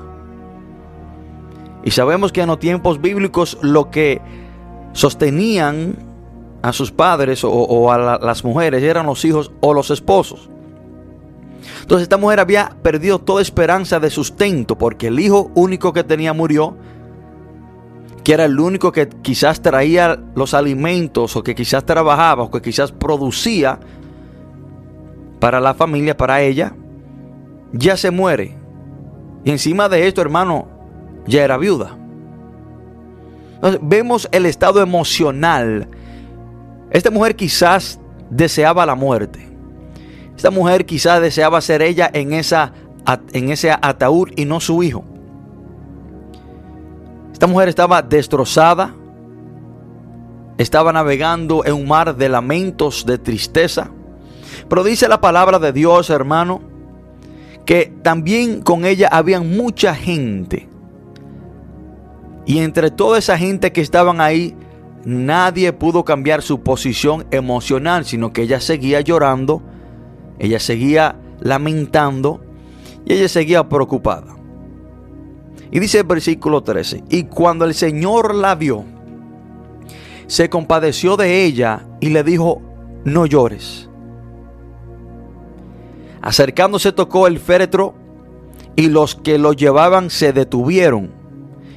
Y 1.84 1.90
sabemos 1.90 2.32
que 2.32 2.42
en 2.42 2.48
los 2.48 2.58
tiempos 2.58 3.00
bíblicos 3.00 3.58
lo 3.62 3.90
que 3.90 4.20
sostenían 4.92 5.96
a 6.62 6.72
sus 6.72 6.90
padres 6.90 7.44
o, 7.44 7.92
a 7.92 8.18
las 8.18 8.44
mujeres 8.44 8.82
eran 8.82 9.06
los 9.06 9.24
hijos 9.24 9.52
o 9.60 9.72
los 9.74 9.90
esposos. 9.90 10.50
Entonces 11.82 12.04
esta 12.04 12.16
mujer 12.16 12.40
había 12.40 12.76
perdido 12.82 13.18
toda 13.18 13.42
esperanza 13.42 14.00
de 14.00 14.10
sustento 14.10 14.76
porque 14.76 15.08
el 15.08 15.20
hijo 15.20 15.50
único 15.54 15.92
que 15.92 16.04
tenía 16.04 16.32
murió, 16.32 16.76
que 18.28 18.34
era 18.34 18.44
el 18.44 18.60
único 18.60 18.92
que 18.92 19.08
quizás 19.08 19.62
traía 19.62 20.20
los 20.34 20.52
alimentos 20.52 21.34
o 21.34 21.42
que 21.42 21.54
quizás 21.54 21.86
trabajaba 21.86 22.42
o 22.42 22.50
que 22.50 22.60
quizás 22.60 22.92
producía 22.92 23.80
para 25.40 25.60
la 25.60 25.72
familia, 25.72 26.14
para 26.14 26.42
ella, 26.42 26.74
ya 27.72 27.96
se 27.96 28.10
muere. 28.10 28.54
Y 29.46 29.50
encima 29.50 29.88
de 29.88 30.06
esto, 30.06 30.20
hermano, 30.20 30.68
ya 31.26 31.42
era 31.42 31.56
viuda. 31.56 31.96
vemos 33.80 34.28
el 34.30 34.44
estado 34.44 34.82
emocional. 34.82 35.88
Esta 36.90 37.10
mujer 37.10 37.34
quizás 37.34 37.98
deseaba 38.28 38.84
la 38.84 38.94
muerte. 38.94 39.48
Esta 40.36 40.50
mujer 40.50 40.84
quizás 40.84 41.22
deseaba 41.22 41.62
ser 41.62 41.80
ella 41.80 42.10
en, 42.12 42.34
esa, 42.34 42.74
en 43.32 43.48
ese 43.48 43.70
ataúd 43.70 44.32
y 44.36 44.44
no 44.44 44.60
su 44.60 44.82
hijo. 44.82 45.02
Esta 47.38 47.46
mujer 47.46 47.68
estaba 47.68 48.02
destrozada. 48.02 48.96
Estaba 50.58 50.92
navegando 50.92 51.64
en 51.64 51.74
un 51.74 51.86
mar 51.86 52.16
de 52.16 52.28
lamentos, 52.28 53.06
de 53.06 53.16
tristeza. 53.16 53.92
Pero 54.68 54.82
dice 54.82 55.06
la 55.06 55.20
palabra 55.20 55.60
de 55.60 55.72
Dios, 55.72 56.10
hermano, 56.10 56.60
que 57.64 57.94
también 58.02 58.60
con 58.60 58.84
ella 58.84 59.08
habían 59.12 59.56
mucha 59.56 59.94
gente 59.94 60.68
y 62.44 62.58
entre 62.58 62.90
toda 62.90 63.18
esa 63.18 63.38
gente 63.38 63.70
que 63.70 63.82
estaban 63.82 64.20
ahí, 64.20 64.56
nadie 65.04 65.72
pudo 65.72 66.04
cambiar 66.04 66.42
su 66.42 66.62
posición 66.62 67.24
emocional, 67.30 68.04
sino 68.04 68.32
que 68.32 68.42
ella 68.42 68.58
seguía 68.58 69.00
llorando, 69.00 69.62
ella 70.40 70.58
seguía 70.58 71.20
lamentando 71.38 72.40
y 73.04 73.12
ella 73.12 73.28
seguía 73.28 73.68
preocupada. 73.68 74.37
Y 75.70 75.80
dice 75.80 75.98
el 75.98 76.04
versículo 76.04 76.62
13, 76.62 77.04
y 77.10 77.24
cuando 77.24 77.64
el 77.64 77.74
Señor 77.74 78.34
la 78.34 78.54
vio, 78.54 78.84
se 80.26 80.48
compadeció 80.48 81.16
de 81.16 81.44
ella 81.44 81.86
y 82.00 82.10
le 82.10 82.22
dijo, 82.22 82.62
no 83.04 83.26
llores. 83.26 83.88
Acercándose 86.20 86.92
tocó 86.92 87.26
el 87.26 87.38
féretro 87.38 87.94
y 88.76 88.88
los 88.88 89.14
que 89.14 89.38
lo 89.38 89.52
llevaban 89.52 90.10
se 90.10 90.32
detuvieron 90.32 91.10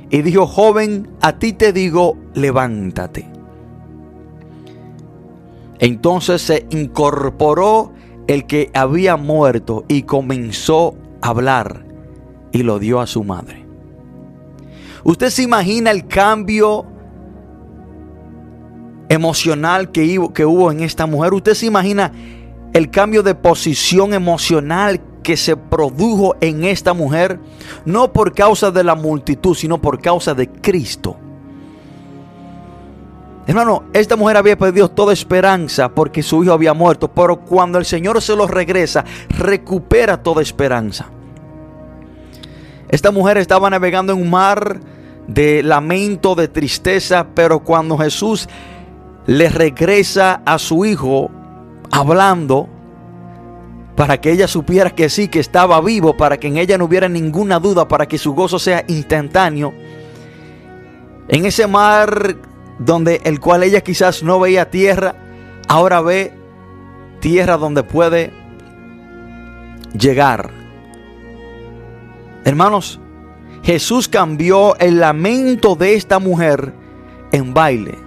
y 0.10 0.22
dijo, 0.22 0.46
joven, 0.46 1.10
a 1.22 1.40
ti 1.40 1.54
te 1.54 1.72
digo, 1.72 2.18
levántate. 2.34 3.30
Entonces 5.80 6.42
se 6.42 6.68
incorporó 6.70 7.94
el 8.28 8.46
que 8.46 8.70
había 8.74 9.16
muerto 9.16 9.86
y 9.88 10.04
comenzó 10.04 10.96
a 11.22 11.30
hablar 11.30 11.86
y 12.52 12.64
lo 12.64 12.78
dio 12.78 13.00
a 13.00 13.08
su 13.08 13.24
madre. 13.24 13.61
¿Usted 15.04 15.30
se 15.30 15.44
imagina 15.44 15.92
el 15.92 16.08
cambio 16.08 16.86
emocional 19.10 19.92
que, 19.92 20.20
hubo 20.20 20.72
en 20.72 20.82
esta 20.82 21.06
mujer? 21.06 21.34
¿Usted 21.34 21.54
se 21.54 21.66
imagina 21.66 22.12
el 22.74 22.90
cambio 22.90 23.24
de 23.24 23.36
posición 23.36 24.14
emocional 24.14 25.02
que 25.24 25.38
se 25.38 25.56
produjo 25.56 26.36
en 26.42 26.64
esta 26.64 26.94
mujer, 26.94 27.40
no 27.86 28.12
por 28.12 28.34
causa 28.34 28.72
de 28.72 28.84
la 28.84 28.96
multitud, 28.96 29.56
sino 29.56 29.80
por 29.80 30.02
causa 30.02 30.34
de 30.34 30.50
Cristo. 30.50 31.18
Hermano, 33.48 33.84
esta 33.94 34.16
mujer 34.16 34.38
había 34.38 34.58
perdido 34.58 34.90
toda 34.90 35.14
esperanza 35.14 35.90
porque 35.90 36.24
su 36.24 36.44
hijo 36.44 36.54
había 36.54 36.74
muerto, 36.74 37.08
pero 37.10 37.40
cuando 37.42 37.78
el 37.78 37.86
Señor 37.86 38.22
se 38.22 38.36
lo 38.36 38.48
regresa, 38.48 39.04
recupera 39.30 40.22
toda 40.22 40.42
esperanza. 40.42 41.10
Esta 42.92 43.12
mujer 43.12 43.38
estaba 43.38 43.70
navegando 43.70 44.14
en 44.14 44.22
un 44.22 44.30
mar 44.30 44.80
de 45.28 45.64
lamento, 45.64 46.36
de 46.36 46.50
tristeza, 46.50 47.28
pero 47.34 47.62
cuando 47.64 47.98
Jesús 47.98 48.50
le 49.26 49.50
regresa 49.50 50.42
a 50.46 50.60
su 50.60 50.86
hijo 50.86 51.32
hablando, 51.90 52.68
para 53.96 54.20
que 54.20 54.32
ella 54.32 54.48
supiera 54.48 54.90
que 54.90 55.10
sí, 55.10 55.28
que 55.28 55.40
estaba 55.40 55.80
vivo, 55.80 56.18
para 56.18 56.38
que 56.38 56.48
en 56.48 56.58
ella 56.58 56.78
no 56.78 56.86
hubiera 56.86 57.08
ninguna 57.08 57.60
duda, 57.60 57.88
para 57.88 58.08
que 58.08 58.18
su 58.18 58.34
gozo 58.34 58.60
sea 58.60 58.84
instantáneo. 58.88 59.74
En 61.28 61.46
ese 61.46 61.68
mar 61.68 62.36
donde 62.80 63.22
el 63.24 63.40
cual 63.40 63.64
ella 63.64 63.82
quizás 63.82 64.24
no 64.24 64.40
veía 64.40 64.70
tierra, 64.70 65.16
ahora 65.68 66.02
ve 66.02 66.34
tierra 67.20 67.58
donde 67.58 67.84
puede 67.84 68.34
llegar. 69.98 70.61
Hermanos, 72.46 73.00
Jesús 73.64 74.08
cambió 74.08 74.76
el 74.78 75.00
lamento 75.00 75.76
de 75.76 75.96
esta 75.96 76.20
mujer 76.20 76.74
en 77.32 77.54
baile, 77.54 77.98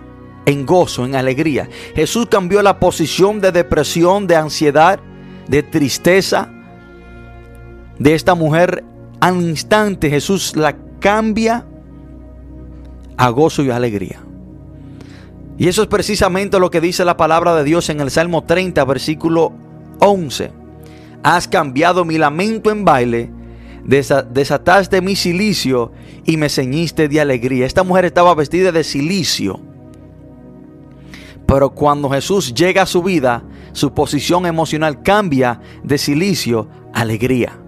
en 0.46 0.66
gozo, 0.66 1.04
en 1.04 1.14
alegría. 1.14 1.68
Jesús 1.94 2.26
cambió 2.26 2.62
la 2.62 2.80
posición 2.80 3.40
de 3.40 3.52
depresión, 3.52 4.26
de 4.26 4.36
ansiedad, 4.36 5.00
de 5.48 5.62
tristeza 5.62 6.50
de 7.98 8.14
esta 8.14 8.34
mujer, 8.34 8.84
al 9.20 9.40
instante 9.40 10.10
Jesús 10.10 10.56
la 10.56 10.76
cambia 11.00 11.64
a 13.16 13.28
gozo 13.28 13.62
y 13.62 13.70
alegría. 13.70 14.20
Y 15.56 15.68
eso 15.68 15.82
es 15.82 15.88
precisamente 15.88 16.58
lo 16.58 16.70
que 16.70 16.80
dice 16.80 17.04
la 17.04 17.16
palabra 17.16 17.54
de 17.54 17.62
Dios 17.62 17.88
en 17.88 18.00
el 18.00 18.10
Salmo 18.10 18.42
30, 18.42 18.84
versículo 18.84 19.52
11. 20.00 20.50
Has 21.22 21.46
cambiado 21.46 22.04
mi 22.04 22.18
lamento 22.18 22.70
en 22.70 22.84
baile, 22.84 23.30
desataste 23.84 25.00
mi 25.00 25.14
silicio 25.16 25.92
y 26.24 26.36
me 26.36 26.48
ceñiste 26.48 27.08
de 27.08 27.20
alegría. 27.20 27.66
Esta 27.66 27.82
mujer 27.82 28.06
estaba 28.06 28.34
vestida 28.34 28.72
de 28.72 28.84
silicio. 28.84 29.60
Pero 31.46 31.70
cuando 31.70 32.08
Jesús 32.10 32.54
llega 32.54 32.82
a 32.82 32.86
su 32.86 33.02
vida, 33.02 33.44
su 33.72 33.92
posición 33.92 34.46
emocional 34.46 35.02
cambia 35.02 35.60
de 35.82 35.98
silicio 35.98 36.68
a 36.92 37.00
alegría. 37.02 37.58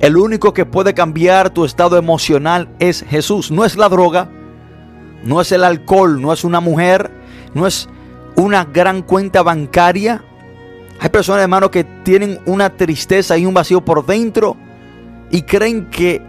El 0.00 0.16
único 0.16 0.52
que 0.52 0.66
puede 0.66 0.92
cambiar 0.92 1.50
tu 1.50 1.64
estado 1.64 1.96
emocional 1.96 2.68
es 2.78 3.04
Jesús. 3.08 3.50
No 3.50 3.64
es 3.64 3.76
la 3.76 3.88
droga, 3.88 4.30
no 5.24 5.40
es 5.40 5.52
el 5.52 5.64
alcohol, 5.64 6.20
no 6.20 6.32
es 6.32 6.44
una 6.44 6.60
mujer, 6.60 7.10
no 7.54 7.66
es 7.66 7.88
una 8.36 8.64
gran 8.64 9.02
cuenta 9.02 9.42
bancaria. 9.42 10.22
Hay 10.98 11.10
personas, 11.10 11.42
hermano, 11.42 11.70
que 11.70 11.84
tienen 11.84 12.40
una 12.46 12.70
tristeza 12.70 13.36
y 13.36 13.46
un 13.46 13.54
vacío 13.54 13.84
por 13.84 14.04
dentro 14.06 14.56
y 15.30 15.42
creen 15.42 15.90
que 15.90 16.22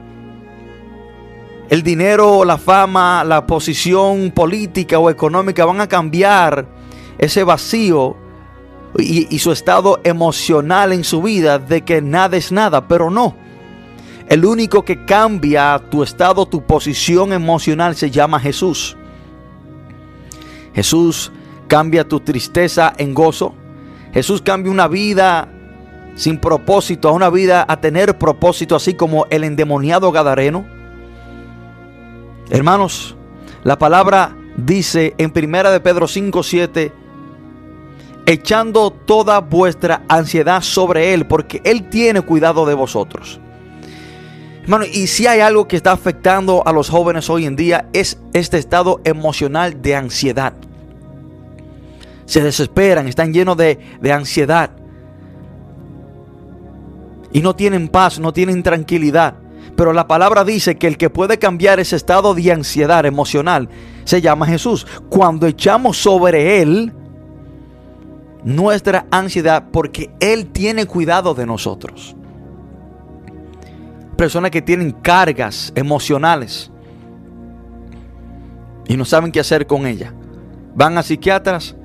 el 1.70 1.84
dinero, 1.84 2.45
la 2.45 2.57
fama, 2.57 3.24
la 3.24 3.45
posición 3.45 4.32
política 4.32 4.99
o 4.99 5.09
económica 5.09 5.65
van 5.65 5.82
a 5.82 5.88
cambiar 5.88 6.68
ese 7.18 7.43
vacío 7.43 8.15
y, 8.97 9.38
su 9.39 9.51
estado 9.51 9.99
emocional 10.03 10.93
en 10.93 11.03
su 11.03 11.22
vida 11.22 11.59
de 11.59 11.82
que 11.82 12.01
nada 12.01 12.38
es 12.38 12.51
nada, 12.51 12.88
pero 12.88 13.09
no. 13.09 13.36
El 14.30 14.45
único 14.45 14.84
que 14.84 15.05
cambia 15.05 15.82
tu 15.89 16.03
estado, 16.03 16.45
tu 16.45 16.65
posición 16.65 17.34
emocional 17.34 17.95
se 17.95 18.11
llama 18.11 18.39
Jesús. 18.39 18.97
Jesús 20.74 21.32
cambia 21.68 22.07
tu 22.07 22.20
tristeza 22.20 22.93
en 22.97 23.13
gozo. 23.13 23.55
Jesús 24.18 24.41
cambia 24.41 24.72
una 24.72 24.88
vida 24.88 25.47
sin 26.15 26.39
propósito 26.39 27.07
a 27.07 27.11
una 27.11 27.30
vida 27.30 27.63
a 27.68 27.80
tener 27.80 28.18
propósito, 28.18 28.76
así 28.76 28.95
como 28.95 29.28
el 29.30 29.43
endemoniado 29.43 30.11
Gadareno. 30.11 30.65
Hermanos, 32.49 33.15
la 33.63 33.78
palabra 33.78 34.36
dice 34.55 35.13
en 35.20 35.30
primera 35.30 35.70
de 35.70 35.82
Pedro 35.82 36.07
5, 36.07 36.41
7, 36.41 36.91
echando 38.26 38.89
toda 38.89 39.39
vuestra 39.39 40.01
ansiedad 40.07 40.63
sobre 40.63 41.13
Él, 41.13 41.28
porque 41.28 41.61
Él 41.63 41.88
tiene 41.88 42.22
cuidado 42.22 42.65
de 42.65 42.74
vosotros. 42.74 43.39
Hermano, 44.63 44.86
y 44.91 45.05
si 45.05 45.28
hay 45.28 45.41
algo 45.41 45.68
que 45.68 45.76
está 45.76 45.91
afectando 45.91 46.63
a 46.65 46.72
los 46.72 46.89
jóvenes 46.89 47.30
hoy 47.30 47.45
en 47.45 47.55
día 47.55 47.88
es 47.93 48.20
este 48.34 48.57
estado 48.57 48.99
emocional 49.03 49.80
de 49.84 49.95
ansiedad. 49.95 50.55
Se 52.28 52.43
desesperan, 52.43 53.07
están 53.07 53.34
llenos 53.34 53.57
de, 53.57 53.80
de 53.99 54.11
ansiedad. 54.11 54.69
Y 57.34 57.41
no 57.41 57.55
tienen 57.55 57.88
paz, 57.88 58.19
no 58.19 58.32
tienen 58.34 58.61
tranquilidad. 58.61 59.34
Pero 59.75 59.93
la 59.93 60.07
palabra 60.07 60.43
dice 60.43 60.78
que 60.78 60.88
el 60.88 60.97
que 60.97 61.09
puede 61.09 61.39
cambiar 61.39 61.80
ese 61.80 61.95
estado 61.95 62.36
de 62.36 62.51
ansiedad 62.51 63.05
emocional 63.05 63.69
se 64.05 64.21
llama 64.21 64.45
Jesús. 64.47 64.86
Cuando 65.09 65.47
echamos 65.47 65.97
sobre 65.97 66.61
Él 66.61 66.93
nuestra 68.43 69.05
ansiedad 69.11 69.65
porque 69.71 70.09
Él 70.19 70.47
tiene 70.47 70.86
cuidado 70.86 71.34
de 71.34 71.45
nosotros. 71.45 72.15
Personas 74.17 74.51
que 74.51 74.61
tienen 74.61 74.91
cargas 74.91 75.71
emocionales 75.75 76.71
y 78.88 78.97
no 78.97 79.05
saben 79.05 79.32
qué 79.32 79.39
hacer 79.39 79.67
con 79.67 79.86
ella. 79.86 80.13
Van 80.75 80.97
a 80.97 81.03
psiquiatras 81.03 81.75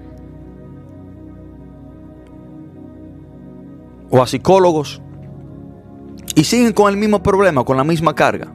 o 4.12 4.22
a 4.22 4.26
psicólogos 4.28 5.02
y 6.36 6.44
siguen 6.44 6.72
con 6.72 6.88
el 6.88 6.96
mismo 6.96 7.22
problema, 7.22 7.64
con 7.64 7.76
la 7.76 7.82
misma 7.82 8.14
carga. 8.14 8.52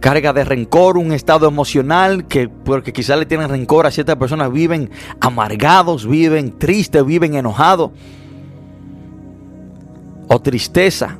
carga 0.00 0.32
de 0.32 0.44
rencor, 0.44 0.96
un 0.96 1.12
estado 1.12 1.46
emocional 1.46 2.26
que 2.26 2.48
porque 2.48 2.92
quizás 2.92 3.18
le 3.18 3.26
tienen 3.26 3.50
rencor 3.50 3.86
a 3.86 3.90
ciertas 3.90 4.16
personas 4.16 4.50
viven 4.50 4.90
amargados, 5.20 6.08
viven 6.08 6.58
tristes, 6.58 7.04
viven 7.04 7.34
enojados 7.34 7.90
o 10.26 10.40
tristeza. 10.40 11.18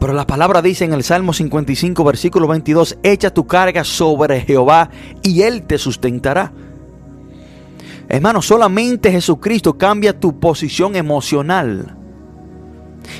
Pero 0.00 0.12
la 0.14 0.26
palabra 0.26 0.62
dice 0.62 0.84
en 0.84 0.94
el 0.94 1.04
Salmo 1.04 1.32
55, 1.32 2.02
versículo 2.02 2.48
22, 2.48 2.98
echa 3.02 3.32
tu 3.32 3.46
carga 3.46 3.84
sobre 3.84 4.40
Jehová 4.40 4.90
y 5.22 5.42
Él 5.42 5.62
te 5.62 5.78
sustentará. 5.78 6.52
Hermano, 8.10 8.42
solamente 8.42 9.12
Jesucristo 9.12 9.78
cambia 9.78 10.18
tu 10.18 10.40
posición 10.40 10.96
emocional. 10.96 11.96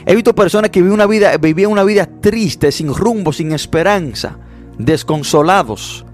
He 0.05 0.17
visto 0.17 0.35
personas 0.35 0.71
que 0.71 0.83
vivían 0.83 1.71
una 1.71 1.85
vida, 1.85 2.07
triste, 2.21 2.73
sin 2.73 2.93
rumbo, 2.93 3.33
sin 3.33 3.53
esperanza, 3.53 4.37
desconsolados, 4.79 6.05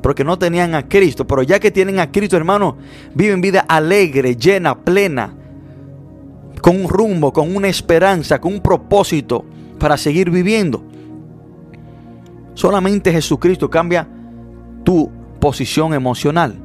porque 0.00 0.24
no 0.24 0.38
tenían 0.38 0.74
a 0.74 0.88
Cristo. 0.88 1.26
Pero 1.26 1.42
ya 1.42 1.60
que 1.60 1.70
tienen 1.70 1.98
a 1.98 2.10
Cristo, 2.10 2.38
hermano, 2.38 2.78
viven 3.14 3.42
vida 3.42 3.66
alegre, 3.68 4.34
llena, 4.34 4.78
plena, 4.82 5.34
con 6.62 6.80
un 6.80 6.88
rumbo, 6.88 7.34
con 7.34 7.54
una 7.54 7.68
esperanza, 7.68 8.40
con 8.40 8.54
un 8.54 8.62
propósito 8.62 9.44
para 9.78 9.98
seguir 9.98 10.30
viviendo. 10.30 10.82
Solamente 12.54 13.12
Jesucristo 13.12 13.68
cambia 13.68 14.08
tu 14.84 15.12
posición 15.38 15.92
emocional. 15.92 16.62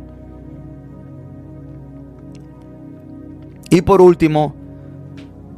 Y 3.72 3.82
por 3.82 4.02
último, 4.02 4.54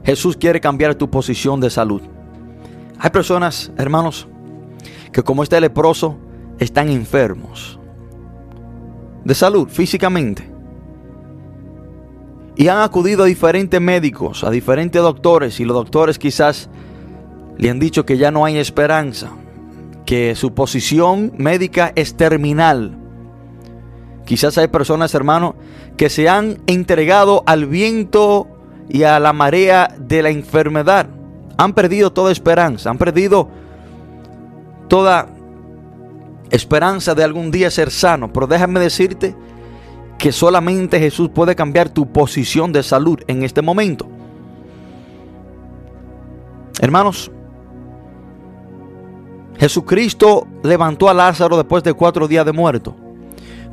Jesús 0.06 0.38
quiere 0.38 0.62
cambiar 0.62 0.94
tu 0.94 1.10
posición 1.10 1.60
de 1.60 1.72
salud. 1.72 2.02
Hay 3.00 3.10
personas, 3.10 3.72
hermanos, 3.76 4.28
que 5.12 5.24
como 5.24 5.42
este 5.42 5.60
leproso, 5.60 6.18
están 6.60 6.90
enfermos 6.90 7.80
de 9.26 9.34
salud 9.34 9.68
físicamente. 9.68 10.48
Y 12.56 12.68
han 12.68 12.82
acudido 12.82 13.24
a 13.24 13.26
diferentes 13.26 13.82
médicos, 13.82 14.44
a 14.44 14.52
diferentes 14.52 15.02
doctores, 15.02 15.60
y 15.60 15.66
los 15.66 15.76
doctores 15.76 16.20
quizás 16.20 16.70
le 17.58 17.72
han 17.72 17.80
dicho 17.80 18.06
que 18.06 18.18
ya 18.18 18.30
no 18.30 18.46
hay 18.46 18.60
esperanza, 18.60 19.32
que 20.06 20.36
su 20.36 20.54
posición 20.54 21.34
médica 21.38 21.92
es 21.96 22.16
terminal. 22.16 22.96
Quizás 24.26 24.58
hay 24.58 24.68
personas, 24.68 25.14
hermanos, 25.14 25.56
que 25.98 26.10
se 26.10 26.30
han 26.30 26.60
entregado 26.68 27.44
al 27.46 27.66
viento 27.66 28.48
y 28.90 29.04
a 29.04 29.20
la 29.20 29.34
marea 29.34 29.94
de 30.00 30.24
la 30.24 30.30
enfermedad. 30.30 31.08
Han 31.58 31.74
perdido 31.74 32.12
toda 32.12 32.32
esperanza, 32.32 32.90
han 32.90 32.98
perdido 32.98 33.50
toda 34.88 35.28
esperanza 36.50 37.16
de 37.16 37.24
algún 37.24 37.52
día 37.52 37.70
ser 37.70 37.92
sano. 37.92 38.32
Pero 38.32 38.48
déjame 38.48 38.80
decirte 38.80 39.36
que 40.18 40.32
solamente 40.32 41.00
Jesús 41.00 41.30
puede 41.30 41.56
cambiar 41.56 41.90
tu 41.90 42.12
posición 42.12 42.72
de 42.72 42.84
salud 42.84 43.20
en 43.28 43.44
este 43.44 43.62
momento. 43.62 44.08
Hermanos, 46.80 47.32
Jesucristo 49.58 50.48
levantó 50.64 51.10
a 51.10 51.14
Lázaro 51.14 51.58
después 51.58 51.84
de 51.84 51.94
cuatro 51.94 52.28
días 52.28 52.46
de 52.46 52.52
muerto. 52.52 52.96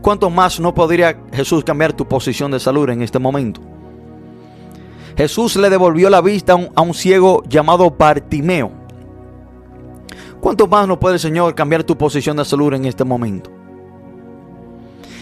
¿Cuánto 0.03 0.31
más 0.31 0.59
no 0.61 0.75
podría 0.75 1.19
Jesús 1.33 1.63
cambiar 1.63 1.93
tu 1.93 2.07
posición 2.07 2.51
de 2.51 2.59
salud 2.59 2.89
en 2.89 3.03
este 3.03 3.19
momento? 3.19 3.61
Jesús 5.17 5.57
le 5.57 5.69
devolvió 5.69 6.09
la 6.09 6.23
vista 6.23 6.57
a 6.75 6.81
un, 6.81 6.95
ciego 6.95 7.43
llamado 7.47 7.91
Bartimeo. 7.91 8.71
¿Cuánto 10.41 10.67
más 10.67 10.89
no 10.89 10.99
puede 10.99 11.17
el 11.17 11.21
Señor 11.21 11.55
cambiar 11.55 11.85
tu 11.85 11.99
posición 11.99 12.39
de 12.39 12.47
salud 12.47 12.73
en 12.73 12.87
este 12.87 13.05
momento? 13.05 13.51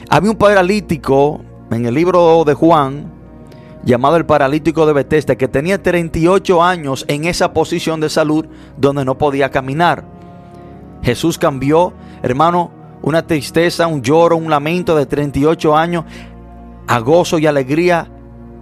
Había 0.08 0.30
un 0.30 0.36
paralítico 0.36 1.40
en 1.72 1.86
el 1.86 1.94
libro 1.94 2.44
de 2.44 2.54
Juan, 2.54 3.12
llamado 3.82 4.16
el 4.16 4.26
paralítico 4.26 4.86
de 4.86 4.92
Betesda, 4.92 5.34
que 5.34 5.48
tenía 5.48 5.82
38 5.82 6.62
años 6.62 7.04
en 7.08 7.24
esa 7.24 7.52
posición 7.52 7.98
de 8.00 8.08
salud 8.08 8.46
donde 8.76 9.04
no 9.04 9.18
podía 9.18 9.50
caminar. 9.50 10.04
Jesús 11.02 11.36
cambió, 11.36 11.92
hermano, 12.22 12.77
una 13.02 13.26
tristeza, 13.26 13.86
un 13.86 14.02
lloro, 14.02 14.36
un 14.36 14.50
lamento 14.50 14.96
de 14.96 15.06
38 15.06 15.76
años 15.76 16.04
a 16.86 16.98
gozo 17.00 17.38
y 17.38 17.46
alegría 17.46 18.10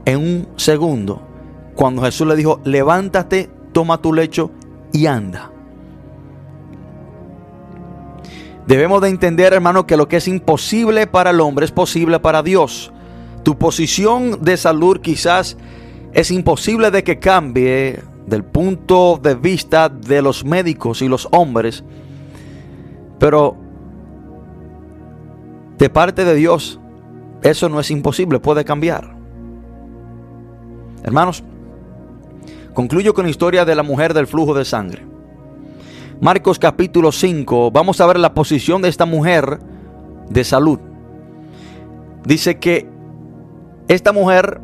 en 0.05 0.19
un 0.19 0.49
segundo 0.57 1.23
cuando 1.77 2.03
Jesús 2.03 2.27
le 2.27 2.37
dijo, 2.37 2.61
levántate, 2.65 3.51
toma 3.73 3.99
tu 3.99 4.13
lecho 4.13 4.51
y 4.93 5.07
anda. 5.07 5.53
Debemos 8.67 9.01
de 9.03 9.11
entender, 9.11 9.53
hermano, 9.53 9.87
que 9.87 9.97
lo 9.97 10.09
que 10.09 10.17
es 10.17 10.27
imposible 10.27 11.07
para 11.07 11.31
el 11.31 11.41
hombre 11.41 11.67
es 11.67 11.71
posible 11.71 12.19
para 12.19 12.43
Dios. 12.43 12.93
Tu 13.45 13.57
posición 13.57 14.43
de 14.43 14.57
salud 14.57 15.01
quizás 15.01 15.57
es 16.13 16.31
imposible 16.33 16.91
de 16.91 17.05
que 17.05 17.21
cambie 17.21 18.01
del 18.27 18.43
punto 18.43 19.21
de 19.23 19.37
vista 19.37 19.89
de 19.89 20.21
los 20.21 20.45
médicos 20.45 21.01
y 21.03 21.09
los 21.09 21.29
hombres, 21.31 21.85
pero 23.21 23.57
de 25.79 25.91
parte 25.91 26.25
de 26.25 26.35
Dios 26.35 26.81
eso 27.43 27.69
no 27.69 27.79
es 27.79 27.91
imposible, 27.91 28.41
puede 28.41 28.65
cambiar. 28.65 29.15
Hermanos, 31.05 31.45
Concluyo 32.77 33.15
con 33.15 33.25
la 33.25 33.31
historia 33.31 33.65
de 33.65 33.75
la 33.75 33.83
mujer 33.83 34.13
del 34.13 34.27
flujo 34.27 34.53
de 34.53 34.67
sangre. 34.67 35.03
Marcos 36.21 36.59
capítulo 36.59 37.11
5, 37.11 37.71
vamos 37.71 38.03
a 38.03 38.07
ver 38.07 38.19
la 38.19 38.35
posición 38.35 38.83
de 38.83 38.91
esta 38.91 39.07
mujer 39.07 39.61
de 40.29 40.45
salud. 40.45 40.79
Dice 42.27 42.59
que 42.59 42.87
esta 43.89 44.13
mujer 44.13 44.61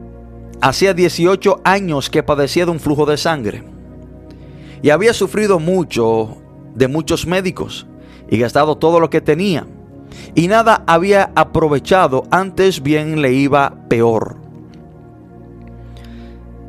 hacía 0.61 0.93
18 0.93 1.63
años 1.65 2.11
que 2.11 2.23
padecía 2.23 2.67
de 2.67 2.73
un 2.73 2.81
flujo 2.81 3.07
de 3.07 3.17
sangre 3.17 3.65
y 4.83 4.91
había 4.91 5.15
sufrido 5.15 5.59
mucho 5.59 6.37
de 6.75 6.89
muchos 6.89 7.27
médicos 7.27 7.87
y 8.29 8.37
gastado 8.37 8.77
todo 8.77 9.01
lo 9.01 9.09
que 9.09 9.23
tenía 9.23 9.67
y 10.35 10.49
nada 10.49 10.85
había 10.87 11.31
aprovechado, 11.35 12.25
antes 12.31 12.83
bien 12.83 13.23
le 13.23 13.33
iba 13.33 13.75
peor. 13.89 14.37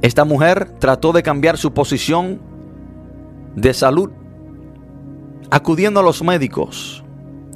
Esta 0.02 0.26
mujer 0.26 0.70
trató 0.80 1.14
de 1.14 1.24
cambiar 1.24 1.58
su 1.58 1.74
posición 1.74 2.42
de 3.56 3.74
salud, 3.74 4.10
acudiendo 5.50 6.02
a 6.02 6.04
los 6.04 6.22
médicos, 6.22 7.04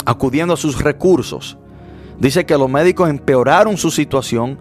acudiendo 0.06 0.54
a 0.54 0.58
sus 0.58 0.82
recursos. 0.82 1.58
Dice 2.20 2.46
que 2.46 2.58
los 2.58 2.70
médicos 2.70 3.10
empeoraron 3.10 3.78
su 3.78 3.92
situación 3.92 4.58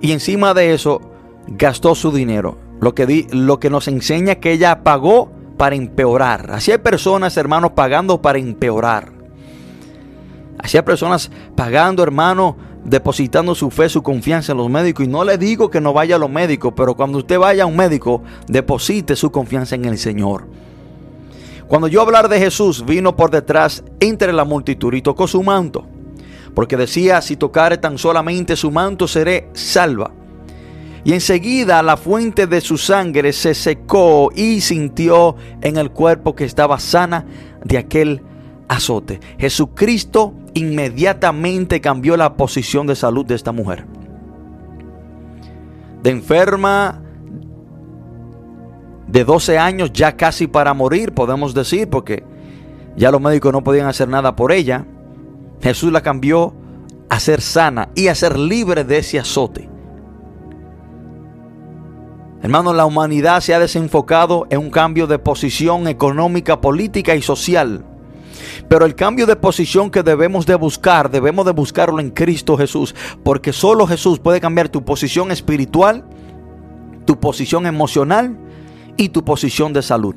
y 0.00 0.12
encima 0.12 0.52
de 0.52 0.74
eso 0.74 1.00
gastó 1.46 1.94
su 1.94 2.12
dinero. 2.12 2.58
Lo 2.80 2.94
que, 2.94 3.06
di, 3.06 3.26
lo 3.30 3.58
que 3.58 3.70
nos 3.70 3.88
enseña 3.88 4.34
que 4.34 4.52
ella 4.52 4.84
pagó 4.84 5.32
para 5.56 5.74
empeorar. 5.74 6.50
Así 6.50 6.72
hay 6.72 6.78
personas, 6.78 7.36
hermanos, 7.38 7.72
pagando 7.74 8.20
para 8.20 8.38
empeorar. 8.38 9.15
Hay 10.58 10.82
personas 10.82 11.30
pagando, 11.54 12.02
hermano, 12.02 12.56
depositando 12.84 13.54
su 13.54 13.70
fe, 13.70 13.88
su 13.88 14.02
confianza 14.02 14.52
en 14.52 14.58
los 14.58 14.70
médicos. 14.70 15.04
Y 15.04 15.08
no 15.08 15.24
le 15.24 15.38
digo 15.38 15.70
que 15.70 15.80
no 15.80 15.92
vaya 15.92 16.16
a 16.16 16.18
los 16.18 16.30
médicos, 16.30 16.72
pero 16.76 16.94
cuando 16.94 17.18
usted 17.18 17.38
vaya 17.38 17.64
a 17.64 17.66
un 17.66 17.76
médico, 17.76 18.22
deposite 18.46 19.16
su 19.16 19.30
confianza 19.30 19.74
en 19.74 19.84
el 19.84 19.98
Señor. 19.98 20.46
Cuando 21.66 21.88
yo 21.88 22.00
hablar 22.00 22.28
de 22.28 22.38
Jesús, 22.38 22.84
vino 22.86 23.16
por 23.16 23.30
detrás 23.30 23.82
entre 23.98 24.32
la 24.32 24.44
multitud 24.44 24.94
y 24.94 25.02
tocó 25.02 25.26
su 25.26 25.42
manto. 25.42 25.84
Porque 26.54 26.76
decía, 26.76 27.20
si 27.20 27.36
tocare 27.36 27.76
tan 27.76 27.98
solamente 27.98 28.56
su 28.56 28.70
manto, 28.70 29.08
seré 29.08 29.50
salva. 29.52 30.12
Y 31.04 31.12
enseguida 31.12 31.82
la 31.82 31.96
fuente 31.96 32.46
de 32.46 32.60
su 32.60 32.78
sangre 32.78 33.32
se 33.32 33.54
secó 33.54 34.30
y 34.34 34.60
sintió 34.60 35.36
en 35.60 35.76
el 35.76 35.90
cuerpo 35.90 36.34
que 36.34 36.44
estaba 36.44 36.80
sana 36.80 37.26
de 37.64 37.78
aquel 37.78 38.22
azote. 38.68 39.20
Jesucristo 39.38 40.34
inmediatamente 40.56 41.82
cambió 41.82 42.16
la 42.16 42.34
posición 42.34 42.86
de 42.86 42.96
salud 42.96 43.26
de 43.26 43.34
esta 43.34 43.52
mujer. 43.52 43.84
De 46.02 46.10
enferma 46.10 47.02
de 49.06 49.24
12 49.24 49.58
años, 49.58 49.92
ya 49.92 50.16
casi 50.16 50.46
para 50.46 50.72
morir, 50.72 51.12
podemos 51.12 51.52
decir, 51.52 51.90
porque 51.90 52.24
ya 52.96 53.10
los 53.10 53.20
médicos 53.20 53.52
no 53.52 53.62
podían 53.62 53.86
hacer 53.86 54.08
nada 54.08 54.34
por 54.34 54.50
ella. 54.50 54.86
Jesús 55.60 55.92
la 55.92 56.00
cambió 56.00 56.54
a 57.10 57.20
ser 57.20 57.42
sana 57.42 57.90
y 57.94 58.08
a 58.08 58.14
ser 58.14 58.38
libre 58.38 58.82
de 58.84 58.98
ese 58.98 59.18
azote. 59.18 59.68
Hermanos, 62.42 62.74
la 62.74 62.86
humanidad 62.86 63.40
se 63.40 63.52
ha 63.52 63.58
desenfocado 63.58 64.46
en 64.48 64.60
un 64.60 64.70
cambio 64.70 65.06
de 65.06 65.18
posición 65.18 65.86
económica, 65.86 66.62
política 66.62 67.14
y 67.14 67.20
social. 67.20 67.84
Pero 68.68 68.84
el 68.84 68.94
cambio 68.94 69.26
de 69.26 69.36
posición 69.36 69.90
que 69.90 70.02
debemos 70.02 70.46
de 70.46 70.54
buscar, 70.54 71.10
debemos 71.10 71.46
de 71.46 71.52
buscarlo 71.52 72.00
en 72.00 72.10
Cristo 72.10 72.56
Jesús, 72.56 72.94
porque 73.22 73.52
solo 73.52 73.86
Jesús 73.86 74.18
puede 74.18 74.40
cambiar 74.40 74.68
tu 74.68 74.84
posición 74.84 75.30
espiritual, 75.30 76.04
tu 77.04 77.18
posición 77.18 77.66
emocional 77.66 78.36
y 78.96 79.10
tu 79.10 79.24
posición 79.24 79.72
de 79.72 79.82
salud. 79.82 80.16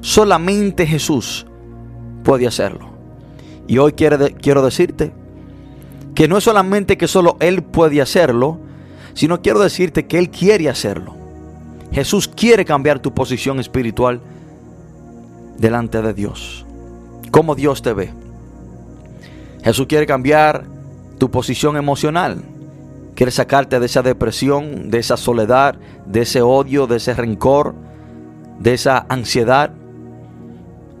Solamente 0.00 0.86
Jesús 0.86 1.46
puede 2.24 2.46
hacerlo. 2.46 2.90
Y 3.66 3.78
hoy 3.78 3.92
quiero, 3.92 4.62
decirte 4.62 5.12
que 6.14 6.28
no 6.28 6.36
es 6.36 6.44
solamente 6.44 6.98
que 6.98 7.08
solo 7.08 7.36
Él 7.40 7.62
puede 7.62 8.02
hacerlo, 8.02 8.58
sino 9.14 9.40
quiero 9.40 9.60
decirte 9.60 10.06
que 10.06 10.18
Él 10.18 10.30
quiere 10.30 10.68
hacerlo. 10.68 11.14
Jesús 11.92 12.28
quiere 12.28 12.64
cambiar 12.64 13.00
tu 13.00 13.12
posición 13.12 13.60
espiritual 13.60 14.20
delante 15.58 16.02
de 16.02 16.14
Dios 16.14 16.66
cómo 17.32 17.56
Dios 17.56 17.82
te 17.82 17.92
ve. 17.92 18.12
Jesús 19.64 19.86
quiere 19.88 20.06
cambiar 20.06 20.64
tu 21.18 21.30
posición 21.30 21.76
emocional. 21.76 22.42
Quiere 23.16 23.32
sacarte 23.32 23.80
de 23.80 23.86
esa 23.86 24.02
depresión, 24.02 24.90
de 24.90 24.98
esa 24.98 25.16
soledad, 25.16 25.74
de 26.06 26.22
ese 26.22 26.42
odio, 26.42 26.86
de 26.86 26.96
ese 26.96 27.14
rencor, 27.14 27.74
de 28.60 28.74
esa 28.74 29.06
ansiedad. 29.08 29.72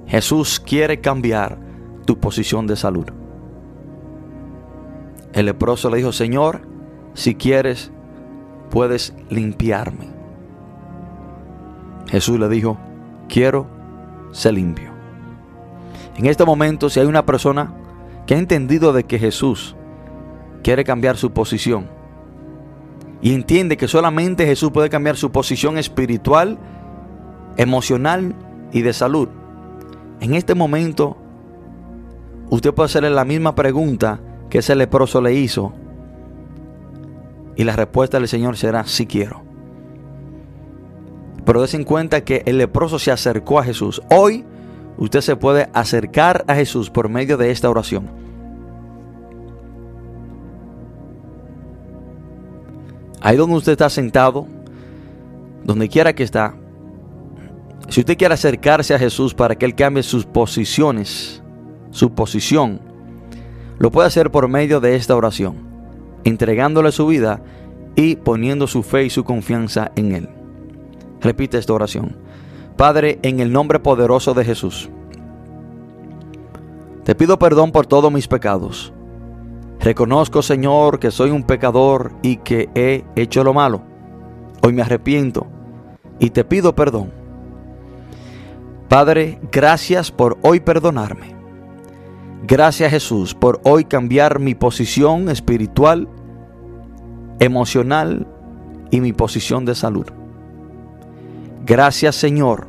Jesús 0.06 0.58
quiere 0.58 1.00
cambiar 1.00 1.58
tu 2.04 2.18
posición 2.18 2.66
de 2.66 2.76
salud. 2.76 3.06
El 5.32 5.46
leproso 5.46 5.88
le 5.90 5.98
dijo, 5.98 6.12
Señor, 6.12 6.62
si 7.14 7.34
quieres, 7.34 7.90
puedes 8.70 9.14
limpiarme. 9.30 10.08
Jesús 12.08 12.38
le 12.38 12.48
dijo, 12.48 12.78
quiero 13.28 13.66
ser 14.32 14.54
limpio. 14.54 14.91
En 16.16 16.26
este 16.26 16.44
momento, 16.44 16.90
si 16.90 17.00
hay 17.00 17.06
una 17.06 17.24
persona 17.24 17.72
que 18.26 18.34
ha 18.34 18.38
entendido 18.38 18.92
de 18.92 19.04
que 19.04 19.18
Jesús 19.18 19.76
quiere 20.62 20.84
cambiar 20.84 21.16
su 21.16 21.32
posición 21.32 21.88
y 23.20 23.34
entiende 23.34 23.76
que 23.76 23.88
solamente 23.88 24.46
Jesús 24.46 24.70
puede 24.70 24.90
cambiar 24.90 25.16
su 25.16 25.30
posición 25.32 25.78
espiritual, 25.78 26.58
emocional 27.56 28.34
y 28.72 28.82
de 28.82 28.92
salud, 28.92 29.28
en 30.20 30.34
este 30.34 30.54
momento 30.54 31.16
usted 32.50 32.72
puede 32.74 32.86
hacerle 32.86 33.10
la 33.10 33.24
misma 33.24 33.54
pregunta 33.54 34.20
que 34.50 34.58
ese 34.58 34.74
leproso 34.74 35.20
le 35.20 35.34
hizo 35.34 35.72
y 37.56 37.64
la 37.64 37.74
respuesta 37.74 38.18
del 38.18 38.28
Señor 38.28 38.56
será 38.56 38.84
sí 38.84 39.06
quiero. 39.06 39.42
Pero 41.44 41.62
des 41.62 41.74
en 41.74 41.84
cuenta 41.84 42.22
que 42.22 42.42
el 42.46 42.58
leproso 42.58 42.98
se 42.98 43.10
acercó 43.10 43.58
a 43.58 43.64
Jesús. 43.64 44.00
Hoy 44.10 44.44
usted 44.98 45.20
se 45.20 45.36
puede 45.36 45.68
acercar 45.72 46.44
a 46.46 46.54
Jesús 46.54 46.90
por 46.90 47.08
medio 47.08 47.36
de 47.36 47.50
esta 47.50 47.70
oración. 47.70 48.10
Ahí 53.20 53.36
donde 53.36 53.56
usted 53.56 53.72
está 53.72 53.88
sentado, 53.88 54.46
donde 55.64 55.88
quiera 55.88 56.12
que 56.12 56.24
está, 56.24 56.54
si 57.88 58.00
usted 58.00 58.16
quiere 58.16 58.34
acercarse 58.34 58.94
a 58.94 58.98
Jesús 58.98 59.34
para 59.34 59.54
que 59.54 59.66
Él 59.66 59.74
cambie 59.74 60.02
sus 60.02 60.24
posiciones, 60.24 61.42
su 61.90 62.12
posición, 62.14 62.80
lo 63.78 63.90
puede 63.90 64.08
hacer 64.08 64.30
por 64.30 64.48
medio 64.48 64.80
de 64.80 64.96
esta 64.96 65.14
oración, 65.14 65.56
entregándole 66.24 66.90
su 66.90 67.06
vida 67.06 67.42
y 67.94 68.16
poniendo 68.16 68.66
su 68.66 68.82
fe 68.82 69.04
y 69.04 69.10
su 69.10 69.24
confianza 69.24 69.92
en 69.94 70.12
Él. 70.12 70.28
Repite 71.20 71.58
esta 71.58 71.72
oración. 71.72 72.16
Padre, 72.76 73.18
en 73.22 73.40
el 73.40 73.52
nombre 73.52 73.78
poderoso 73.78 74.34
de 74.34 74.44
Jesús, 74.44 74.90
te 77.04 77.14
pido 77.14 77.38
perdón 77.38 77.72
por 77.72 77.86
todos 77.86 78.12
mis 78.12 78.28
pecados. 78.28 78.92
Reconozco, 79.80 80.42
Señor, 80.42 81.00
que 81.00 81.10
soy 81.10 81.30
un 81.30 81.42
pecador 81.42 82.12
y 82.22 82.36
que 82.36 82.68
he 82.74 83.04
hecho 83.16 83.42
lo 83.42 83.52
malo. 83.52 83.82
Hoy 84.62 84.72
me 84.72 84.82
arrepiento 84.82 85.46
y 86.20 86.30
te 86.30 86.44
pido 86.44 86.74
perdón. 86.74 87.10
Padre, 88.88 89.40
gracias 89.50 90.12
por 90.12 90.38
hoy 90.42 90.60
perdonarme. 90.60 91.34
Gracias 92.44 92.90
Jesús 92.90 93.34
por 93.34 93.60
hoy 93.64 93.84
cambiar 93.84 94.38
mi 94.38 94.54
posición 94.54 95.28
espiritual, 95.28 96.08
emocional 97.40 98.26
y 98.90 99.00
mi 99.00 99.12
posición 99.12 99.64
de 99.64 99.74
salud. 99.74 100.06
Gracias 101.64 102.16
Señor 102.16 102.66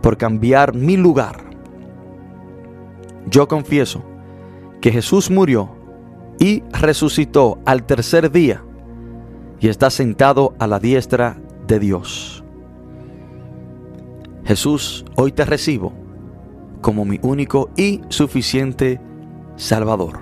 por 0.00 0.16
cambiar 0.16 0.74
mi 0.74 0.96
lugar. 0.96 1.44
Yo 3.26 3.46
confieso 3.48 4.02
que 4.80 4.90
Jesús 4.90 5.30
murió 5.30 5.70
y 6.38 6.62
resucitó 6.72 7.58
al 7.66 7.84
tercer 7.84 8.30
día 8.30 8.64
y 9.60 9.68
está 9.68 9.90
sentado 9.90 10.54
a 10.58 10.66
la 10.66 10.78
diestra 10.78 11.36
de 11.66 11.78
Dios. 11.78 12.42
Jesús, 14.44 15.04
hoy 15.16 15.32
te 15.32 15.44
recibo 15.44 15.92
como 16.80 17.04
mi 17.04 17.20
único 17.22 17.68
y 17.76 18.00
suficiente 18.08 19.00
Salvador. 19.56 20.20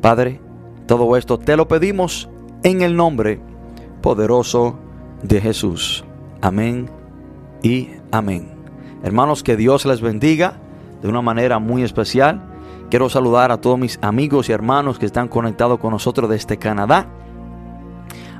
Padre, 0.00 0.40
todo 0.86 1.16
esto 1.16 1.38
te 1.38 1.56
lo 1.56 1.68
pedimos 1.68 2.28
en 2.64 2.82
el 2.82 2.96
nombre 2.96 3.40
poderoso 4.02 4.76
de 5.22 5.40
Jesús. 5.40 6.04
Amén 6.46 6.88
y 7.60 7.88
amén. 8.12 8.46
Hermanos, 9.02 9.42
que 9.42 9.56
Dios 9.56 9.84
les 9.84 10.00
bendiga 10.00 10.60
de 11.02 11.08
una 11.08 11.20
manera 11.20 11.58
muy 11.58 11.82
especial. 11.82 12.40
Quiero 12.88 13.08
saludar 13.08 13.50
a 13.50 13.60
todos 13.60 13.76
mis 13.80 13.98
amigos 14.00 14.48
y 14.48 14.52
hermanos 14.52 15.00
que 15.00 15.06
están 15.06 15.26
conectados 15.26 15.80
con 15.80 15.90
nosotros 15.90 16.30
desde 16.30 16.56
Canadá. 16.56 17.08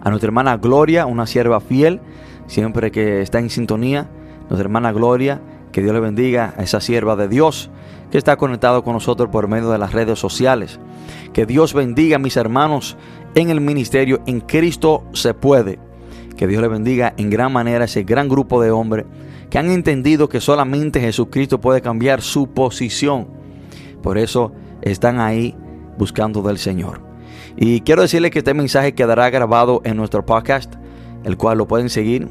A 0.05 0.09
nuestra 0.09 0.29
hermana 0.29 0.57
Gloria, 0.57 1.05
una 1.05 1.27
sierva 1.27 1.59
fiel, 1.59 2.01
siempre 2.47 2.93
que 2.93 3.23
está 3.23 3.41
en 3.41 3.51
sintonía. 3.51 4.09
Nuestra 4.43 4.61
hermana 4.61 4.93
Gloria, 4.93 5.41
que 5.73 5.83
Dios 5.83 5.93
le 5.93 5.99
bendiga 5.99 6.55
a 6.57 6.63
esa 6.63 6.81
sierva 6.81 7.17
de 7.17 7.27
Dios 7.27 7.71
que 8.13 8.19
está 8.19 8.37
conectado 8.37 8.85
con 8.85 8.93
nosotros 8.93 9.31
por 9.31 9.49
medio 9.49 9.71
de 9.71 9.79
las 9.79 9.93
redes 9.93 10.21
sociales. 10.21 10.79
Que 11.33 11.45
Dios 11.45 11.75
bendiga 11.75 12.17
a 12.17 12.21
mis 12.21 12.37
hermanos 12.37 12.97
en 13.35 13.51
el 13.51 13.61
ministerio. 13.61 14.21
En 14.27 14.43
Cristo 14.43 15.03
se 15.13 15.35
puede. 15.35 15.81
Que 16.37 16.47
Dios 16.47 16.61
le 16.61 16.69
bendiga 16.69 17.15
en 17.17 17.31
gran 17.31 17.53
manera 17.53 17.83
a 17.83 17.85
ese 17.87 18.03
gran 18.03 18.29
grupo 18.29 18.61
de 18.61 18.71
hombres 18.71 19.07
que 19.51 19.59
han 19.59 19.71
entendido 19.71 20.29
que 20.29 20.41
solamente 20.41 21.01
Jesucristo 21.01 21.61
puede 21.61 21.81
cambiar 21.81 22.21
su 22.21 22.49
posición. 22.49 23.29
Por 24.03 24.19
eso 24.19 24.53
están 24.83 25.21
ahí 25.21 25.55
buscando 25.99 26.43
del 26.43 26.59
Señor. 26.59 27.01
Y 27.57 27.81
quiero 27.81 28.03
decirles 28.03 28.31
que 28.31 28.41
este 28.41 28.55
mensaje 28.55 28.95
quedará 28.95 29.31
grabado 29.31 29.81
en 29.85 29.97
nuestro 29.97 30.27
podcast, 30.27 30.75
el 31.25 31.37
cual 31.37 31.59
lo 31.59 31.67
pueden 31.67 31.89
seguir 31.89 32.29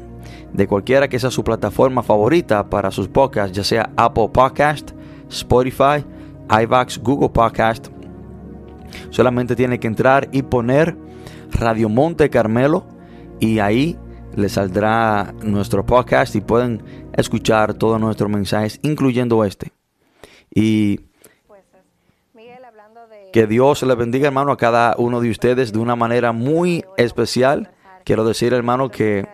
de 0.52 0.66
cualquiera 0.66 1.08
que 1.08 1.18
sea 1.18 1.30
su 1.30 1.44
plataforma 1.44 2.02
favorita 2.02 2.70
para 2.70 2.90
sus 2.90 3.08
podcasts, 3.08 3.56
ya 3.56 3.64
sea 3.64 3.90
Apple 3.96 4.30
Podcast, 4.32 4.92
Spotify, 5.28 6.04
iVax, 6.48 6.98
Google 7.02 7.30
Podcast. 7.30 7.88
Solamente 9.10 9.56
tiene 9.56 9.80
que 9.80 9.88
entrar 9.88 10.28
y 10.32 10.42
poner 10.42 10.96
Radio 11.52 11.88
Monte 11.88 12.30
Carmelo 12.30 12.86
y 13.40 13.58
ahí 13.58 13.98
les 14.34 14.52
saldrá 14.52 15.34
nuestro 15.42 15.84
podcast 15.84 16.34
y 16.36 16.40
pueden 16.40 16.82
escuchar 17.14 17.74
todos 17.74 18.00
nuestros 18.00 18.30
mensajes, 18.30 18.78
incluyendo 18.82 19.44
este. 19.44 19.72
Y 20.54 21.00
que 23.32 23.46
Dios 23.46 23.82
le 23.82 23.94
bendiga, 23.94 24.28
hermano, 24.28 24.52
a 24.52 24.56
cada 24.56 24.94
uno 24.98 25.20
de 25.20 25.30
ustedes 25.30 25.72
de 25.72 25.78
una 25.78 25.96
manera 25.96 26.32
muy 26.32 26.84
especial. 26.96 27.70
Quiero 28.04 28.24
decir, 28.24 28.54
hermano, 28.54 28.90
que 28.90 29.26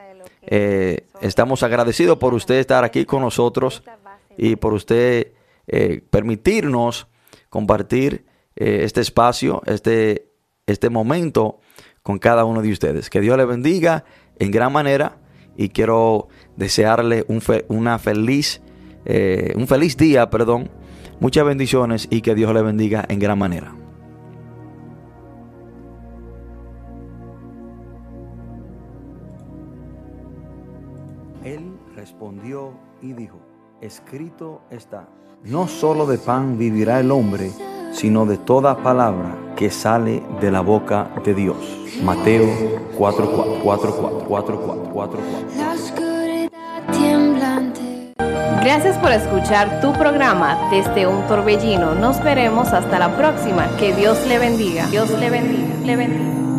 eh, 0.43 1.07
estamos 1.21 1.63
agradecidos 1.63 2.19
por 2.19 2.35
usted 2.35 2.57
estar 2.57 2.83
aquí 2.83 3.05
con 3.05 3.23
nosotros 3.23 3.83
y 4.37 4.57
por 4.57 4.73
usted 4.73 5.33
eh, 5.69 6.03
permitirnos 6.11 7.07
compartir 7.49 8.25
eh, 8.57 8.81
este 8.83 9.01
espacio, 9.01 9.63
este, 9.67 10.27
este 10.67 10.91
momento 10.91 11.61
con 12.03 12.19
cada 12.19 12.45
uno 12.45 12.63
de 12.63 12.73
ustedes. 12.73 13.11
Que 13.11 13.21
Dios 13.21 13.37
le 13.37 13.45
bendiga 13.45 14.05
en 14.39 14.51
gran 14.51 14.73
manera 14.73 15.19
y 15.57 15.69
quiero 15.69 16.29
desearle 16.57 17.25
un, 17.29 17.43
una 17.69 17.99
feliz, 17.99 18.61
un 19.55 19.67
feliz 19.67 19.97
día, 19.97 20.31
perdón, 20.31 20.71
muchas 21.21 21.45
bendiciones 21.45 22.09
y 22.11 22.21
que 22.21 22.35
Dios 22.35 22.53
le 22.53 22.63
bendiga 22.63 23.05
en 23.09 23.19
gran 23.19 23.39
manera. 23.39 23.75
Él 31.45 31.77
respondió 31.97 32.73
y 33.01 33.13
dijo, 33.13 33.41
escrito 33.81 34.63
está, 34.71 35.09
no 35.45 35.67
solo 35.67 36.07
de 36.07 36.19
pan 36.19 36.57
vivirá 36.57 37.01
el 37.01 37.11
hombre, 37.11 37.51
sino 37.93 38.27
de 38.27 38.39
toda 38.39 38.81
palabra 38.83 39.37
que 39.57 39.71
sale 39.71 40.23
de 40.41 40.51
la 40.51 40.61
boca 40.61 41.09
de 41.25 41.35
Dios. 41.35 41.57
Mateo 42.03 42.47
4, 42.97 43.61
4, 43.63 44.25
4, 44.29 45.19
Gracias 48.65 48.97
por 48.99 49.11
escuchar 49.11 49.81
tu 49.81 49.93
programa 49.93 50.69
desde 50.71 51.07
un 51.07 51.27
torbellino. 51.27 51.95
Nos 51.95 52.23
veremos 52.23 52.69
hasta 52.73 52.99
la 52.99 53.17
próxima. 53.17 53.69
Que 53.77 53.93
Dios 53.93 54.25
le 54.29 54.39
bendiga. 54.39 54.87
Dios 54.87 55.11
le 55.19 55.31
bendiga. 55.31 55.75
Le 55.85 55.97
bendiga. 55.97 56.52